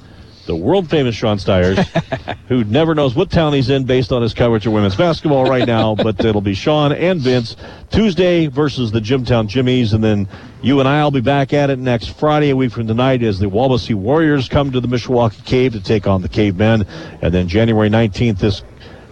[0.46, 1.78] the world famous Sean Stiers,
[2.48, 5.66] who never knows what town he's in based on his coverage of women's basketball right
[5.66, 7.56] now, but it'll be Sean and Vince
[7.90, 10.28] Tuesday versus the Jimtown Jimmies, and then
[10.62, 13.38] you and I will be back at it next Friday, a week from tonight, as
[13.38, 16.86] the Wawasee Warriors come to the Mishawaka Cave to take on the Cavemen,
[17.20, 18.62] and then January 19th, this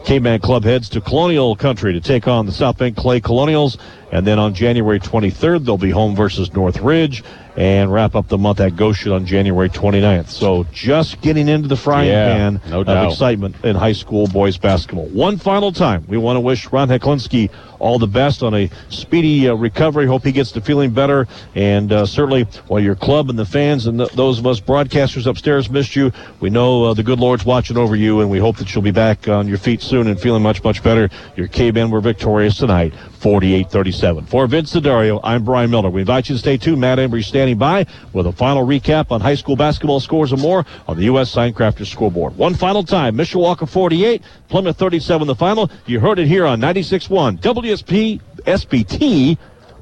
[0.05, 3.79] Caveman Club heads to Colonial Country to take on the South Bend Clay Colonials.
[4.15, 7.25] And then on January 23rd, they'll be home versus Northridge
[7.57, 10.29] and wrap up the month at Goshen on January 29th.
[10.29, 14.57] So just getting into the frying yeah, pan no of excitement in high school boys
[14.57, 15.07] basketball.
[15.07, 19.49] One final time, we want to wish Ron Heclinski all the best on a speedy
[19.49, 20.07] uh, recovery.
[20.07, 21.29] Hope he gets to feeling better.
[21.55, 25.69] And uh, certainly, while your club and the fans and those of us broadcasters upstairs
[25.69, 26.11] missed you,
[26.41, 28.91] we know uh, the good Lord's watching over you, and we hope that you'll be
[28.91, 31.11] back on your feet soon and feeling much, much better.
[31.37, 32.95] Your K-Men were victorious tonight,
[33.25, 34.29] 48-37.
[34.29, 35.89] For Vince Dario, I'm Brian Miller.
[35.89, 36.83] We invite you to stay tuned.
[36.83, 40.67] Matt Embry standing by with a final recap on high school basketball scores and more
[40.87, 41.35] on the U.S.
[41.35, 42.37] Signcrafters scoreboard.
[42.37, 45.71] One final time, Mishawaka 48, Plymouth 37 the final.
[45.87, 49.39] You heard it here on 96.1 WSP SBT,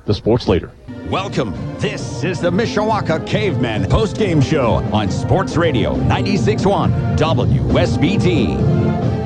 [0.07, 0.71] the sports leader.
[1.09, 1.53] Welcome.
[1.79, 9.22] This is the Mishawaka Cavemen post-game show on Sports Radio 96.1 WSBT.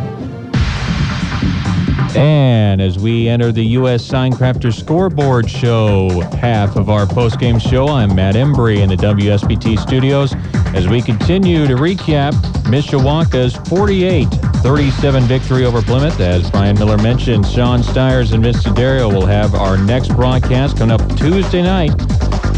[2.17, 4.07] And as we enter the U.S.
[4.07, 10.35] Signcrafter Scoreboard Show half of our postgame show, I'm Matt Embry in the WSBT studios
[10.75, 12.33] as we continue to recap
[12.65, 16.19] Mishawaka's 48-37 victory over Plymouth.
[16.21, 20.99] As Brian Miller mentioned, Sean Stiers and Vince Dario will have our next broadcast coming
[20.99, 21.91] up Tuesday night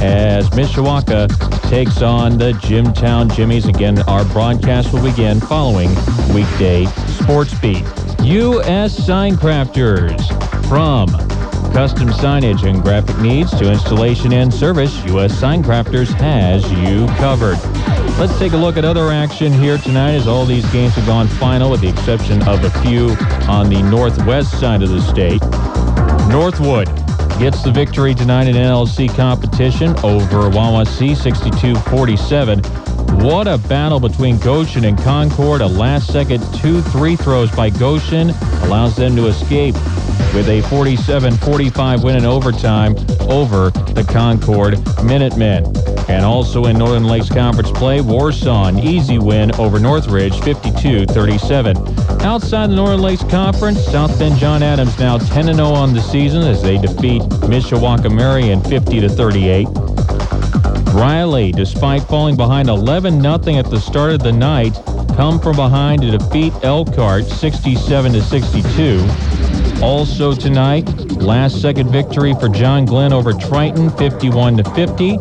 [0.00, 1.28] as Mishawaka
[1.68, 3.66] takes on the Jimtown Jimmies.
[3.66, 5.88] Again, our broadcast will begin following
[6.32, 6.86] weekday
[7.20, 7.84] Sports Beat.
[8.22, 9.06] U.S.
[9.06, 10.18] Sign Crafters
[10.68, 11.08] from
[11.72, 15.38] custom signage and graphic needs to installation and service, U.S.
[15.38, 17.58] Sign Crafters has you covered.
[18.18, 21.28] Let's take a look at other action here tonight as all these games have gone
[21.28, 23.10] final with the exception of a few
[23.48, 25.40] on the northwest side of the state.
[26.28, 26.88] Northwood
[27.38, 32.87] gets the victory tonight in NLC competition over Wawasee 62-47.
[33.12, 35.60] What a battle between Goshen and Concord.
[35.60, 38.30] A last second two three throws by Goshen
[38.62, 39.74] allows them to escape
[40.34, 42.94] with a 47-45 win in overtime
[43.28, 45.64] over the Concord Minutemen.
[46.08, 52.22] And also in Northern Lakes Conference play, Warsaw an easy win over Northridge 52-37.
[52.22, 56.62] Outside the Northern Lakes Conference, South Bend John Adams now 10-0 on the season as
[56.62, 59.97] they defeat Mishawaka Marian 50-38.
[60.98, 64.74] Riley, despite falling behind 11 0 at the start of the night,
[65.14, 69.08] come from behind to defeat Elkhart 67 62.
[69.80, 70.88] Also tonight,
[71.22, 75.18] last second victory for John Glenn over Triton 51 50.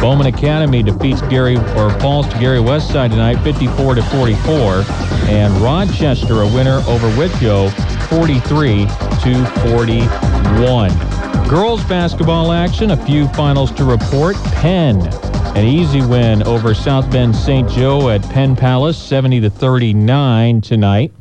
[0.00, 4.84] Bowman Academy defeats Gary or falls to Gary Westside tonight 54 44.
[5.30, 7.70] and Rochester a winner over Whitko
[8.10, 8.84] 43
[9.22, 11.09] to 41.
[11.50, 14.36] Girls basketball action, a few finals to report.
[14.52, 15.04] Penn,
[15.56, 17.68] an easy win over South Bend St.
[17.68, 21.12] Joe at Penn Palace, 70 to 39 tonight.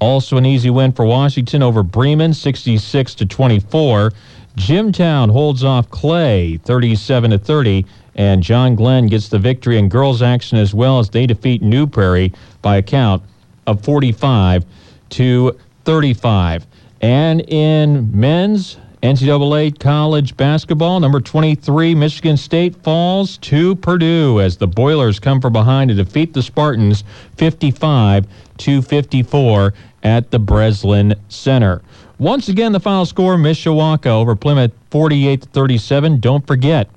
[0.00, 4.12] Also an easy win for Washington over Bremen, 66 to 24.
[4.54, 10.22] Jimtown holds off Clay, 37 to 30, and John Glenn gets the victory in girls
[10.22, 12.32] action as well as they defeat New Prairie
[12.62, 13.24] by a count
[13.66, 14.64] of 45
[15.08, 16.64] to 35.
[17.00, 24.66] And in men's NCAA college basketball, number 23, Michigan State falls to Purdue as the
[24.66, 27.04] Boilers come from behind to defeat the Spartans
[27.36, 28.26] 55
[28.56, 29.72] to 54
[30.02, 31.80] at the Breslin Center.
[32.18, 36.18] Once again, the final score Mishawaka over Plymouth 48 37.
[36.18, 36.90] Don't forget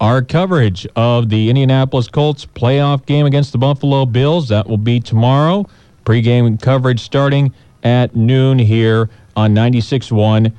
[0.00, 4.48] our coverage of the Indianapolis Colts playoff game against the Buffalo Bills.
[4.48, 5.66] That will be tomorrow.
[6.04, 7.52] Pre-game coverage starting
[7.84, 9.08] at noon here
[9.38, 10.52] on 96.1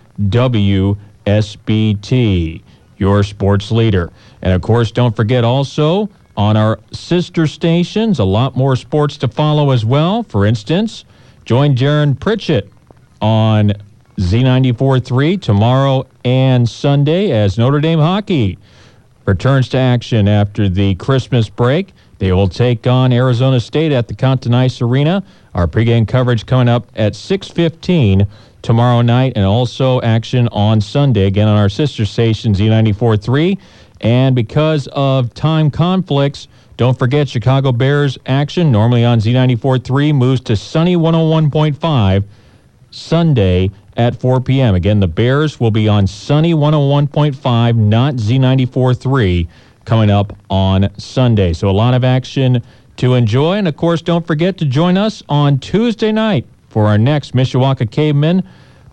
[1.25, 2.61] WSBT,
[2.97, 4.09] your sports leader.
[4.41, 9.27] And of course, don't forget also on our sister stations, a lot more sports to
[9.27, 10.23] follow as well.
[10.23, 11.03] For instance,
[11.43, 12.71] join Darren Pritchett
[13.19, 13.73] on
[14.15, 18.57] Z94.3 tomorrow and Sunday as Notre Dame hockey
[19.25, 21.91] returns to action after the Christmas break.
[22.19, 25.23] They will take on Arizona State at the Compton Ice Arena.
[25.53, 28.25] Our pregame coverage coming up at 6:15
[28.61, 33.57] tomorrow night and also action on Sunday, again on our sister station, Z94.3.
[34.01, 40.55] And because of time conflicts, don't forget Chicago Bears action, normally on Z94.3, moves to
[40.55, 42.23] Sunny 101.5
[42.91, 44.75] Sunday at 4 p.m.
[44.75, 49.47] Again, the Bears will be on Sunny 101.5, not Z94.3,
[49.83, 51.51] coming up on Sunday.
[51.51, 52.63] So a lot of action
[52.97, 53.57] to enjoy.
[53.57, 57.89] And of course, don't forget to join us on Tuesday night for our next Mishawaka
[57.89, 58.43] Cavemen,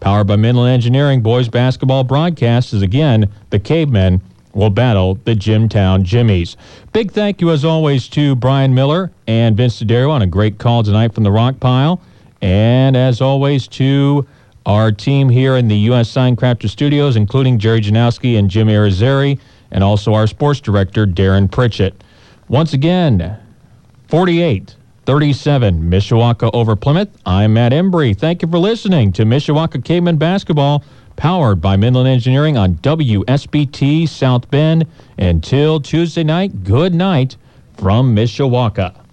[0.00, 4.20] powered by Midland Engineering boys basketball broadcast, is again the Cavemen
[4.54, 6.56] will battle the Jimtown Jimmies.
[6.92, 10.82] Big thank you, as always, to Brian Miller and Vince DeDario on a great call
[10.82, 12.00] tonight from the Rock Pile.
[12.40, 14.26] And as always, to
[14.64, 16.12] our team here in the U.S.
[16.12, 19.38] Signcrafter Studios, including Jerry Janowski and Jim Irizarry,
[19.70, 22.02] and also our sports director, Darren Pritchett.
[22.48, 23.38] Once again,
[24.08, 24.74] 48
[25.06, 27.08] 37, Mishawaka over Plymouth.
[27.24, 28.18] I'm Matt Embry.
[28.18, 30.82] Thank you for listening to Mishawaka Caveman Basketball,
[31.14, 34.84] powered by Midland Engineering on WSBT South Bend.
[35.16, 37.36] Until Tuesday night, good night
[37.76, 39.05] from Mishawaka.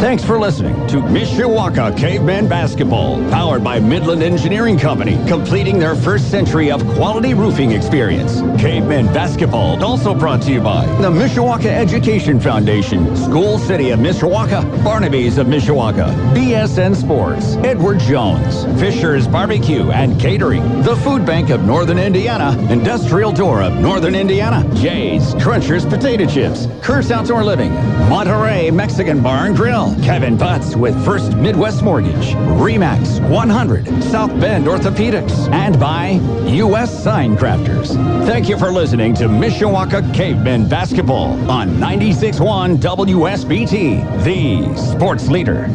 [0.00, 6.30] Thanks for listening to Mishawaka Caveman Basketball, powered by Midland Engineering Company, completing their first
[6.30, 8.40] century of quality roofing experience.
[8.60, 14.84] Caveman Basketball also brought to you by the Mishawaka Education Foundation, School City of Mishawaka,
[14.84, 21.64] Barnaby's of Mishawaka, BSN Sports, Edward Jones, Fisher's Barbecue and Catering, the Food Bank of
[21.64, 27.72] Northern Indiana, Industrial Door of Northern Indiana, Jay's Crunchers Potato Chips, Curse Outdoor Living,
[28.10, 34.66] Monterey Mexican Bar and Grill, Kevin Butts with First Midwest Mortgage, Remax 100, South Bend
[34.66, 37.02] Orthopedics, and by U.S.
[37.02, 37.94] Sign Crafters.
[38.26, 45.68] Thank you for listening to Mishawaka Cavemen Basketball on 96.1 WSBT, the sports leader.